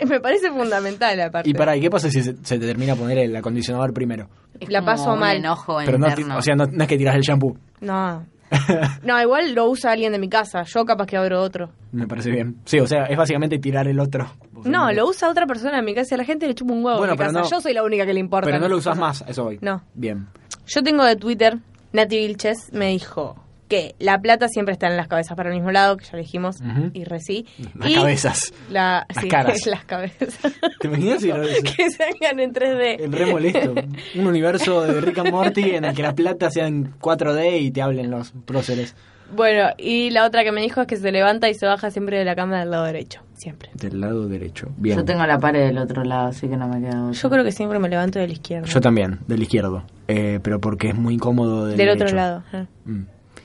me 0.08 0.20
parece 0.20 0.50
fundamental 0.50 1.20
aparte. 1.20 1.48
Y 1.50 1.54
para, 1.54 1.76
¿y 1.76 1.80
qué 1.80 1.90
pasa 1.90 2.10
si 2.10 2.22
se, 2.22 2.34
se 2.42 2.58
te 2.58 2.66
termina 2.66 2.94
poner 2.96 3.18
el 3.18 3.34
acondicionador 3.36 3.92
primero? 3.92 4.28
Es 4.58 4.68
La 4.68 4.84
paso 4.84 5.16
mal. 5.16 5.36
enojo 5.36 5.78
Pero 5.84 5.98
no, 5.98 6.06
ti- 6.06 6.12
interno. 6.22 6.36
o 6.38 6.42
sea, 6.42 6.54
no, 6.54 6.66
no 6.66 6.82
es 6.82 6.88
que 6.88 6.98
tiras 6.98 7.14
el 7.16 7.22
shampoo. 7.22 7.56
No. 7.80 8.24
No, 9.04 9.20
igual 9.22 9.54
lo 9.54 9.68
usa 9.70 9.92
alguien 9.92 10.10
de 10.12 10.18
mi 10.18 10.28
casa. 10.28 10.64
Yo 10.64 10.84
capaz 10.84 11.06
que 11.06 11.16
abro 11.16 11.40
otro. 11.40 11.70
Me 11.92 12.08
parece 12.08 12.30
bien. 12.32 12.56
Sí, 12.64 12.80
o 12.80 12.86
sea, 12.86 13.04
es 13.04 13.16
básicamente 13.16 13.58
tirar 13.60 13.86
el 13.86 14.00
otro. 14.00 14.26
No, 14.64 14.90
lo 14.92 15.06
usa 15.08 15.30
otra 15.30 15.46
persona 15.46 15.78
en 15.78 15.84
mi 15.84 15.94
casa 15.94 16.08
y 16.10 16.14
a 16.16 16.18
la 16.18 16.24
gente 16.24 16.48
le 16.48 16.54
chupa 16.56 16.72
un 16.72 16.84
huevo 16.84 16.98
Bueno, 16.98 17.12
en 17.12 17.16
mi 17.16 17.18
pero 17.18 17.30
casa. 17.32 17.42
no- 17.44 17.48
Yo 17.48 17.60
soy 17.60 17.72
la 17.74 17.84
única 17.84 18.04
que 18.04 18.12
le 18.12 18.18
importa. 18.20 18.46
Pero 18.46 18.58
no 18.58 18.68
lo 18.68 18.76
usas 18.76 18.98
más, 18.98 19.22
a 19.22 19.26
eso 19.30 19.44
voy. 19.44 19.58
No. 19.62 19.82
Bien. 19.94 20.26
Yo 20.66 20.82
tengo 20.82 21.04
de 21.04 21.14
Twitter, 21.14 21.58
Nati 21.92 22.18
Vilches 22.18 22.72
me 22.72 22.88
dijo 22.88 23.36
que 23.70 23.94
la 23.98 24.20
plata 24.20 24.48
siempre 24.48 24.72
está 24.74 24.88
en 24.88 24.98
las 24.98 25.08
cabezas 25.08 25.34
para 25.36 25.48
el 25.48 25.54
mismo 25.54 25.70
lado, 25.70 25.96
que 25.96 26.04
ya 26.04 26.10
lo 26.12 26.18
dijimos, 26.18 26.58
y 26.92 27.04
recí. 27.04 27.46
Las 27.78 27.90
y 27.90 27.94
cabezas. 27.94 28.52
La, 28.68 29.06
Las 29.08 29.22
sí, 29.22 29.28
caras. 29.30 29.64
las 29.66 29.84
cabezas. 29.86 30.36
¿Te 30.80 30.88
imaginas 30.88 31.22
si 31.22 31.28
lo- 31.28 31.40
que 31.76 31.90
salgan 31.90 32.40
en 32.40 32.52
3D. 32.52 32.96
El 33.00 33.12
re 33.12 33.26
molesto. 33.26 33.74
Un 34.16 34.26
universo 34.26 34.82
de 34.82 35.00
Rick 35.00 35.18
and 35.20 35.30
Morty 35.30 35.70
en 35.70 35.84
el 35.86 35.94
que 35.94 36.02
la 36.02 36.14
plata 36.14 36.50
sea 36.50 36.66
en 36.66 36.92
4D 36.98 37.60
y 37.62 37.70
te 37.70 37.80
hablen 37.80 38.10
los 38.10 38.32
próceres. 38.44 38.94
Bueno, 39.32 39.68
y 39.78 40.10
la 40.10 40.26
otra 40.26 40.42
que 40.42 40.50
me 40.50 40.60
dijo 40.60 40.80
es 40.80 40.88
que 40.88 40.96
se 40.96 41.12
levanta 41.12 41.48
y 41.48 41.54
se 41.54 41.64
baja 41.64 41.92
siempre 41.92 42.18
de 42.18 42.24
la 42.24 42.34
cama 42.34 42.58
del 42.58 42.72
lado 42.72 42.84
derecho. 42.86 43.22
Siempre. 43.34 43.70
Del 43.74 44.00
lado 44.00 44.26
derecho. 44.26 44.66
Bien. 44.76 44.96
Yo 44.98 45.04
tengo 45.04 45.24
la 45.24 45.38
pared 45.38 45.68
del 45.68 45.78
otro 45.78 46.02
lado, 46.02 46.30
así 46.30 46.48
que 46.48 46.56
no 46.56 46.66
me 46.66 46.80
queda. 46.80 47.12
Yo 47.12 47.30
creo 47.30 47.44
que 47.44 47.52
siempre 47.52 47.78
me 47.78 47.88
levanto 47.88 48.18
del 48.18 48.32
izquierdo. 48.32 48.66
Yo 48.66 48.80
también, 48.80 49.20
del 49.28 49.42
izquierdo. 49.42 49.84
Eh, 50.08 50.40
pero 50.42 50.60
porque 50.60 50.88
es 50.88 50.96
muy 50.96 51.14
incómodo 51.14 51.66
del, 51.66 51.76
del 51.76 51.90
otro 51.90 52.08
lado. 52.08 52.42
Mm. 52.84 53.02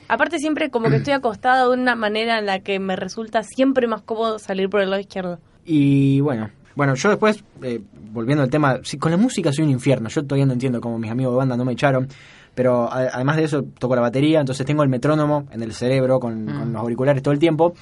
Aparte 0.07 0.39
siempre 0.39 0.69
como 0.69 0.89
que 0.89 0.97
estoy 0.97 1.13
acostada 1.13 1.63
de 1.67 1.73
una 1.73 1.95
manera 1.95 2.39
en 2.39 2.45
la 2.45 2.59
que 2.59 2.79
me 2.79 2.95
resulta 2.95 3.43
siempre 3.43 3.87
más 3.87 4.01
cómodo 4.01 4.39
salir 4.39 4.69
por 4.69 4.81
el 4.81 4.89
lado 4.89 4.99
izquierdo. 5.01 5.39
Y 5.65 6.19
bueno, 6.21 6.49
bueno, 6.75 6.95
yo 6.95 7.09
después, 7.09 7.43
eh, 7.63 7.81
volviendo 8.11 8.43
al 8.43 8.49
tema, 8.49 8.79
sí, 8.83 8.97
con 8.97 9.11
la 9.11 9.17
música 9.17 9.51
soy 9.51 9.65
un 9.65 9.71
infierno. 9.71 10.09
Yo 10.09 10.23
todavía 10.23 10.45
no 10.45 10.53
entiendo 10.53 10.79
cómo 10.81 10.99
mis 10.99 11.09
amigos 11.11 11.33
de 11.33 11.37
banda 11.37 11.57
no 11.57 11.65
me 11.65 11.73
echaron. 11.73 12.07
Pero 12.53 12.83
a- 12.91 13.09
además 13.13 13.35
de 13.37 13.43
eso, 13.45 13.63
toco 13.79 13.95
la 13.95 14.01
batería, 14.01 14.39
entonces 14.39 14.65
tengo 14.65 14.83
el 14.83 14.89
metrónomo 14.89 15.45
en 15.51 15.61
el 15.63 15.73
cerebro 15.73 16.19
con, 16.19 16.45
con 16.45 16.71
los 16.73 16.81
auriculares 16.81 17.21
todo 17.23 17.33
el 17.33 17.39
tiempo. 17.39 17.73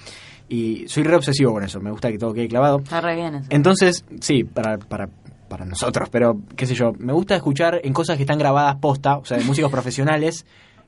Y 0.49 0.87
soy 0.87 1.03
re 1.03 1.15
obsesivo 1.15 1.53
con 1.53 1.63
eso, 1.63 1.79
me 1.79 1.91
gusta 1.91 2.11
que 2.11 2.17
todo 2.17 2.33
quede 2.33 2.47
clavado. 2.47 2.79
Está 2.79 3.01
re 3.01 3.15
bien 3.15 3.35
eso. 3.35 3.45
Entonces, 3.49 4.03
sí, 4.19 4.43
para, 4.43 4.77
para, 4.77 5.09
para 5.47 5.65
nosotros, 5.65 6.09
pero 6.09 6.37
qué 6.55 6.65
sé 6.65 6.75
yo, 6.75 6.91
me 6.97 7.13
gusta 7.13 7.35
escuchar 7.35 7.79
en 7.83 7.93
cosas 7.93 8.17
que 8.17 8.23
están 8.23 8.37
grabadas 8.39 8.75
posta, 8.77 9.17
o 9.17 9.25
sea, 9.25 9.37
de 9.37 9.43
músicos 9.45 9.71
profesionales, 9.71 10.45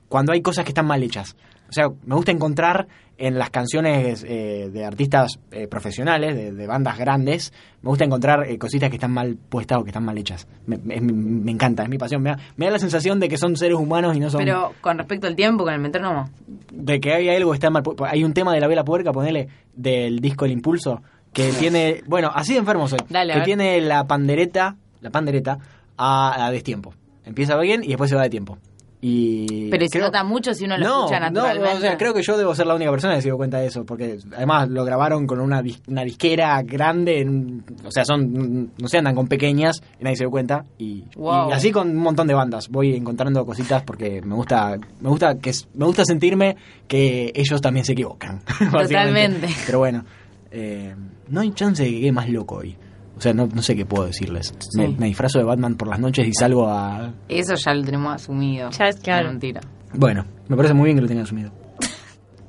cuando 0.09 0.31
hay 0.33 0.41
cosas 0.41 0.63
que 0.65 0.69
están 0.69 0.85
mal 0.87 1.01
hechas. 1.03 1.35
O 1.69 1.71
sea, 1.73 1.87
me 2.05 2.15
gusta 2.15 2.31
encontrar 2.31 2.87
en 3.17 3.39
las 3.39 3.49
canciones 3.49 4.23
eh, 4.27 4.69
de 4.71 4.85
artistas 4.85 5.39
eh, 5.51 5.67
profesionales, 5.67 6.35
de, 6.35 6.51
de 6.51 6.67
bandas 6.67 6.97
grandes, 6.97 7.53
me 7.81 7.89
gusta 7.89 8.03
encontrar 8.03 8.45
eh, 8.47 8.57
cositas 8.57 8.89
que 8.89 8.97
están 8.97 9.11
mal 9.13 9.37
puestas 9.49 9.79
o 9.79 9.83
que 9.83 9.89
están 9.89 10.03
mal 10.03 10.17
hechas. 10.17 10.47
Me, 10.67 10.77
me- 10.77 10.99
me 11.01 11.51
encanta, 11.51 11.83
es 11.83 11.89
mi 11.89 11.97
pasión. 11.97 12.21
Me 12.21 12.31
da, 12.31 12.37
me 12.57 12.65
da 12.65 12.73
la 12.73 12.79
sensación 12.79 13.19
de 13.21 13.29
que 13.29 13.37
son 13.37 13.55
seres 13.55 13.77
humanos 13.77 14.15
y 14.15 14.19
no 14.19 14.29
son... 14.29 14.41
Pero 14.43 14.73
con 14.81 14.97
respecto 14.97 15.27
al 15.27 15.35
tiempo, 15.35 15.63
con 15.63 15.73
el 15.73 15.79
metrónomo. 15.79 16.29
de 16.71 16.99
que 16.99 17.13
hay 17.13 17.29
algo 17.29 17.51
que 17.51 17.55
está 17.55 17.69
mal. 17.69 17.83
Hay 18.05 18.23
un 18.23 18.33
tema 18.33 18.53
de 18.53 18.59
la 18.59 18.67
vela 18.67 18.83
puerca, 18.83 19.11
ponele, 19.13 19.47
del 19.73 20.19
disco 20.19 20.43
El 20.45 20.51
Impulso, 20.51 21.01
que 21.33 21.51
tiene, 21.53 22.03
bueno, 22.07 22.29
así 22.33 22.53
de 22.53 22.59
enfermo 22.59 22.87
soy, 22.87 22.99
Dale, 23.09 23.33
que 23.33 23.41
tiene 23.41 23.79
la 23.81 24.05
pandereta, 24.05 24.75
la 25.01 25.09
pandereta 25.09 25.57
a, 25.97 26.45
a 26.45 26.51
destiempo. 26.51 26.93
Empieza 27.23 27.57
bien 27.57 27.81
y 27.83 27.87
después 27.87 28.09
se 28.09 28.15
va 28.17 28.23
de 28.23 28.29
tiempo. 28.29 28.57
Y 29.01 29.69
Pero 29.69 29.83
¿y 29.83 29.87
se 29.87 29.99
creo- 29.99 30.05
nota 30.05 30.23
mucho 30.23 30.53
si 30.53 30.65
uno 30.65 30.77
lo 30.77 30.85
no, 30.85 30.99
escucha 31.05 31.19
no, 31.19 31.25
naturalmente. 31.31 31.77
o 31.77 31.79
sea, 31.81 31.97
creo 31.97 32.13
que 32.13 32.23
yo 32.23 32.37
debo 32.37 32.55
ser 32.55 32.65
la 32.65 32.75
única 32.75 32.89
persona 32.89 33.15
que 33.15 33.21
se 33.21 33.27
dio 33.27 33.37
cuenta 33.37 33.59
de 33.59 33.67
eso, 33.67 33.85
porque 33.85 34.17
además 34.35 34.69
lo 34.69 34.83
grabaron 34.83 35.27
con 35.27 35.39
una, 35.39 35.61
una 35.87 36.03
disquera 36.03 36.61
grande, 36.63 37.19
en- 37.21 37.63
o 37.85 37.91
sea, 37.91 38.03
son 38.05 38.71
no 38.77 38.87
se 38.87 38.97
andan 38.97 39.13
con 39.13 39.27
pequeñas 39.27 39.83
y 39.99 40.03
nadie 40.03 40.15
se 40.15 40.23
dio 40.23 40.31
cuenta 40.31 40.65
y, 40.79 41.03
Wow. 41.15 41.49
y 41.49 41.53
así 41.53 41.71
con 41.71 41.89
un 41.89 41.97
montón 41.97 42.25
de 42.27 42.33
bandas 42.33 42.69
voy 42.69 42.95
encontrando 42.95 43.45
cositas 43.45 43.83
porque 43.83 44.21
me 44.21 44.33
gusta 44.33 44.77
me 45.01 45.09
gusta 45.09 45.35
que 45.37 45.51
me 45.75 45.85
gusta 45.85 46.03
sentirme 46.05 46.55
que 46.87 47.31
ellos 47.35 47.61
también 47.61 47.85
se 47.85 47.91
equivocan. 47.93 48.41
Totalmente. 48.71 49.47
Pero 49.65 49.79
bueno, 49.79 50.03
eh, 50.51 50.95
no 51.29 51.41
hay 51.41 51.51
chance 51.51 51.83
de 51.83 51.89
que 51.91 51.99
quede 51.99 52.11
más 52.11 52.29
loco 52.29 52.55
hoy. 52.55 52.75
O 53.17 53.21
sea, 53.21 53.33
no, 53.33 53.47
no 53.47 53.61
sé 53.61 53.75
qué 53.75 53.85
puedo 53.85 54.05
decirles. 54.05 54.53
Me, 54.75 54.87
Sí. 54.87 54.95
me 54.99 55.05
disfrazo 55.07 55.39
de 55.39 55.45
Batman 55.45 55.75
por 55.75 55.87
las 55.87 55.99
noches 55.99 56.27
y 56.27 56.33
salgo 56.33 56.67
a... 56.69 57.13
Eso 57.29 57.55
ya 57.55 57.73
lo 57.73 57.83
tenemos 57.83 58.13
asumido. 58.13 58.69
Ya 58.71 58.89
es 58.89 58.97
claro. 58.97 59.29
Mentira. 59.29 59.61
Bueno, 59.93 60.25
me 60.49 60.55
parece 60.57 60.73
muy 60.73 60.85
bien 60.85 60.97
que 60.97 61.01
lo 61.03 61.07
tengan 61.07 61.23
asumido. 61.23 61.51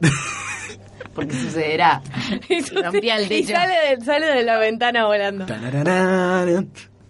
Porque 1.15 1.33
sucederá. 1.35 2.03
Rompía 2.85 3.17
el 3.17 3.25
Y 3.25 3.29
techo. 3.29 3.53
sale 3.55 3.75
de, 3.97 4.05
sale 4.05 4.27
de 4.27 4.43
la 4.43 4.59
ventana 4.59 5.07
volando. 5.07 5.47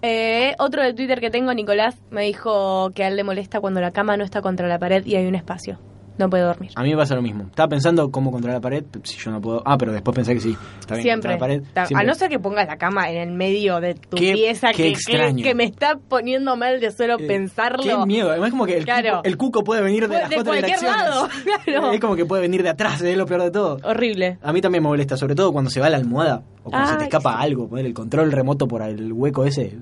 Eh, 0.03 0.55
otro 0.59 0.83
de 0.83 0.95
Twitter 0.95 1.19
que 1.21 1.31
tengo, 1.31 1.53
Nicolás, 1.55 1.97
me 2.11 2.23
dijo 2.23 2.91
que 2.95 3.03
a 3.03 3.09
él 3.09 3.17
le 3.17 3.25
molesta 3.25 3.61
cuando 3.61 3.81
la 3.81 3.91
cama 3.91 4.17
no 4.17 4.23
está 4.25 4.43
contra 4.43 4.69
la 4.69 4.79
pared 4.79 5.05
y 5.05 5.17
hay 5.17 5.27
un 5.27 5.35
espacio. 5.35 5.81
No 6.19 6.31
puede 6.31 6.45
dormir. 6.45 6.71
A 6.75 6.83
mí 6.83 6.91
me 6.91 6.97
pasa 6.97 7.15
lo 7.15 7.23
mismo. 7.23 7.45
Estaba 7.45 7.69
pensando 7.69 8.11
cómo 8.11 8.31
contra 8.33 8.53
la 8.53 8.61
pared, 8.61 8.85
si 9.03 9.19
yo 9.19 9.31
no 9.31 9.41
puedo... 9.41 9.63
Ah, 9.67 9.77
pero 9.77 9.93
después 9.93 10.15
pensé 10.15 10.35
que 10.35 10.41
sí. 10.41 10.57
Está 10.81 10.95
bien, 10.95 11.03
Siempre. 11.03 11.33
la 11.33 11.39
pared. 11.39 11.63
Siempre. 11.75 11.97
A 11.97 12.03
no 12.05 12.15
ser 12.15 12.31
que 12.31 12.39
pongas 12.39 12.67
la 12.67 12.77
cama 12.79 13.11
en 13.11 13.17
el 13.29 13.33
medio 13.37 13.81
de 13.81 13.95
tu 13.95 14.17
Qué- 14.17 14.33
pieza, 14.33 14.71
qué 14.71 14.77
que, 14.85 14.89
extraño. 14.91 15.43
que, 15.45 15.55
me 15.55 15.65
está 15.65 15.99
poniendo 16.09 16.57
mal 16.57 16.81
de 16.81 16.91
solo 16.91 17.17
Eh, 17.19 17.27
pensarlo. 17.27 17.83
Qué 17.83 18.07
miedo. 18.07 18.31
Además, 18.31 18.51
como 18.51 18.65
que 18.67 18.79
el, 18.79 18.85
Claro. 18.85 19.17
cuco, 19.17 19.21
el 19.29 19.37
cuco 19.37 19.65
puede 19.65 19.83
venir 19.83 20.03
de 20.03 20.09
Puede- 20.09 20.21
las 20.23 20.31
de 20.31 20.37
cuatro 20.37 20.53
cualquier 20.53 20.83
lado, 20.83 21.29
claro. 21.65 21.93
Es 21.93 22.01
como 22.01 22.17
que 22.17 22.25
puede 22.25 22.43
venir 22.43 22.63
de 22.63 22.69
atrás, 22.71 23.03
es 23.03 23.17
lo 23.17 23.27
peor 23.27 23.43
de 23.43 23.51
todo. 23.51 23.79
Horrible. 23.85 24.39
A 24.43 24.53
mí 24.53 24.61
también 24.61 24.83
me 24.83 24.89
molesta, 24.89 25.17
sobre 25.17 25.35
todo 25.35 25.53
cuando 25.53 25.71
se 25.71 25.81
va 25.81 25.91
la 25.91 25.97
almohada 25.99 26.43
o 26.65 26.71
cuando 26.71 26.89
se 26.93 26.97
te 26.97 27.05
escapa 27.05 27.33
sí. 27.33 27.45
algo, 27.45 27.69
poner 27.69 27.85
el 27.87 27.95
control 27.95 28.33
remoto 28.33 28.67
por 28.67 28.83
el 28.83 29.13
hueco 29.13 29.45
ese. 29.45 29.77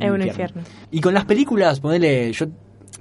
Es 0.00 0.10
un 0.10 0.22
infierno. 0.22 0.62
Y 0.90 1.00
con 1.00 1.14
las 1.14 1.24
películas, 1.24 1.80
ponele, 1.80 2.32
yo 2.32 2.46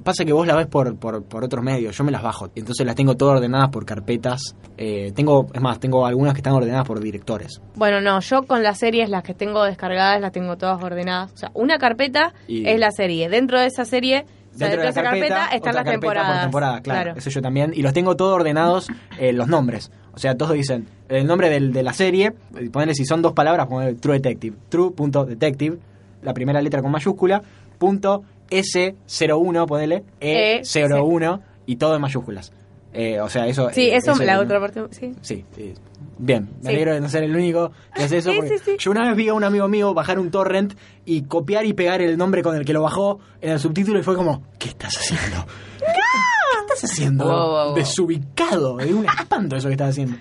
pasa 0.03 0.25
que 0.25 0.33
vos 0.33 0.45
las 0.47 0.57
ves 0.57 0.67
por, 0.67 0.95
por, 0.97 1.23
por 1.23 1.43
otros 1.43 1.63
medios, 1.63 1.95
yo 1.97 2.03
me 2.03 2.11
las 2.11 2.21
bajo, 2.23 2.49
entonces 2.55 2.85
las 2.85 2.95
tengo 2.95 3.15
todas 3.15 3.37
ordenadas 3.37 3.69
por 3.69 3.85
carpetas. 3.85 4.55
Eh, 4.77 5.11
tengo, 5.15 5.47
es 5.53 5.61
más, 5.61 5.79
tengo 5.79 6.05
algunas 6.05 6.33
que 6.33 6.39
están 6.39 6.53
ordenadas 6.53 6.85
por 6.87 6.99
directores. 6.99 7.61
Bueno, 7.75 8.01
no, 8.01 8.19
yo 8.21 8.43
con 8.43 8.63
las 8.63 8.77
series, 8.79 9.09
las 9.09 9.23
que 9.23 9.33
tengo 9.33 9.63
descargadas, 9.63 10.19
las 10.21 10.31
tengo 10.31 10.57
todas 10.57 10.81
ordenadas. 10.83 11.31
O 11.33 11.37
sea, 11.37 11.51
una 11.53 11.77
carpeta 11.77 12.33
Y- 12.47 12.67
es 12.67 12.79
la 12.79 12.91
serie. 12.91 13.29
Dentro 13.29 13.59
de 13.59 13.67
esa 13.67 13.85
serie, 13.85 14.25
o 14.53 14.57
sea, 14.57 14.67
Dentro 14.67 14.79
de 14.81 14.85
la 14.85 14.89
esa 14.91 15.03
carpeta, 15.03 15.35
carpeta, 15.35 15.55
están 15.55 15.75
las 15.75 15.83
carpeta 15.83 15.99
temporadas. 16.01 16.31
Por 16.33 16.41
temporada, 16.43 16.81
claro, 16.81 17.13
Eso 17.15 17.29
yo 17.29 17.41
también. 17.41 17.71
Y 17.75 17.81
los 17.81 17.93
tengo 17.93 18.15
todos 18.15 18.33
ordenados 18.35 18.87
eh, 19.19 19.31
los 19.33 19.47
nombres. 19.47 19.91
O 20.13 20.17
sea, 20.17 20.35
todos 20.35 20.53
dicen 20.53 20.87
el 21.07 21.25
nombre 21.27 21.49
del, 21.49 21.71
de 21.71 21.83
la 21.83 21.93
serie. 21.93 22.33
eh, 22.57 22.69
Ponerle 22.69 22.93
si 22.95 23.05
son 23.05 23.21
dos 23.21 23.33
palabras, 23.33 23.67
poner 23.67 23.95
True 23.95 24.15
Detective. 24.15 24.57
True.detective. 24.69 25.77
La 26.23 26.33
primera 26.33 26.61
letra 26.61 26.81
con 26.81 26.91
mayúscula. 26.91 27.41
Punto 27.77 28.23
S01, 28.49 29.65
ponele. 29.67 30.03
E, 30.19 30.61
E01. 30.61 31.41
Y 31.65 31.75
todo 31.75 31.95
en 31.95 32.01
mayúsculas. 32.01 32.51
Eh, 32.91 33.19
o 33.21 33.29
sea, 33.29 33.45
eso. 33.47 33.69
Sí, 33.71 33.89
eh, 33.89 33.97
eso, 33.97 34.15
la 34.15 34.35
¿no? 34.35 34.41
otra 34.41 34.59
parte, 34.59 34.81
sí. 34.91 35.13
Sí, 35.21 35.45
sí. 35.55 35.73
Bien, 36.17 36.49
me 36.63 36.63
Sí. 36.63 36.75
alegro 36.75 36.93
de 36.95 37.01
no 37.01 37.07
ser 37.07 37.23
el 37.23 37.35
único 37.35 37.71
que 37.95 38.03
hace 38.03 38.17
eso. 38.19 38.31
Porque 38.35 38.57
sí, 38.57 38.63
sí. 38.65 38.75
Yo 38.79 38.91
una 38.91 39.05
vez 39.07 39.15
vi 39.15 39.29
a 39.29 39.33
un 39.35 39.43
amigo 39.43 39.67
mío 39.67 39.93
bajar 39.93 40.17
un 40.19 40.31
torrent 40.31 40.73
y 41.05 41.21
copiar 41.23 41.65
y 41.65 41.73
pegar 41.73 42.01
el 42.01 42.17
nombre 42.17 42.41
con 42.41 42.55
el 42.55 42.65
que 42.65 42.73
lo 42.73 42.81
bajó 42.81 43.19
en 43.41 43.51
el 43.51 43.59
subtítulo 43.59 43.99
y 43.99 44.03
fue 44.03 44.15
como, 44.15 44.43
¿qué 44.57 44.69
estás 44.69 44.97
haciendo? 44.97 45.45
¿Qué, 45.77 45.85
qué 45.85 46.73
estás 46.73 46.91
haciendo? 46.91 47.25
Wow, 47.25 47.33
wow, 47.33 47.65
wow. 47.67 47.75
Desubicado, 47.75 48.79
es 48.79 48.91
un 48.91 49.05
espanto 49.05 49.55
eso 49.55 49.67
que 49.67 49.73
estás 49.73 49.89
haciendo. 49.91 50.17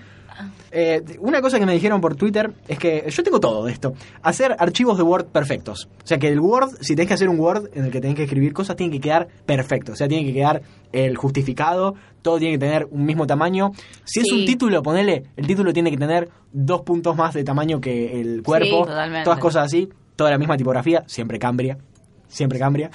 Eh, 0.71 1.01
una 1.19 1.41
cosa 1.41 1.57
que 1.59 1.65
me 1.65 1.73
dijeron 1.73 1.99
por 1.99 2.15
Twitter 2.15 2.51
es 2.67 2.77
que 2.77 3.05
yo 3.09 3.23
tengo 3.23 3.39
todo 3.39 3.65
de 3.65 3.71
esto. 3.71 3.93
Hacer 4.21 4.55
archivos 4.59 4.97
de 4.97 5.03
Word 5.03 5.25
perfectos. 5.27 5.89
O 6.03 6.07
sea 6.07 6.17
que 6.19 6.27
el 6.27 6.39
Word, 6.39 6.77
si 6.81 6.95
tenés 6.95 7.07
que 7.07 7.13
hacer 7.15 7.29
un 7.29 7.39
Word 7.39 7.69
en 7.73 7.85
el 7.85 7.91
que 7.91 7.99
tenés 8.01 8.15
que 8.15 8.23
escribir 8.23 8.53
cosas, 8.53 8.75
tiene 8.75 8.93
que 8.93 8.99
quedar 9.01 9.27
perfecto. 9.45 9.93
O 9.93 9.95
sea, 9.95 10.07
tiene 10.07 10.25
que 10.25 10.33
quedar 10.33 10.61
el 10.91 11.17
justificado, 11.17 11.95
todo 12.21 12.37
tiene 12.39 12.55
que 12.55 12.59
tener 12.65 12.87
un 12.91 13.05
mismo 13.05 13.25
tamaño. 13.25 13.71
Si 14.05 14.19
es 14.19 14.25
Sí. 14.29 14.39
un 14.41 14.45
título, 14.45 14.83
ponele, 14.83 15.23
el 15.35 15.47
título 15.47 15.73
tiene 15.73 15.89
que 15.91 15.97
tener 15.97 16.29
dos 16.51 16.81
puntos 16.81 17.15
más 17.15 17.33
de 17.33 17.43
tamaño 17.43 17.79
que 17.81 18.19
el 18.21 18.43
cuerpo. 18.43 18.85
totalmente. 18.85 19.23
Todas 19.23 19.39
cosas 19.39 19.65
así, 19.65 19.89
toda 20.15 20.31
la 20.31 20.37
misma 20.37 20.57
tipografía, 20.57 21.03
siempre 21.07 21.39
Cambria. 21.39 21.77
Siempre 22.27 22.59
Cambria. 22.59 22.91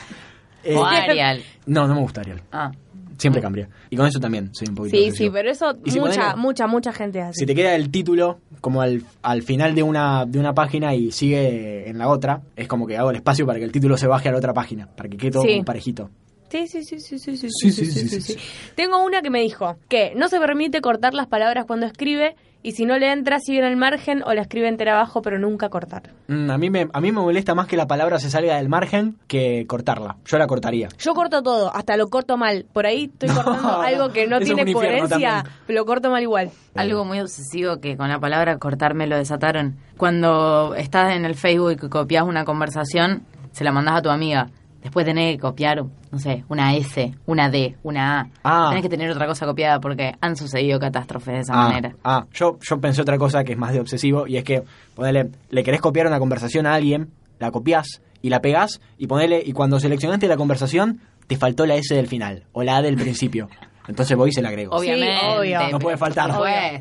Eh, 0.63 0.77
O 0.77 0.85
Arial. 0.85 1.43
no, 1.67 1.87
no 1.89 1.95
me 1.95 2.01
gusta 2.01 2.21
Arial. 2.21 2.41
Ah. 2.53 2.71
Siempre 3.19 3.41
Cambria. 3.43 3.69
Y 3.91 3.97
con 3.97 4.07
eso 4.07 4.19
también 4.21 4.51
soy 4.55 4.69
un 4.69 4.75
poquito 4.75 4.97
Sí, 4.97 5.05
obsesivo. 5.05 5.27
sí, 5.29 5.31
pero 5.33 5.51
eso 5.51 5.77
Y 5.85 5.91
si 5.91 6.01
mucha, 6.01 6.37
mucha, 6.37 6.67
mucha 6.67 6.93
gente 6.93 7.21
hace. 7.21 7.41
si 7.41 7.47
te 7.47 7.55
queda 7.55 7.75
el 7.75 7.91
título 7.91 8.39
como 8.61 8.81
al, 8.83 9.03
al 9.23 9.43
final 9.43 9.75
de 9.75 9.83
una, 9.83 10.25
de 10.27 10.39
una 10.39 10.55
página 10.55 10.95
y 10.95 11.11
sigue 11.13 11.89
en 11.89 11.99
la 11.99 12.09
otra, 12.09 12.43
es 12.57 12.67
como 12.69 12.87
que 12.87 12.97
hago 12.97 13.11
el 13.11 13.17
espacio 13.17 13.47
para 13.47 13.59
que 13.59 13.65
el 13.65 13.73
título 13.73 13.97
se 13.97 14.07
baje 14.07 14.29
a 14.29 14.33
la 14.33 14.39
otra 14.39 14.53
página, 14.55 14.87
para 14.95 15.09
que 15.09 15.17
quede 15.17 15.31
todo 15.33 15.43
Sí. 15.43 15.53
como 15.53 15.65
parejito. 15.65 16.11
Sí, 16.51 16.69
sí, 16.69 16.85
sí, 16.85 17.01
sí, 17.01 17.19
sí, 17.19 17.37
sí, 17.37 17.49
Sí, 17.51 17.71
sí, 17.73 17.85
sí, 17.85 17.87
sí, 17.87 17.93
sí, 17.93 18.09
sí, 18.09 18.21
sí, 18.21 18.33
sí. 18.35 18.39
Tengo 18.77 19.03
una 19.05 19.23
que 19.23 19.31
me 19.31 19.41
dijo 19.41 19.77
que 19.89 20.13
no 20.15 20.29
se 20.29 20.39
permite 20.39 20.81
cortar 20.81 21.13
las 21.13 21.27
palabras 21.27 21.65
cuando 21.67 21.87
escribe 21.87 22.37
y 22.65 22.73
si 22.73 22.87
no 22.87 22.99
le 22.99 23.13
entra 23.13 23.39
sigue 23.39 23.59
en 23.61 23.67
el 23.67 23.77
margen 23.77 24.23
o 24.25 24.33
la 24.33 24.41
escribe 24.41 24.67
entera 24.69 24.95
abajo 24.95 25.21
pero 25.23 25.39
nunca 25.39 25.69
cortar. 25.69 26.11
Mm, 26.29 26.51
a, 26.51 26.59
mí 26.59 26.71
me, 26.71 26.89
a 26.93 27.01
mí 27.01 27.13
me 27.13 27.21
molesta 27.21 27.55
más 27.55 27.67
que 27.69 27.77
la 27.77 27.87
palabra 27.87 28.19
se 28.19 28.31
salga 28.31 28.57
del 28.57 28.69
margen 28.71 29.19
que 29.29 29.67
cortarla. 29.69 30.17
Yo 30.25 30.39
la 30.39 30.47
cortaría. 30.47 30.89
Yo 30.99 31.15
corto 31.15 31.43
todo, 31.43 31.73
hasta 31.77 31.97
lo 31.99 32.09
corto 32.09 32.37
mal. 32.39 32.65
Por 32.73 32.87
ahí 32.87 33.05
estoy 33.13 33.29
No, 33.35 33.35
cortando 33.45 33.81
algo 33.83 34.09
que 34.13 34.27
no 34.27 34.41
tiene 34.41 34.73
coherencia, 34.73 35.43
también. 35.45 35.77
lo 35.77 35.85
corto 35.85 36.11
mal 36.11 36.23
igual. 36.23 36.51
Algo 36.75 37.05
muy 37.05 37.21
obsesivo 37.21 37.81
que 37.81 37.97
con 37.99 38.09
la 38.09 38.19
palabra 38.19 38.59
cortar 38.59 38.95
me 38.95 39.07
lo 39.07 39.17
desataron. 39.17 39.77
Cuando 39.99 40.75
estás 40.75 41.15
en 41.15 41.25
el 41.27 41.35
Facebook 41.35 41.79
y 41.83 41.89
copias 41.91 42.25
una 42.25 42.45
conversación, 42.47 43.25
se 43.53 43.63
la 43.63 43.73
mandas 43.73 43.97
a 43.99 44.03
tu 44.03 44.09
amiga. 44.09 44.49
Después 44.85 45.05
tenés 45.07 45.35
que 45.35 45.41
copiar, 45.41 45.83
no 45.83 46.19
sé, 46.19 46.45
una 46.49 46.75
S, 46.77 47.13
una 47.27 47.51
D, 47.51 47.75
una 47.83 48.21
A. 48.21 48.27
Ah. 48.45 48.67
Tenés 48.69 48.83
que 48.83 48.89
tener 48.91 49.11
otra 49.11 49.27
cosa 49.27 49.47
copiada 49.47 49.81
porque 49.81 50.13
han 50.21 50.37
sucedido 50.37 50.79
catástrofes 50.79 51.35
de 51.35 51.41
esa 51.41 51.55
Ah, 51.55 51.69
manera. 51.69 51.97
ah, 52.05 52.27
yo, 52.33 52.59
yo 52.61 52.81
pensé 52.81 53.01
otra 53.03 53.19
cosa 53.19 53.43
que 53.45 53.53
es 53.53 53.59
más 53.59 53.73
de 53.73 53.81
obsesivo 53.81 54.27
y 54.29 54.37
es 54.37 54.45
que 54.45 54.63
ponele, 54.95 55.31
le 55.51 55.63
querés 55.65 55.81
copiar 55.81 56.07
una 56.07 56.19
conversación 56.21 56.67
a 56.67 56.75
alguien, 56.75 57.11
la 57.41 57.51
copias 57.51 58.03
y 58.23 58.29
la 58.29 58.41
pegás 58.41 58.81
y 58.99 59.07
ponele, 59.07 59.43
y 59.45 59.53
cuando 59.53 59.81
seleccionaste 59.81 60.29
la 60.29 60.37
conversación 60.37 61.01
te 61.27 61.37
faltó 61.37 61.65
la 61.67 61.75
S 61.77 61.95
del 61.95 62.07
final 62.07 62.45
o 62.53 62.63
la 62.63 62.77
A 62.77 62.83
del 62.83 62.97
principio. 62.97 63.49
Entonces 63.89 64.17
voy 64.17 64.31
y 64.31 64.33
se 64.33 64.41
la 64.43 64.49
agrego. 64.49 64.75
Obviamente. 64.77 65.19
obvio. 65.39 65.59
No 65.71 65.79
puede 65.79 65.97
faltar. 65.97 66.31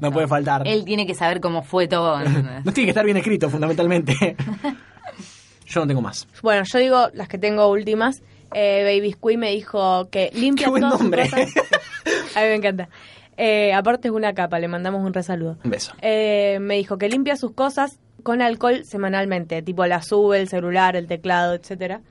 No 0.02 0.12
puede 0.12 0.28
faltar. 0.28 0.68
Él 0.68 0.86
tiene 0.86 1.06
que 1.06 1.14
saber 1.16 1.42
cómo 1.42 1.62
fue 1.64 1.88
todo. 1.88 2.18
No 2.66 2.72
tiene 2.72 2.86
que 2.86 2.90
estar 2.92 3.04
bien 3.06 3.18
escrito, 3.18 3.50
fundamentalmente. 3.50 4.36
Yo 5.74 5.82
no 5.82 5.88
tengo 5.88 6.02
más. 6.02 6.28
Bueno, 6.42 6.64
yo 6.66 6.80
digo 6.80 7.08
las 7.14 7.28
que 7.28 7.38
tengo 7.38 7.68
últimas. 7.70 8.22
Eh, 8.54 8.84
Baby 8.84 9.14
Squee 9.14 9.38
me 9.38 9.50
dijo 9.52 10.10
que 10.12 10.30
limpia 10.34 10.66
Qué 10.66 10.70
buen 10.70 10.82
todas 10.82 10.94
sus 11.00 11.02
nombre. 11.02 11.24
cosas. 11.30 11.50
A 12.36 12.42
mí 12.42 12.48
me 12.48 12.56
encanta. 12.56 12.90
Eh, 13.38 13.74
aparte 13.74 14.10
es 14.10 14.14
una 14.14 14.34
capa, 14.34 14.60
le 14.60 14.68
mandamos 14.68 15.04
un 15.04 15.14
resaludo. 15.14 15.58
Un 15.64 15.72
beso. 15.72 15.94
Eh, 16.02 16.60
me 16.62 16.76
dijo 16.76 16.98
que 17.00 17.10
limpia 17.10 17.36
sus 17.36 17.52
cosas 17.54 17.98
con 18.22 18.42
alcohol 18.44 18.86
semanalmente, 18.86 19.64
tipo 19.64 19.86
la 19.88 20.02
sube, 20.04 20.40
el 20.40 20.48
celular, 20.48 20.96
el 20.96 21.08
teclado, 21.08 21.56
etcétera. 21.56 22.02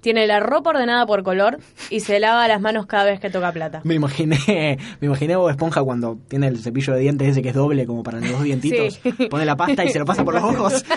Tiene 0.00 0.26
la 0.26 0.40
ropa 0.40 0.70
ordenada 0.70 1.04
por 1.04 1.22
color 1.22 1.58
y 1.90 2.00
se 2.00 2.18
lava 2.20 2.48
las 2.48 2.62
manos 2.62 2.86
cada 2.86 3.04
vez 3.04 3.20
que 3.20 3.28
toca 3.28 3.52
plata. 3.52 3.82
Me 3.84 3.94
imaginé, 3.96 4.78
me 4.98 5.06
imaginé 5.06 5.36
Bob 5.36 5.50
Esponja 5.50 5.82
cuando 5.82 6.16
tiene 6.28 6.46
el 6.48 6.58
cepillo 6.58 6.94
de 6.94 7.00
dientes 7.00 7.28
ese 7.28 7.42
que 7.42 7.50
es 7.50 7.54
doble 7.54 7.84
como 7.84 8.02
para 8.02 8.18
los 8.18 8.30
dos 8.32 8.42
dientitos. 8.42 8.98
Sí. 9.02 9.12
Pone 9.28 9.44
la 9.44 9.56
pasta 9.56 9.84
y 9.84 9.90
se 9.90 9.98
lo 9.98 10.06
pasa 10.06 10.24
por 10.24 10.32
los 10.32 10.42
ojos. 10.42 10.82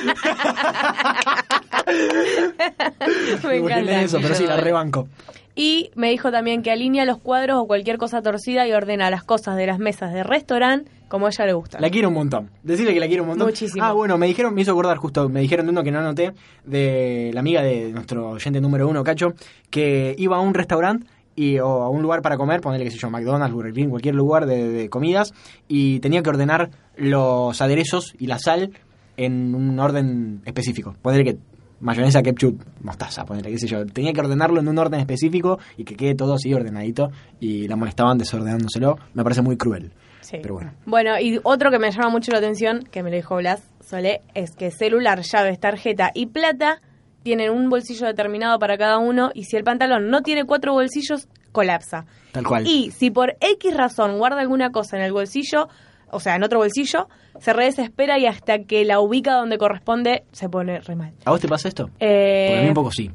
Me 3.48 3.58
encanta. 3.58 4.02
eso, 4.02 4.20
pero 4.22 4.36
sí, 4.36 4.46
la 4.46 4.58
rebanco. 4.58 5.08
Y 5.56 5.92
me 5.96 6.10
dijo 6.10 6.32
también 6.32 6.64
que 6.64 6.72
alinea 6.72 7.06
los 7.06 7.20
cuadros 7.20 7.58
o 7.60 7.68
cualquier 7.68 7.98
cosa 7.98 8.22
torcida 8.22 8.68
y 8.68 8.74
ordena 8.74 9.12
las 9.12 9.24
cosas 9.24 9.56
de 9.56 9.68
las 9.68 9.78
mesas 9.78 10.12
de 10.12 10.24
restaurante 10.24 10.90
como 11.08 11.28
a 11.28 11.30
ella 11.30 11.46
le 11.46 11.54
gusta. 11.54 11.80
La 11.80 11.92
quiero 11.92 12.08
un 12.08 12.16
montón. 12.16 12.50
Decirle 12.64 12.92
que 12.92 13.00
la 13.00 13.08
quiero 13.08 13.22
un 13.22 13.30
montón. 13.30 13.48
Muchísimo. 13.48 13.86
Ah, 13.86 13.94
bueno, 13.94 14.18
me 14.18 14.26
dijeron, 14.26 14.56
me 14.56 14.62
hizo 14.62 14.72
acordar 14.72 14.98
justo, 14.98 15.30
me 15.30 15.42
dijeron 15.42 15.68
de 15.68 15.72
uno 15.72 15.84
que 15.84 15.92
no 15.92 16.00
anoté, 16.00 16.32
de 16.66 17.30
la 17.36 17.42
amiga 17.42 17.62
de 17.62 17.92
nuestro 17.92 18.32
oyente 18.32 18.60
número 18.60 18.88
uno, 18.88 19.04
Cacho, 19.04 19.34
que 19.70 20.16
iba 20.18 20.38
a 20.38 20.40
un 20.40 20.56
restaurante 20.56 21.06
y, 21.36 21.60
o 21.60 21.84
a 21.84 21.90
un 21.90 22.02
lugar 22.02 22.24
para 22.24 22.36
comer, 22.36 22.62
ponerle, 22.62 22.86
qué 22.86 22.92
sé 22.92 22.98
yo, 22.98 23.12
McDonald's, 23.12 23.54
Burger 23.54 23.74
King, 23.74 23.90
cualquier 23.90 24.16
lugar 24.16 24.48
de, 24.48 24.70
de 24.70 24.90
comidas, 24.90 25.36
y 25.68 26.00
tenía 26.00 26.24
que 26.24 26.30
ordenar 26.30 26.72
los 26.98 27.62
aderezos 27.62 28.16
y 28.18 28.26
la 28.26 28.40
sal 28.40 28.72
en 29.16 29.54
un 29.54 29.80
orden 29.80 30.42
específico. 30.46 30.96
Ponerle 31.02 31.26
que 31.26 31.38
mayonesa, 31.84 32.24
ketchup, 32.24 32.62
mostaza, 32.82 33.26
ponerle, 33.26 33.52
qué 33.52 33.60
sé 33.60 33.68
yo. 33.68 33.86
Tenía 33.86 34.14
que 34.14 34.22
ordenarlo 34.22 34.60
en 34.60 34.68
un 34.68 34.78
orden 34.80 35.00
específico 35.00 35.60
y 35.78 35.84
que 35.84 35.96
quede 35.96 36.16
todo 36.16 36.34
así 36.36 36.54
ordenadito 36.54 37.12
y 37.40 37.68
la 37.68 37.76
molestaban 37.76 38.18
desordenándoselo. 38.18 38.98
Me 39.14 39.24
parece 39.24 39.42
muy 39.42 39.58
cruel. 39.58 39.92
Sí. 40.22 40.38
Pero 40.42 40.56
bueno. 40.56 40.72
Bueno, 40.86 41.20
y 41.20 41.40
otro 41.44 41.70
que 41.70 41.80
me 41.80 41.92
llama 41.92 42.10
mucho 42.10 42.32
la 42.32 42.38
atención, 42.38 42.86
que 42.90 43.04
me 43.04 43.10
lo 43.10 43.18
dijo 43.18 43.36
Blas 43.36 43.62
Solé, 43.82 44.22
es 44.34 44.56
que 44.56 44.72
celular, 44.72 45.22
llaves, 45.22 45.60
tarjeta 45.60 46.12
y 46.14 46.28
plata 46.28 46.80
tienen 47.24 47.52
un 47.52 47.70
bolsillo 47.70 48.08
determinado 48.08 48.58
para 48.60 48.78
cada 48.78 48.98
uno 48.98 49.32
y 49.34 49.44
si 49.44 49.58
el 49.58 49.64
pantalón 49.64 50.10
no 50.10 50.22
tiene 50.22 50.46
cuatro 50.46 50.74
bolsillos, 50.74 51.28
colapsa. 51.52 52.06
Tal 52.32 52.46
cual. 52.46 52.66
Y 52.66 52.92
si 52.92 53.12
por 53.12 53.36
X 53.42 53.76
razón 53.76 54.18
guarda 54.18 54.40
alguna 54.40 54.72
cosa 54.72 54.98
en 54.98 55.04
el 55.04 55.12
bolsillo, 55.12 55.68
o 56.14 56.20
sea, 56.20 56.36
en 56.36 56.44
otro 56.44 56.60
bolsillo, 56.60 57.08
se 57.40 57.52
re 57.54 57.66
desespera 57.66 58.18
y 58.20 58.26
hasta 58.26 58.60
que 58.64 58.86
la 58.86 59.00
ubica 59.00 59.34
donde 59.34 59.58
corresponde 59.58 60.24
se 60.32 60.48
pone 60.50 60.80
re 60.80 60.96
mal. 60.96 61.14
¿A 61.26 61.32
vos 61.32 61.40
te 61.42 61.48
pasa 61.48 61.68
esto? 61.68 61.90
Eh, 62.00 62.46
Porque 62.50 62.60
a 62.60 62.62
mí 62.64 62.68
un 62.70 62.74
poco 62.74 62.92
sí. 62.92 63.12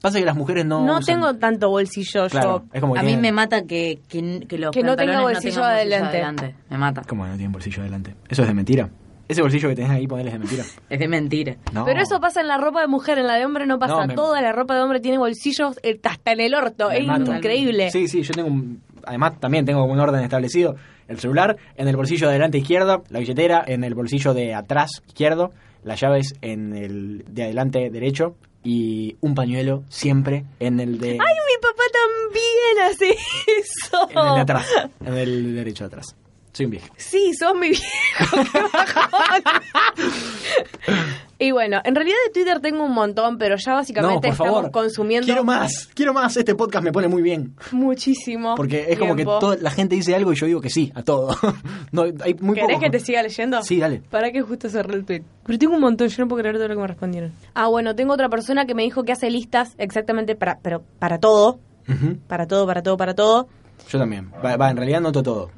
Pasa 0.00 0.18
que 0.18 0.24
las 0.24 0.34
mujeres 0.36 0.66
no. 0.66 0.84
no 0.84 0.98
usan- 0.98 1.04
tengo 1.14 1.34
tanto 1.36 1.70
bolsillo 1.70 2.26
Claro, 2.28 2.62
yo. 2.62 2.64
es 2.72 2.80
como 2.80 2.94
que 2.94 2.98
A 3.00 3.02
mí 3.02 3.08
tienen- 3.10 3.22
me 3.22 3.32
mata 3.32 3.62
que, 3.62 4.00
que, 4.08 4.44
que 4.48 4.58
los 4.58 4.72
Que 4.72 4.82
no 4.82 4.96
tenga 4.96 5.20
bolsillo 5.20 5.62
adelante. 5.62 6.54
Me 6.70 6.76
mata. 6.78 7.02
¿Cómo 7.08 7.24
no 7.24 7.34
tienen 7.34 7.52
bolsillo 7.52 7.82
adelante? 7.82 8.14
¿Eso 8.28 8.42
es 8.42 8.48
de 8.48 8.54
mentira? 8.54 8.88
¿Ese 9.28 9.40
bolsillo 9.40 9.68
que 9.70 9.76
tenés 9.76 9.90
ahí, 9.92 10.06
ponele 10.06 10.28
es 10.30 10.32
de 10.34 10.38
mentira? 10.40 10.64
Es 10.90 10.98
de 10.98 11.08
mentira. 11.08 11.56
No. 11.72 11.84
Pero 11.86 12.02
eso 12.02 12.20
pasa 12.20 12.40
en 12.42 12.48
la 12.48 12.58
ropa 12.58 12.80
de 12.82 12.88
mujer, 12.88 13.18
en 13.18 13.26
la 13.26 13.34
de 13.36 13.44
hombre 13.46 13.64
no 13.66 13.78
pasa. 13.78 13.94
No, 14.02 14.06
me- 14.08 14.14
Toda 14.14 14.42
la 14.42 14.52
ropa 14.52 14.74
de 14.74 14.82
hombre 14.82 15.00
tiene 15.00 15.16
bolsillos 15.18 15.78
eh, 15.82 15.98
hasta 16.02 16.32
en 16.32 16.40
el 16.40 16.54
orto. 16.54 16.88
Me 16.90 16.98
es 16.98 17.06
mato. 17.06 17.34
increíble. 17.34 17.90
Sí, 17.90 18.08
sí, 18.08 18.22
yo 18.22 18.34
tengo 18.34 18.48
un. 18.48 18.82
Además, 19.06 19.38
también 19.38 19.64
tengo 19.64 19.84
un 19.84 19.98
orden 20.00 20.22
establecido. 20.24 20.76
El 21.08 21.18
celular 21.18 21.56
en 21.76 21.88
el 21.88 21.96
bolsillo 21.96 22.26
de 22.26 22.32
adelante 22.32 22.58
izquierdo, 22.58 23.04
la 23.10 23.18
billetera 23.18 23.62
en 23.66 23.84
el 23.84 23.94
bolsillo 23.94 24.34
de 24.34 24.54
atrás 24.54 25.02
izquierdo, 25.06 25.52
las 25.82 26.00
llaves 26.00 26.34
en 26.40 26.74
el 26.74 27.24
de 27.28 27.44
adelante 27.44 27.90
derecho 27.90 28.36
y 28.62 29.16
un 29.20 29.34
pañuelo 29.34 29.84
siempre 29.88 30.44
en 30.58 30.80
el 30.80 30.98
de, 30.98 31.10
¡Ay, 31.10 31.18
mi 31.18 31.60
papá 31.60 31.82
también 31.92 32.90
hace 32.90 33.10
eso! 33.60 34.08
en 34.10 34.28
el 34.28 34.34
de 34.34 34.40
atrás, 34.40 34.66
en 35.04 35.14
el 35.14 35.54
derecho 35.56 35.84
de 35.84 35.88
atrás. 35.88 36.16
Soy 36.54 36.66
un 36.66 36.70
viejo. 36.70 36.86
Sí, 36.96 37.32
sos 37.34 37.54
mi 37.54 37.68
viejo. 37.70 38.36
qué 38.52 38.60
bajón. 38.72 39.42
y 41.38 41.50
bueno, 41.50 41.80
en 41.84 41.94
realidad 41.96 42.16
de 42.28 42.32
Twitter 42.32 42.60
tengo 42.60 42.84
un 42.84 42.92
montón, 42.94 43.38
pero 43.38 43.56
ya 43.56 43.72
No, 43.72 43.76
básicamente 43.78 44.28
por 44.28 44.32
estamos 44.32 44.54
favor. 44.54 44.70
consumiendo 44.70 45.26
Quiero 45.26 45.42
más, 45.44 45.88
quiero 45.94 46.14
más. 46.14 46.36
Este 46.36 46.54
podcast 46.54 46.84
me 46.84 46.92
pone 46.92 47.08
muy 47.08 47.22
bien. 47.22 47.54
muchísimo. 47.72 48.54
Porque 48.54 48.86
es 48.88 48.98
como 48.98 49.16
que 49.16 49.24
toda 49.24 49.56
la 49.56 49.70
gente 49.70 49.96
dice 49.96 50.14
algo 50.14 50.32
y 50.32 50.36
yo 50.36 50.46
digo 50.46 50.60
que 50.60 50.70
sí 50.70 50.92
a 50.94 51.02
todo. 51.02 51.36
no, 51.92 52.02
hay 52.02 52.34
muy 52.40 52.54
¿Querés 52.54 52.76
poco. 52.76 52.80
que 52.84 52.90
te 52.90 53.00
siga 53.00 53.22
leyendo? 53.22 53.62
Sí, 53.62 53.78
dale. 53.80 54.00
Para 54.10 54.30
que 54.30 54.40
justo 54.42 54.68
cerré 54.68 54.94
el 54.94 55.04
tweet. 55.04 55.22
Pero 55.44 55.58
tengo 55.58 55.74
un 55.74 55.80
montón, 55.80 56.06
yo 56.08 56.22
no 56.22 56.28
puedo 56.28 56.40
creer 56.40 56.56
todo 56.56 56.68
lo 56.68 56.74
que 56.76 56.80
me 56.80 56.86
respondieron. 56.86 57.32
Ah, 57.54 57.66
bueno, 57.66 57.96
tengo 57.96 58.14
otra 58.14 58.28
persona 58.28 58.64
que 58.64 58.74
me 58.76 58.84
dijo 58.84 59.02
que 59.02 59.10
hace 59.12 59.28
listas 59.28 59.74
exactamente 59.78 60.36
para, 60.36 60.60
pero 60.62 60.84
para 61.00 61.18
todo. 61.18 61.58
Para 62.28 62.46
todo, 62.46 62.64
para 62.66 62.82
todo, 62.82 62.96
para 62.96 63.14
todo. 63.14 63.48
Yo 63.90 63.98
también. 63.98 64.30
Va, 64.42 64.56
va, 64.56 64.70
en 64.70 64.76
realidad 64.76 64.98
anoto 64.98 65.22
todo. 65.22 65.50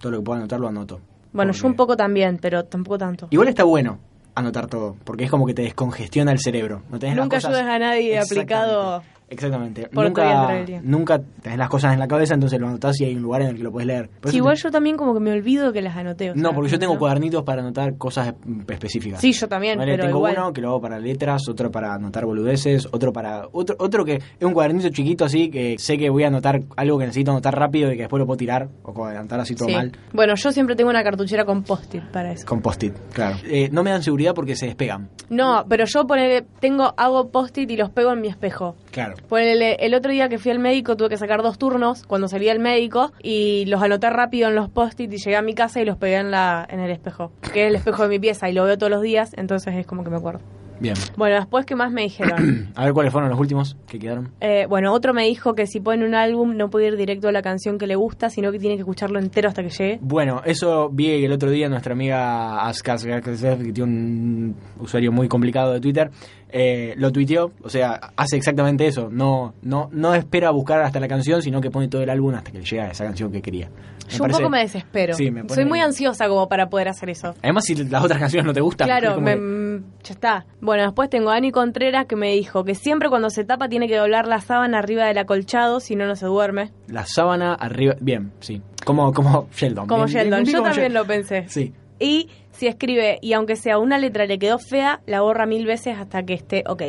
Todo 0.00 0.12
lo 0.12 0.18
que 0.18 0.24
puedo 0.24 0.38
anotar 0.38 0.60
lo 0.60 0.68
anoto. 0.68 1.00
Bueno, 1.32 1.50
Porque- 1.52 1.62
yo 1.62 1.68
un 1.68 1.74
poco 1.74 1.96
también, 1.96 2.38
pero 2.40 2.64
tampoco 2.64 2.98
tanto. 2.98 3.28
Igual 3.30 3.48
está 3.48 3.64
bueno 3.64 3.98
anotar 4.34 4.66
todo, 4.68 4.96
porque 5.04 5.24
es 5.24 5.30
como 5.30 5.46
que 5.46 5.54
te 5.54 5.62
descongestiona 5.62 6.30
el 6.32 6.38
cerebro. 6.38 6.82
No 6.90 6.98
tenés 6.98 7.16
las 7.16 7.24
Nunca 7.24 7.36
cosas- 7.38 7.50
ayudas 7.56 7.74
a 7.74 7.78
nadie 7.78 8.18
aplicado 8.18 9.02
Exactamente. 9.30 9.88
por 9.88 10.04
nunca, 10.06 10.64
nunca 10.82 11.20
tenés 11.42 11.58
las 11.58 11.68
cosas 11.68 11.92
en 11.92 11.98
la 12.00 12.08
cabeza, 12.08 12.34
entonces 12.34 12.58
lo 12.60 12.68
anotás 12.68 13.00
y 13.00 13.04
hay 13.04 13.14
un 13.16 13.22
lugar 13.22 13.42
en 13.42 13.48
el 13.48 13.56
que 13.56 13.62
lo 13.62 13.70
puedes 13.72 13.86
leer. 13.86 14.08
Sí, 14.26 14.36
igual 14.36 14.56
te- 14.56 14.62
yo 14.62 14.70
también 14.70 14.96
como 14.96 15.14
que 15.14 15.20
me 15.20 15.32
olvido 15.32 15.72
que 15.72 15.82
las 15.82 15.96
anoté. 15.96 16.30
o 16.30 16.34
No, 16.34 16.52
porque 16.54 16.70
yo 16.70 16.78
tengo 16.78 16.94
¿no? 16.94 16.98
cuadernitos 16.98 17.44
para 17.44 17.62
anotar 17.62 17.96
cosas 17.98 18.34
específicas. 18.68 19.20
Sí, 19.20 19.32
yo 19.32 19.48
también, 19.48 19.78
¿Vale? 19.78 19.92
pero 19.92 20.04
tengo 20.04 20.18
igual. 20.18 20.34
uno 20.36 20.52
que 20.52 20.60
lo 20.60 20.68
hago 20.70 20.80
para 20.80 20.98
letras, 20.98 21.48
otro 21.48 21.70
para 21.70 21.94
anotar 21.94 22.24
boludeces, 22.24 22.86
otro 22.92 23.12
para 23.12 23.42
otro 23.52 23.76
otro 23.78 24.04
que 24.04 24.14
es 24.14 24.22
un 24.46 24.52
cuadernito 24.52 24.88
chiquito 24.90 25.24
así 25.24 25.50
que 25.50 25.76
sé 25.78 25.98
que 25.98 26.10
voy 26.10 26.24
a 26.24 26.28
anotar 26.28 26.60
algo 26.76 26.98
que 26.98 27.06
necesito 27.06 27.30
anotar 27.30 27.58
rápido 27.58 27.92
y 27.92 27.96
que 27.96 28.02
después 28.02 28.18
lo 28.20 28.26
puedo 28.26 28.38
tirar 28.38 28.68
o 28.82 28.92
como 28.92 29.06
anotar 29.06 29.40
así 29.40 29.54
todo 29.54 29.68
Sí. 29.68 29.74
mal 29.74 29.92
Bueno, 30.12 30.34
yo 30.34 30.52
siempre 30.52 30.74
tengo 30.76 30.90
una 30.90 31.02
cartuchera 31.04 31.44
con 31.44 31.62
post-it 31.62 32.02
para 32.12 32.32
eso. 32.32 32.46
con 32.46 32.60
post-it, 32.60 32.94
claro. 33.12 33.36
Eh, 33.44 33.68
no 33.72 33.82
me 33.82 33.90
dan 33.90 34.02
seguridad 34.02 34.34
porque 34.34 34.56
se 34.56 34.66
despegan. 34.66 35.08
No, 35.28 35.64
pero 35.68 35.84
yo 35.86 36.06
ponele, 36.06 36.44
tengo, 36.60 36.94
hago 36.96 37.28
post-it 37.30 37.70
y 37.70 37.76
los 37.76 37.90
pego 37.90 38.12
en 38.12 38.20
mi 38.20 38.28
espejo. 38.28 38.76
Claro. 38.90 39.14
Ponele, 39.28 39.76
el 39.80 39.94
otro 39.94 40.12
día 40.12 40.28
que 40.28 40.38
fui 40.38 40.50
al 40.50 40.58
médico 40.58 40.96
tuve 40.96 41.08
que 41.08 41.16
sacar 41.16 41.42
dos 41.42 41.58
turnos 41.58 42.04
cuando 42.06 42.28
salí 42.28 42.48
al 42.48 42.58
médico 42.58 43.12
y 43.22 43.64
los 43.66 43.82
anoté 43.82 44.10
rápido 44.10 44.48
en 44.48 44.54
los 44.54 44.68
post-it 44.68 45.12
y 45.12 45.18
llegué 45.18 45.36
a 45.36 45.42
mi 45.42 45.54
casa 45.54 45.80
y 45.80 45.84
los 45.84 45.96
pegué 45.96 46.16
en, 46.16 46.30
la, 46.30 46.66
en 46.68 46.80
el 46.80 46.90
espejo, 46.90 47.32
que 47.52 47.64
es 47.64 47.68
el 47.68 47.76
espejo 47.76 48.02
de 48.02 48.08
mi 48.08 48.18
pieza 48.18 48.48
y 48.48 48.52
lo 48.52 48.64
veo 48.64 48.78
todos 48.78 48.90
los 48.90 49.02
días, 49.02 49.32
entonces 49.36 49.74
es 49.74 49.86
como 49.86 50.04
que 50.04 50.10
me 50.10 50.16
acuerdo. 50.16 50.40
Bien. 50.80 50.94
Bueno, 51.16 51.36
después, 51.36 51.66
¿qué 51.66 51.74
más 51.74 51.90
me 51.90 52.02
dijeron? 52.02 52.70
A 52.76 52.84
ver 52.84 52.94
cuáles 52.94 53.12
fueron 53.12 53.30
los 53.30 53.38
últimos 53.38 53.76
que 53.88 53.98
quedaron. 53.98 54.30
Eh, 54.40 54.66
bueno, 54.68 54.92
otro 54.92 55.12
me 55.12 55.24
dijo 55.24 55.54
que 55.54 55.66
si 55.66 55.80
pone 55.80 56.06
un 56.06 56.14
álbum 56.14 56.56
no 56.56 56.70
puede 56.70 56.88
ir 56.88 56.96
directo 56.96 57.28
a 57.28 57.32
la 57.32 57.42
canción 57.42 57.78
que 57.78 57.86
le 57.86 57.96
gusta, 57.96 58.30
sino 58.30 58.52
que 58.52 58.58
tiene 58.58 58.76
que 58.76 58.82
escucharlo 58.82 59.18
entero 59.18 59.48
hasta 59.48 59.62
que 59.62 59.70
llegue. 59.70 59.98
Bueno, 60.00 60.42
eso 60.44 60.88
vi 60.90 61.24
el 61.24 61.32
otro 61.32 61.50
día 61.50 61.68
nuestra 61.68 61.94
amiga 61.94 62.66
Askas, 62.66 63.04
que 63.04 63.72
tiene 63.72 63.82
un 63.82 64.56
usuario 64.78 65.10
muy 65.10 65.28
complicado 65.28 65.72
de 65.72 65.80
Twitter, 65.80 66.10
eh, 66.50 66.94
lo 66.96 67.12
tuiteó, 67.12 67.52
o 67.62 67.68
sea, 67.68 68.12
hace 68.16 68.36
exactamente 68.36 68.86
eso, 68.86 69.08
no 69.10 69.54
no 69.62 69.88
no 69.92 70.14
espera 70.14 70.50
buscar 70.50 70.80
hasta 70.82 70.98
la 71.00 71.08
canción, 71.08 71.42
sino 71.42 71.60
que 71.60 71.70
pone 71.70 71.88
todo 71.88 72.02
el 72.02 72.10
álbum 72.10 72.34
hasta 72.34 72.50
que 72.50 72.58
le 72.58 72.64
llega 72.64 72.84
a 72.84 72.90
esa 72.90 73.04
canción 73.04 73.30
que 73.30 73.42
quería. 73.42 73.68
Me 74.10 74.14
Yo 74.16 74.24
un 74.24 74.30
poco 74.30 74.48
me 74.48 74.60
desespero. 74.60 75.12
Sí, 75.14 75.30
me 75.30 75.42
pone- 75.44 75.54
Soy 75.54 75.66
muy 75.66 75.80
ansiosa 75.80 76.28
como 76.28 76.48
para 76.48 76.70
poder 76.70 76.88
hacer 76.88 77.10
eso. 77.10 77.34
Además, 77.42 77.64
si 77.66 77.74
las 77.74 78.02
otras 78.02 78.18
canciones 78.18 78.46
no 78.46 78.54
te 78.54 78.62
gustan, 78.62 78.86
Claro, 78.88 79.14
como 79.16 79.26
me- 79.26 79.34
que- 79.34 79.40
mm, 79.40 79.84
ya 80.02 80.14
está. 80.14 80.46
Bueno, 80.62 80.84
después 80.84 81.10
tengo 81.10 81.28
a 81.30 81.34
Ani 81.36 81.50
Contreras 81.52 82.06
que 82.06 82.16
me 82.16 82.32
dijo 82.32 82.64
que 82.64 82.74
siempre 82.74 83.10
cuando 83.10 83.28
se 83.28 83.44
tapa 83.44 83.68
tiene 83.68 83.86
que 83.86 83.96
doblar 83.96 84.26
la 84.26 84.40
sábana 84.40 84.78
arriba 84.78 85.04
del 85.04 85.18
acolchado, 85.18 85.80
si 85.80 85.94
no, 85.96 86.06
no 86.06 86.16
se 86.16 86.24
duerme. 86.24 86.70
la 86.86 87.04
sábana 87.04 87.52
arriba, 87.52 87.96
bien, 88.00 88.32
sí, 88.40 88.62
como 88.86 89.12
como 89.12 89.46
Sheldon. 89.54 89.86
Como 89.86 90.04
bien, 90.06 90.16
Sheldon. 90.16 90.30
bien, 90.30 90.44
bien 90.44 90.52
Yo 90.56 90.58
como 90.62 90.68
también 90.70 90.92
Sheldon. 90.92 91.02
lo 91.02 91.06
pensé. 91.06 91.44
Sí. 91.48 91.74
Y 92.00 92.30
si 92.58 92.66
escribe, 92.66 93.18
y 93.22 93.32
aunque 93.32 93.56
sea 93.56 93.78
una 93.78 93.98
letra 93.98 94.26
le 94.26 94.38
quedó 94.38 94.58
fea, 94.58 95.00
la 95.06 95.20
borra 95.22 95.46
mil 95.46 95.64
veces 95.66 95.96
hasta 95.96 96.22
que 96.24 96.34
esté 96.34 96.64
ok. 96.66 96.82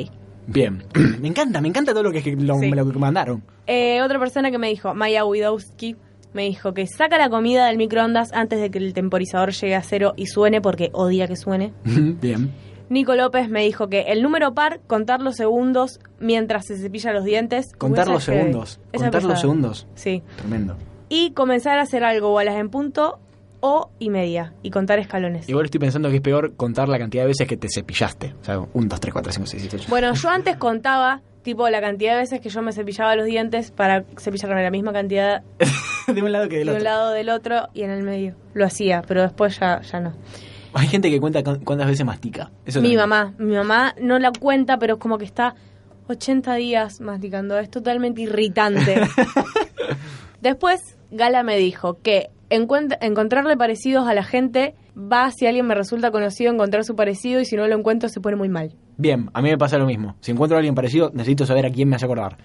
Bien. 0.48 0.84
me 1.22 1.28
encanta, 1.28 1.62
me 1.62 1.68
encanta 1.68 1.94
todo 1.94 2.04
lo 2.04 2.12
que, 2.12 2.22
lo, 2.36 2.56
Sí. 2.56 2.70
lo 2.72 2.92
que 2.92 3.00
mandaron. 3.00 3.44
Eh, 3.68 4.02
otra 4.02 4.18
persona 4.20 4.50
que 4.52 4.58
me 4.58 4.68
dijo, 4.70 4.94
Maya 4.96 5.24
Widowski, 5.26 5.96
me 6.34 6.44
dijo 6.44 6.74
que 6.74 6.86
saca 6.88 7.18
la 7.18 7.30
comida 7.30 7.68
del 7.68 7.78
microondas 7.78 8.34
antes 8.34 8.60
de 8.60 8.70
que 8.70 8.78
el 8.80 8.94
temporizador 8.94 9.52
llegue 9.52 9.76
a 9.76 9.82
cero 9.84 10.14
y 10.16 10.26
suene 10.28 10.62
porque 10.62 10.90
odia 10.94 11.28
que 11.28 11.36
suene. 11.36 11.74
bien. 11.84 12.52
Nico 12.90 13.14
López 13.14 13.50
me 13.50 13.62
dijo 13.64 13.88
que 13.88 14.02
el 14.08 14.24
número 14.24 14.56
par, 14.56 14.80
contar 14.88 15.22
los 15.22 15.36
segundos 15.36 16.00
mientras 16.20 16.66
se 16.66 16.76
cepilla 16.78 17.14
los 17.14 17.24
dientes. 17.24 17.72
Contar 17.78 18.08
los 18.08 18.24
segundos. 18.24 18.80
Esa 18.92 19.06
Contar 19.06 19.24
los 19.26 19.40
segundos. 19.40 19.88
Sí. 19.94 20.24
Tremendo. 20.38 20.76
Y 21.08 21.32
comenzar 21.34 21.78
a 21.78 21.84
hacer 21.84 22.04
algo 22.04 22.30
o 22.34 22.40
a 22.40 22.44
las 22.44 22.56
en 22.56 22.70
punto 22.70 23.20
o 23.62 23.90
y 24.00 24.10
media. 24.10 24.54
Y 24.64 24.70
contar 24.72 25.00
escalones. 25.00 25.48
Igual 25.50 25.66
estoy 25.66 25.80
pensando 25.80 26.10
que 26.10 26.16
es 26.18 26.22
peor 26.22 26.54
contar 26.56 26.88
la 26.90 26.98
cantidad 26.98 27.24
de 27.24 27.28
veces 27.28 27.48
que 27.48 27.58
te 27.58 27.68
cepillaste. 27.74 28.34
O 28.42 28.44
sea, 28.44 28.60
1, 28.60 28.68
2, 28.74 29.00
3, 29.00 29.14
4, 29.14 29.32
5, 29.34 29.46
6, 29.48 29.62
7, 29.64 29.76
8. 29.82 29.86
Bueno, 29.90 30.14
yo 30.14 30.30
antes 30.30 30.58
contaba, 30.58 31.22
tipo, 31.44 31.68
la 31.70 31.82
cantidad 31.82 32.14
de 32.14 32.20
veces 32.20 32.42
que 32.42 32.50
yo 32.50 32.62
me 32.62 32.72
cepillaba 32.72 33.16
los 33.16 33.26
dientes 33.26 33.72
para 33.72 34.04
cepillarme 34.18 34.64
la 34.64 34.72
misma 34.72 34.94
cantidad 34.94 35.44
de 36.08 36.22
un 36.22 36.32
lado 36.32 36.48
que 36.50 36.58
del 36.58 36.68
de 36.68 36.72
un 36.74 36.78
otro. 36.78 36.84
lado 36.90 37.12
del 37.12 37.30
otro 37.30 37.68
y 37.74 37.84
en 37.84 37.92
el 37.92 38.04
medio. 38.04 38.36
Lo 38.54 38.66
hacía, 38.66 39.02
pero 39.08 39.22
después 39.24 39.60
ya, 39.60 39.82
ya 39.82 40.00
no. 40.00 40.14
Hay 40.74 40.88
gente 40.88 41.10
que 41.10 41.20
cuenta 41.20 41.44
cu- 41.44 41.60
cuántas 41.64 41.88
veces 41.88 42.06
mastica. 42.06 42.52
Eso 42.66 42.80
Mi 42.82 42.96
mamá, 42.96 43.34
mi 43.40 43.56
mamá 43.56 43.96
no 44.00 44.20
la 44.20 44.32
cuenta, 44.32 44.78
pero 44.78 44.94
es 44.96 45.00
como 45.00 45.18
que 45.18 45.26
está 45.26 45.56
80 46.08 46.54
días 46.56 47.02
masticando. 47.02 47.58
Es 47.60 47.70
totalmente 47.72 48.22
irritante. 48.22 49.02
Después, 50.42 50.98
Gala 51.12 51.44
me 51.44 51.58
dijo 51.58 52.00
que 52.02 52.30
encontrarle 52.50 53.58
parecidos 53.58 54.08
a 54.08 54.14
la 54.14 54.24
gente 54.24 54.76
va 54.98 55.32
si 55.32 55.48
alguien 55.48 55.68
me 55.68 55.76
resulta 55.76 56.12
conocido 56.12 56.52
encontrar 56.52 56.84
su 56.84 56.96
parecido 56.96 57.40
y 57.40 57.46
si 57.46 57.56
no 57.56 57.68
lo 57.68 57.76
encuentro 57.76 58.10
se 58.10 58.20
pone 58.20 58.36
muy 58.36 58.50
mal. 58.50 58.74
Bien, 58.98 59.30
a 59.34 59.42
mí 59.42 59.50
me 59.50 59.58
pasa 59.58 59.78
lo 59.78 59.86
mismo. 59.86 60.16
Si 60.20 60.32
encuentro 60.32 60.58
a 60.58 60.60
alguien 60.60 60.76
parecido, 60.76 61.12
necesito 61.14 61.46
saber 61.46 61.66
a 61.66 61.72
quién 61.72 61.88
me 61.88 61.96
hace 61.96 62.06
acordar. 62.06 62.38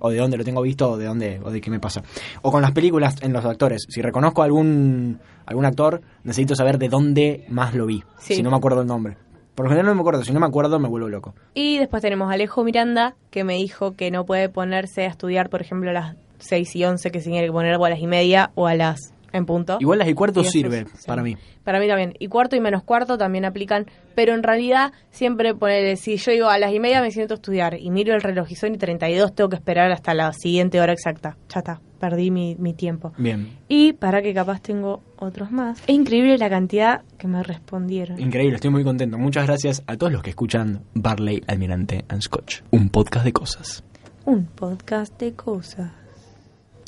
O 0.00 0.10
de 0.10 0.18
dónde 0.18 0.36
lo 0.36 0.44
tengo 0.44 0.60
visto, 0.60 0.90
o 0.90 0.96
de 0.98 1.06
dónde, 1.06 1.40
o 1.42 1.50
de 1.50 1.60
qué 1.60 1.70
me 1.70 1.80
pasa. 1.80 2.02
O 2.42 2.52
con 2.52 2.60
las 2.60 2.72
películas 2.72 3.16
en 3.22 3.32
los 3.32 3.44
actores. 3.44 3.86
Si 3.88 4.02
reconozco 4.02 4.42
a 4.42 4.44
algún, 4.44 5.18
algún 5.46 5.64
actor, 5.64 6.02
necesito 6.24 6.54
saber 6.54 6.78
de 6.78 6.88
dónde 6.88 7.46
más 7.48 7.74
lo 7.74 7.86
vi. 7.86 8.02
Sí. 8.18 8.34
Si 8.34 8.42
no 8.42 8.50
me 8.50 8.56
acuerdo 8.56 8.82
el 8.82 8.86
nombre. 8.86 9.16
Por 9.54 9.64
lo 9.64 9.70
general 9.70 9.86
no 9.86 9.94
me 9.94 10.00
acuerdo. 10.00 10.24
Si 10.24 10.32
no 10.32 10.40
me 10.40 10.46
acuerdo, 10.46 10.78
me 10.78 10.88
vuelvo 10.88 11.08
loco. 11.08 11.34
Y 11.54 11.78
después 11.78 12.02
tenemos 12.02 12.28
a 12.28 12.34
Alejo 12.34 12.64
Miranda, 12.64 13.14
que 13.30 13.44
me 13.44 13.54
dijo 13.54 13.92
que 13.92 14.10
no 14.10 14.26
puede 14.26 14.50
ponerse 14.50 15.04
a 15.04 15.06
estudiar, 15.06 15.48
por 15.48 15.62
ejemplo, 15.62 15.88
a 15.90 15.94
las 15.94 16.16
6 16.38 16.76
y 16.76 16.84
11, 16.84 17.10
que 17.10 17.20
se 17.20 17.30
tiene 17.30 17.46
que 17.46 17.52
poner 17.52 17.76
o 17.76 17.84
a 17.84 17.90
las 17.90 18.00
y 18.00 18.06
media 18.06 18.50
o 18.56 18.66
a 18.66 18.74
las 18.74 19.13
en 19.34 19.44
punto. 19.46 19.76
Igual 19.80 19.98
las 19.98 20.08
y 20.08 20.14
cuarto 20.14 20.40
Y 20.40 20.44
sirve 20.44 20.78
es- 20.80 20.90
sí. 21.00 21.06
para 21.06 21.22
mí. 21.22 21.36
Para 21.62 21.80
mí 21.80 21.86
también. 21.88 22.14
Y 22.18 22.28
cuarto 22.28 22.56
y 22.56 22.60
menos 22.60 22.82
cuarto 22.82 23.18
también 23.18 23.44
aplican. 23.44 23.86
Pero 24.14 24.32
en 24.34 24.42
realidad, 24.42 24.92
siempre 25.10 25.54
ponerle, 25.54 25.96
si 25.96 26.16
yo 26.16 26.32
digo 26.32 26.48
a 26.48 26.58
las 26.58 26.72
y 26.72 26.80
media 26.80 27.00
me 27.02 27.10
siento 27.10 27.34
a 27.34 27.36
estudiar 27.36 27.74
y 27.78 27.90
miro 27.90 28.14
el 28.14 28.22
reloj 28.22 28.46
y 28.50 28.54
son 28.54 28.74
y 28.74 28.78
32, 28.78 29.34
tengo 29.34 29.50
que 29.50 29.56
esperar 29.56 29.90
hasta 29.92 30.14
la 30.14 30.32
siguiente 30.32 30.80
hora 30.80 30.92
exacta. 30.92 31.36
Ya 31.52 31.58
está, 31.60 31.80
perdí 31.98 32.30
mi, 32.30 32.54
mi 32.56 32.74
tiempo. 32.74 33.12
Bien. 33.18 33.48
Y 33.68 33.92
para 33.94 34.22
que 34.22 34.32
capaz 34.34 34.60
tengo 34.62 35.02
otros 35.16 35.50
más. 35.50 35.80
Es 35.86 35.94
increíble 35.94 36.38
la 36.38 36.48
cantidad 36.48 37.02
que 37.18 37.26
me 37.26 37.42
respondieron. 37.42 38.20
Increíble, 38.20 38.54
estoy 38.56 38.70
muy 38.70 38.84
contento. 38.84 39.18
Muchas 39.18 39.46
gracias 39.46 39.82
a 39.86 39.96
todos 39.96 40.12
los 40.12 40.22
que 40.22 40.30
escuchan 40.30 40.82
Barley, 40.94 41.42
Almirante 41.48 42.04
and 42.08 42.22
Scotch. 42.22 42.60
Un 42.70 42.88
podcast 42.90 43.24
de 43.24 43.32
cosas. 43.32 43.82
Un 44.26 44.46
podcast 44.46 45.18
de 45.18 45.32
cosas. 45.34 45.90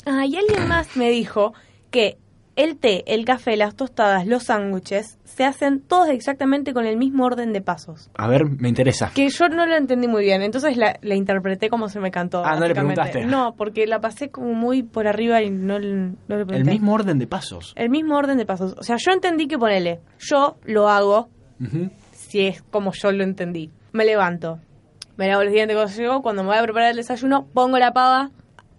Ah, 0.05 0.25
y 0.25 0.37
alguien 0.37 0.67
más 0.69 0.95
me 0.95 1.09
dijo 1.09 1.53
que 1.91 2.17
el 2.57 2.77
té, 2.77 3.03
el 3.13 3.23
café, 3.23 3.55
las 3.55 3.75
tostadas, 3.75 4.27
los 4.27 4.43
sándwiches 4.43 5.17
se 5.23 5.45
hacen 5.45 5.79
todos 5.79 6.09
exactamente 6.09 6.73
con 6.73 6.85
el 6.85 6.97
mismo 6.97 7.23
orden 7.25 7.53
de 7.53 7.61
pasos. 7.61 8.09
A 8.17 8.27
ver, 8.27 8.45
me 8.45 8.67
interesa. 8.67 9.11
Que 9.13 9.29
yo 9.29 9.47
no 9.47 9.65
lo 9.65 9.75
entendí 9.75 10.07
muy 10.07 10.23
bien, 10.23 10.41
entonces 10.41 10.75
la, 10.75 10.97
la 11.01 11.15
interpreté 11.15 11.69
como 11.69 11.87
se 11.87 11.99
me 11.99 12.11
cantó. 12.11 12.43
Ah, 12.43 12.55
no 12.59 12.67
le 12.67 12.73
preguntaste. 12.73 13.25
No, 13.25 13.53
porque 13.55 13.87
la 13.87 14.01
pasé 14.01 14.29
como 14.29 14.53
muy 14.53 14.83
por 14.83 15.07
arriba 15.07 15.41
y 15.43 15.49
no, 15.49 15.79
le- 15.79 15.93
no 15.93 16.15
le 16.27 16.45
pregunté. 16.45 16.57
El 16.57 16.65
mismo 16.65 16.93
orden 16.93 17.19
de 17.19 17.27
pasos. 17.27 17.73
El 17.77 17.89
mismo 17.89 18.17
orden 18.17 18.37
de 18.37 18.45
pasos. 18.45 18.75
O 18.77 18.83
sea, 18.83 18.97
yo 18.99 19.11
entendí 19.11 19.47
que 19.47 19.57
ponele, 19.57 19.99
yo 20.19 20.57
lo 20.65 20.89
hago 20.89 21.29
si 22.11 22.47
es 22.47 22.61
como 22.63 22.91
yo 22.93 23.11
lo 23.11 23.23
entendí. 23.23 23.71
Me 23.93 24.03
levanto, 24.05 24.59
me 25.15 25.27
lavo 25.27 25.43
los 25.43 25.53
dientes 25.53 25.75
cuando 25.77 25.93
llego, 25.93 26.21
cuando 26.21 26.43
me 26.43 26.49
voy 26.49 26.57
a 26.57 26.63
preparar 26.63 26.89
el 26.91 26.97
desayuno, 26.97 27.45
pongo 27.53 27.77
la 27.79 27.93
pava, 27.93 28.31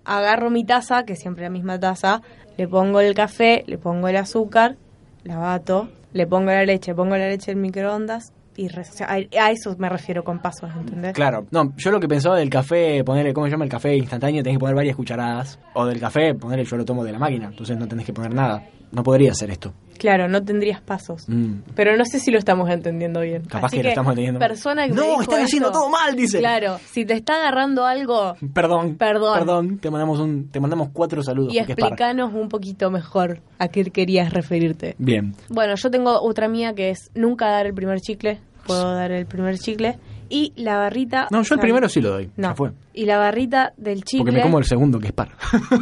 agarro 0.04 0.50
mi 0.50 0.64
taza, 0.64 1.04
que 1.04 1.16
siempre 1.16 1.44
es 1.44 1.50
la 1.50 1.52
misma 1.52 1.78
taza, 1.78 2.22
le 2.58 2.68
pongo 2.68 3.00
el 3.00 3.14
café, 3.14 3.64
le 3.66 3.78
pongo 3.78 4.08
el 4.08 4.16
azúcar, 4.16 4.76
la 5.22 5.38
bato, 5.38 5.88
le 6.12 6.26
pongo 6.26 6.50
la 6.50 6.64
leche, 6.64 6.94
pongo 6.94 7.16
la 7.16 7.28
leche 7.28 7.52
en 7.52 7.60
microondas 7.60 8.32
y 8.56 8.66
o 8.66 9.40
a 9.40 9.50
eso 9.52 9.76
me 9.78 9.88
refiero 9.88 10.24
con 10.24 10.40
pasos, 10.40 10.68
¿entendés? 10.76 11.12
Claro, 11.12 11.46
no, 11.52 11.72
yo 11.76 11.92
lo 11.92 12.00
que 12.00 12.08
pensaba 12.08 12.36
del 12.36 12.50
café, 12.50 13.04
ponerle, 13.04 13.32
¿cómo 13.32 13.46
se 13.46 13.52
llama 13.52 13.64
el 13.64 13.70
café 13.70 13.96
instantáneo? 13.96 14.42
Tenés 14.42 14.56
que 14.56 14.60
poner 14.60 14.74
varias 14.74 14.96
cucharadas. 14.96 15.60
O 15.74 15.86
del 15.86 16.00
café, 16.00 16.34
ponerle, 16.34 16.64
yo 16.64 16.76
lo 16.76 16.84
tomo 16.84 17.04
de 17.04 17.12
la 17.12 17.20
máquina, 17.20 17.46
entonces 17.46 17.78
no 17.78 17.86
tenés 17.86 18.04
que 18.04 18.12
poner 18.12 18.34
nada. 18.34 18.64
No 18.92 19.02
podría 19.02 19.32
hacer 19.32 19.50
esto. 19.50 19.72
Claro, 19.98 20.28
no 20.28 20.42
tendrías 20.44 20.80
pasos. 20.80 21.28
Mm. 21.28 21.62
Pero 21.74 21.96
no 21.96 22.04
sé 22.04 22.20
si 22.20 22.30
lo 22.30 22.38
estamos 22.38 22.70
entendiendo 22.70 23.20
bien. 23.20 23.42
Capaz 23.42 23.66
Así 23.66 23.78
que 23.78 23.82
lo 23.82 23.88
estamos 23.90 24.10
entendiendo. 24.12 24.38
Persona 24.38 24.86
que 24.86 24.94
No, 24.94 25.20
están 25.20 25.42
haciendo 25.42 25.72
todo 25.72 25.90
mal, 25.90 26.14
dice. 26.14 26.38
Claro, 26.38 26.78
si 26.86 27.04
te 27.04 27.14
está 27.14 27.34
agarrando 27.34 27.84
algo, 27.84 28.34
Perdón. 28.54 28.96
Perdón. 28.96 29.38
Perdón, 29.38 29.78
te 29.78 29.90
mandamos 29.90 30.20
un, 30.20 30.48
te 30.50 30.60
mandamos 30.60 30.90
cuatro 30.92 31.22
saludos. 31.22 31.52
y 31.52 31.58
explícanos 31.58 32.32
un 32.32 32.48
poquito 32.48 32.90
mejor 32.90 33.40
a 33.58 33.68
qué 33.68 33.84
querías 33.90 34.32
referirte. 34.32 34.94
Bien. 34.98 35.34
Bueno, 35.48 35.74
yo 35.74 35.90
tengo 35.90 36.20
otra 36.22 36.48
mía 36.48 36.74
que 36.74 36.90
es 36.90 37.10
nunca 37.14 37.50
dar 37.50 37.66
el 37.66 37.74
primer 37.74 38.00
chicle. 38.00 38.40
Puedo 38.66 38.94
dar 38.94 39.10
el 39.10 39.26
primer 39.26 39.58
chicle. 39.58 39.98
Y 40.30 40.52
la 40.56 40.76
barrita. 40.76 41.26
No, 41.30 41.38
yo 41.38 41.38
el 41.38 41.42
o 41.42 41.44
sea, 41.44 41.56
primero 41.58 41.88
sí 41.88 42.00
lo 42.00 42.10
doy. 42.10 42.30
No. 42.36 42.48
Ya 42.48 42.54
fue. 42.54 42.72
Y 42.92 43.06
la 43.06 43.18
barrita 43.18 43.72
del 43.78 44.04
chicle. 44.04 44.24
Porque 44.26 44.36
me 44.36 44.42
como 44.42 44.58
el 44.58 44.64
segundo, 44.64 45.00
que 45.00 45.08
es 45.08 45.12
par. 45.12 45.30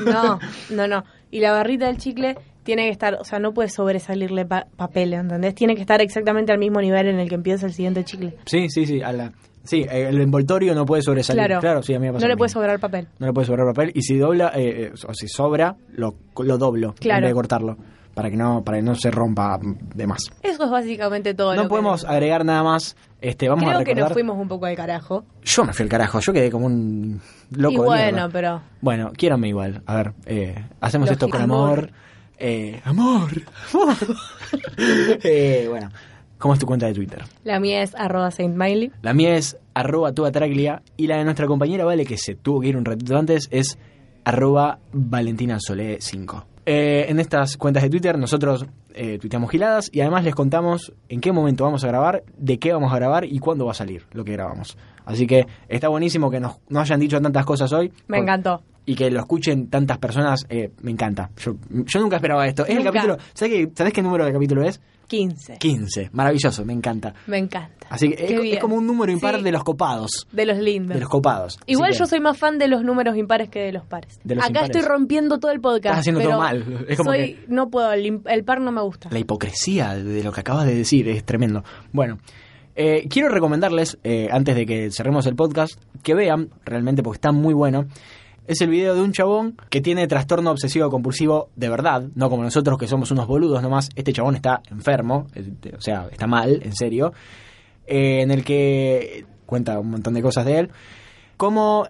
No, 0.07 0.39
no, 0.71 0.87
no. 0.87 1.05
Y 1.33 1.41
la 1.41 1.51
barrita 1.53 1.87
del 1.87 1.99
chicle 1.99 2.37
tiene 2.67 2.83
que 2.85 2.91
estar, 2.91 3.15
o 3.15 3.25
sea, 3.25 3.39
no 3.39 3.55
puede 3.55 3.71
sobresalirle 3.71 4.45
pa- 4.45 4.67
papel, 4.77 5.15
¿entendés? 5.15 5.55
Tiene 5.55 5.75
que 5.75 5.81
estar 5.81 6.03
exactamente 6.03 6.53
al 6.53 6.59
mismo 6.59 6.83
nivel 6.83 7.07
en 7.09 7.19
el 7.19 7.29
que 7.31 7.37
empieza 7.37 7.65
el 7.65 7.73
siguiente 7.73 8.05
chicle. 8.05 8.37
sí, 8.45 8.69
sí, 8.69 8.85
sí. 8.85 9.01
a 9.01 9.13
la- 9.13 9.33
sí, 9.65 9.87
el 9.91 10.21
envoltorio 10.21 10.75
no 10.75 10.85
puede 10.85 11.01
sobresalir. 11.03 11.47
Claro. 11.47 11.61
Claro, 11.61 11.83
sí, 11.83 11.95
a 11.95 11.99
mí 11.99 12.07
me 12.09 12.13
pasa 12.13 12.27
No 12.27 12.29
le 12.29 12.37
puede 12.37 12.51
sobrar 12.51 12.79
papel. 12.79 13.09
No 13.19 13.27
le 13.27 13.33
puede 13.33 13.47
sobrar 13.47 13.67
papel. 13.69 13.93
Y 13.95 14.03
si 14.03 14.19
dobla, 14.19 14.53
eh, 14.55 14.89
eh, 14.89 14.93
o 15.09 15.15
si 15.15 15.27
sobra, 15.29 15.77
lo, 15.95 16.15
lo 16.45 16.59
doblo. 16.59 16.95
Claro. 17.01 17.19
En 17.19 17.23
vez 17.23 17.31
de 17.31 17.35
cortarlo. 17.35 17.77
Para 18.15 18.31
que 18.31 18.37
no, 18.37 18.65
para 18.65 18.79
que 18.79 18.83
no 18.83 18.95
se 18.95 19.11
rompa 19.11 19.59
de 19.63 20.07
más. 20.07 20.23
Eso 20.43 20.65
es 20.65 20.71
básicamente 20.71 21.35
todo. 21.35 21.55
No 21.55 21.65
que- 21.65 21.69
podemos 21.69 22.03
agregar 22.07 22.47
nada 22.47 22.63
más. 22.63 22.97
Este, 23.21 23.47
vamos 23.49 23.65
Creo 23.65 23.77
a 23.77 23.79
que 23.81 23.91
recordar. 23.91 24.05
nos 24.09 24.13
fuimos 24.15 24.39
un 24.39 24.49
poco 24.49 24.65
al 24.65 24.75
carajo. 24.75 25.25
Yo 25.43 25.65
me 25.65 25.75
fui 25.75 25.83
al 25.83 25.89
carajo. 25.91 26.21
Yo 26.21 26.33
quedé 26.33 26.51
como 26.51 26.65
un 26.65 27.21
loco. 27.51 27.73
y 27.75 27.77
de 27.77 27.83
bueno, 27.85 28.13
mierda. 28.13 28.29
pero 28.33 28.63
Bueno, 28.81 29.11
quiéranme 29.15 29.49
igual. 29.49 29.83
A 29.85 29.97
ver, 29.97 30.13
eh, 30.25 30.55
hacemos 30.81 31.11
esto 31.11 31.29
con. 31.29 31.43
Amor. 31.43 31.91
Eh, 32.39 32.81
amor. 32.85 33.31
amor. 33.73 33.97
Eh, 35.25 35.67
bueno, 35.69 35.91
¿cómo 36.39 36.55
es 36.55 36.61
tu 36.61 36.67
cuenta 36.67 36.87
de 36.87 36.95
Twitter? 36.95 37.25
la 37.43 37.59
mía 37.59 37.83
es 37.83 37.95
arroba 37.95 38.31
Saint 38.31 38.57
Miley. 38.57 38.93
La 39.03 39.13
mía 39.13 39.37
es 39.37 39.57
arroba 39.75 40.13
tuatraglia 40.13 40.83
y 40.97 41.07
la 41.07 41.17
de 41.17 41.25
nuestra 41.25 41.47
compañera 41.47 41.85
Vale, 41.85 42.05
que 42.05 42.17
se 42.17 42.35
tuvo 42.35 42.61
que 42.61 42.69
ir 42.69 42.77
un 42.77 42.85
ratito 42.85 43.17
antes, 43.17 43.49
es 43.51 43.79
arroba 44.25 44.79
valentinasole 44.93 45.99
5. 46.01 46.47
Eh, 46.67 47.07
en 47.09 47.21
estas 47.21 47.57
cuentas 47.57 47.85
de 47.85 47.91
Twitter 47.91 48.19
nosotros 48.19 48.67
eh, 48.95 49.19
tuiteamos 49.19 49.51
giladas 49.51 49.89
y 49.93 50.01
además 50.01 50.25
les 50.25 50.35
contamos 50.35 50.93
en 51.09 51.21
qué 51.21 51.31
momento 51.31 51.65
vamos 51.65 51.85
a 51.85 51.87
grabar, 51.87 52.25
de 52.37 52.59
qué 52.59 52.73
vamos 52.73 52.93
a 52.93 52.97
grabar 52.97 53.25
y 53.25 53.39
cuándo 53.39 53.67
va 53.67 53.71
a 53.71 53.75
salir 53.75 54.07
lo 54.13 54.25
que 54.25 54.33
grabamos. 54.33 54.77
Así 55.07 55.27
que 55.27 55.47
está 55.69 55.89
buenísimo 55.89 56.31
que 56.31 56.41
nos, 56.41 56.59
nos 56.69 56.83
hayan 56.83 57.01
dicho 57.01 57.19
tantas 57.21 57.47
cosas 57.47 57.73
hoy. 57.73 57.89
Me 58.09 58.19
Por- 58.19 58.25
encantó. 58.25 58.63
y 58.85 58.95
que 58.95 59.11
lo 59.11 59.21
escuchen 59.21 59.69
tantas 59.69 59.99
personas, 59.99 60.45
eh, 60.51 60.71
me 60.83 60.91
encanta. 60.91 61.31
Yo, 61.39 61.57
yo 61.71 62.01
nunca 62.01 62.17
esperaba 62.17 62.47
esto. 62.47 62.65
Es 62.67 62.77
el 62.77 62.85
capítulo. 62.85 63.17
¿sabes 63.33 63.55
qué, 63.55 63.71
¿Sabés 63.75 63.93
qué 63.93 64.03
número 64.03 64.25
de 64.27 64.33
capítulo 64.33 64.63
es? 64.63 64.81
15. 65.09 65.59
15. 65.59 66.11
Maravilloso, 66.13 66.65
me 66.65 66.73
encanta. 66.73 67.15
Me 67.29 67.39
encanta. 67.39 67.87
Así 67.91 68.11
que 68.11 68.53
es, 68.55 68.59
como 68.59 68.75
un 68.75 68.85
número 68.89 69.13
impar 69.13 69.37
Sí. 69.37 69.43
de 69.45 69.53
los 69.53 69.63
copados. 69.63 70.27
De 70.33 70.45
los 70.47 70.59
lindos. 70.59 70.95
De 70.95 71.01
los 71.01 71.09
copados. 71.09 71.61
Igual 71.67 71.93
que 71.93 71.99
yo 71.99 72.07
soy 72.07 72.19
más 72.19 72.37
fan 72.37 72.59
de 72.59 72.67
los 72.67 72.83
números 72.83 73.17
impares 73.17 73.49
que 73.49 73.61
de 73.61 73.71
los 73.73 73.85
pares. 73.85 74.19
De 74.25 74.35
los 74.35 74.43
Acá 74.43 74.51
impares. 74.63 74.71
estoy 74.77 74.89
rompiendo 74.89 75.39
todo 75.39 75.53
el 75.53 75.61
podcast. 75.61 75.85
Estás 75.85 75.99
haciendo 76.01 76.19
pero 76.21 76.31
todo 76.33 76.41
mal. 76.41 76.85
Es 76.89 76.97
como 76.97 77.11
soy, 77.13 77.39
no 77.47 77.71
puedo, 77.71 77.93
el 77.93 78.45
par 78.45 78.61
no 78.61 78.73
me 78.73 78.83
gusta. 78.83 79.09
La 79.13 79.19
hipocresía 79.21 79.95
de 79.95 80.25
lo 80.25 80.33
que 80.33 80.41
acabas 80.41 80.67
de 80.67 80.75
decir 80.75 81.09
es 81.09 81.25
tremendo. 81.25 81.63
Bueno, 81.93 82.19
eh, 82.77 83.07
quiero 83.09 83.29
recomendarles, 83.29 83.99
eh, 84.05 84.29
antes 84.31 84.55
de 84.55 84.67
que 84.67 84.91
cerremos 84.91 85.27
el 85.27 85.35
podcast, 85.35 85.81
que 86.03 86.15
vean, 86.15 86.51
realmente 86.65 87.03
porque 87.03 87.17
está 87.17 87.33
muy 87.33 87.55
bueno. 87.55 87.87
Es 88.47 88.61
el 88.61 88.71
video 88.71 88.95
de 88.95 89.01
un 89.01 89.13
chabón 89.13 89.57
que 89.71 89.81
tiene 89.81 90.07
trastorno 90.07 90.53
obsesivo 90.53 90.89
compulsivo 90.89 91.49
de 91.57 91.69
verdad, 91.69 92.05
no 92.15 92.31
como 92.31 92.45
nosotros 92.45 92.79
que 92.79 92.87
somos 92.87 93.11
unos 93.11 93.27
boludos 93.27 93.61
nomás. 93.63 93.89
Este 93.97 94.13
chabón 94.13 94.37
está 94.37 94.63
enfermo, 94.71 95.27
o 95.77 95.81
sea, 95.81 96.07
está 96.13 96.27
mal, 96.27 96.61
en 96.63 96.75
serio. 96.75 97.13
eh, 97.87 98.21
en 98.23 98.31
el 98.31 98.45
que 98.45 99.25
cuenta 99.47 99.81
un 99.81 99.91
montón 99.91 100.15
de 100.15 100.23
cosas 100.23 100.45
de 100.45 100.59
él. 100.61 100.71
Cómo 101.37 101.87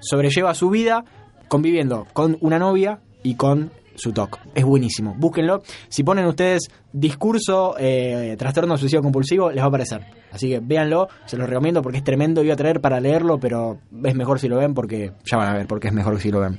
sobrelleva 0.00 0.54
su 0.54 0.70
vida 0.70 1.04
conviviendo 1.48 2.06
con 2.12 2.36
una 2.40 2.58
novia 2.58 3.00
y 3.22 3.34
con 3.34 3.70
su 3.94 4.12
TOC. 4.12 4.38
Es 4.54 4.64
buenísimo. 4.64 5.14
Búsquenlo. 5.16 5.62
Si 5.88 6.02
ponen 6.02 6.26
ustedes 6.26 6.68
discurso 6.92 7.74
eh, 7.78 8.36
trastorno 8.38 8.74
obsesivo 8.74 9.02
compulsivo, 9.02 9.50
les 9.50 9.60
va 9.60 9.64
a 9.64 9.68
aparecer. 9.68 10.04
Así 10.32 10.48
que 10.48 10.60
véanlo, 10.60 11.08
se 11.26 11.36
los 11.36 11.48
recomiendo 11.48 11.82
porque 11.82 11.98
es 11.98 12.04
tremendo. 12.04 12.42
Iba 12.42 12.54
a 12.54 12.56
traer 12.56 12.80
para 12.80 13.00
leerlo, 13.00 13.38
pero 13.38 13.78
es 14.04 14.14
mejor 14.14 14.40
si 14.40 14.48
lo 14.48 14.56
ven 14.56 14.74
porque 14.74 15.12
ya 15.24 15.36
van 15.36 15.48
a 15.48 15.54
ver 15.54 15.66
porque 15.66 15.88
es 15.88 15.94
mejor 15.94 16.20
si 16.20 16.30
lo 16.30 16.40
ven. 16.40 16.58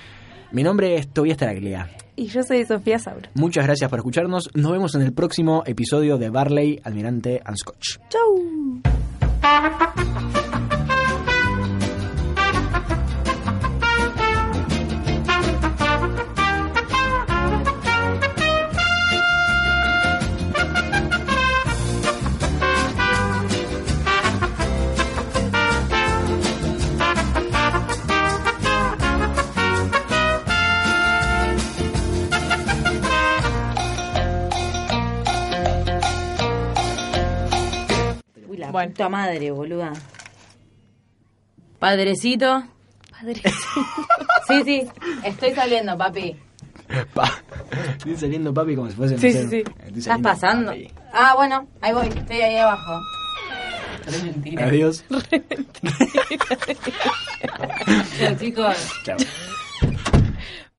Mi 0.52 0.64
nombre 0.64 0.96
es 0.96 1.10
Tobias 1.10 1.38
Taraglia. 1.38 1.90
Y 2.16 2.28
yo 2.28 2.44
soy 2.44 2.64
Sofía 2.66 2.98
Sauro. 2.98 3.30
Muchas 3.34 3.66
gracias 3.66 3.90
por 3.90 4.00
escucharnos. 4.00 4.50
Nos 4.54 4.72
vemos 4.72 4.96
en 4.96 5.02
el 5.02 5.12
próximo 5.14 5.64
episodio 5.66 6.18
de 6.18 6.30
Barley, 6.30 6.80
Almirante 6.84 7.42
and 7.44 7.58
Scotch. 7.58 7.98
Chau. 8.10 8.82
Bueno. 38.76 38.92
puta 38.92 39.08
madre, 39.08 39.52
boluda. 39.52 39.94
Padrecito. 41.80 42.64
Padre. 43.10 43.42
Sí, 44.48 44.64
sí, 44.66 44.88
estoy 45.24 45.56
saliendo, 45.56 45.98
papi. 45.98 46.36
Pa. 47.14 47.32
Estoy 47.98 48.18
saliendo, 48.18 48.54
papi, 48.54 48.76
como 48.76 48.90
si 48.90 48.96
fuese... 48.96 49.18
Sí, 49.18 49.32
sí, 49.32 49.48
sí. 49.50 49.64
¿Estás 49.98 50.20
pasando? 50.22 50.72
papi. 50.72 50.92
Ah, 51.14 51.34
bueno, 51.36 51.68
ahí 51.82 51.94
voy, 51.94 52.08
estoy 52.08 52.42
ahí 52.42 52.58
abajo. 52.58 53.00
Mentira. 54.24 54.68
Adiós. 54.68 55.06
Chao, 58.20 58.36
chicos. 58.38 58.76
Chao. 59.06 59.18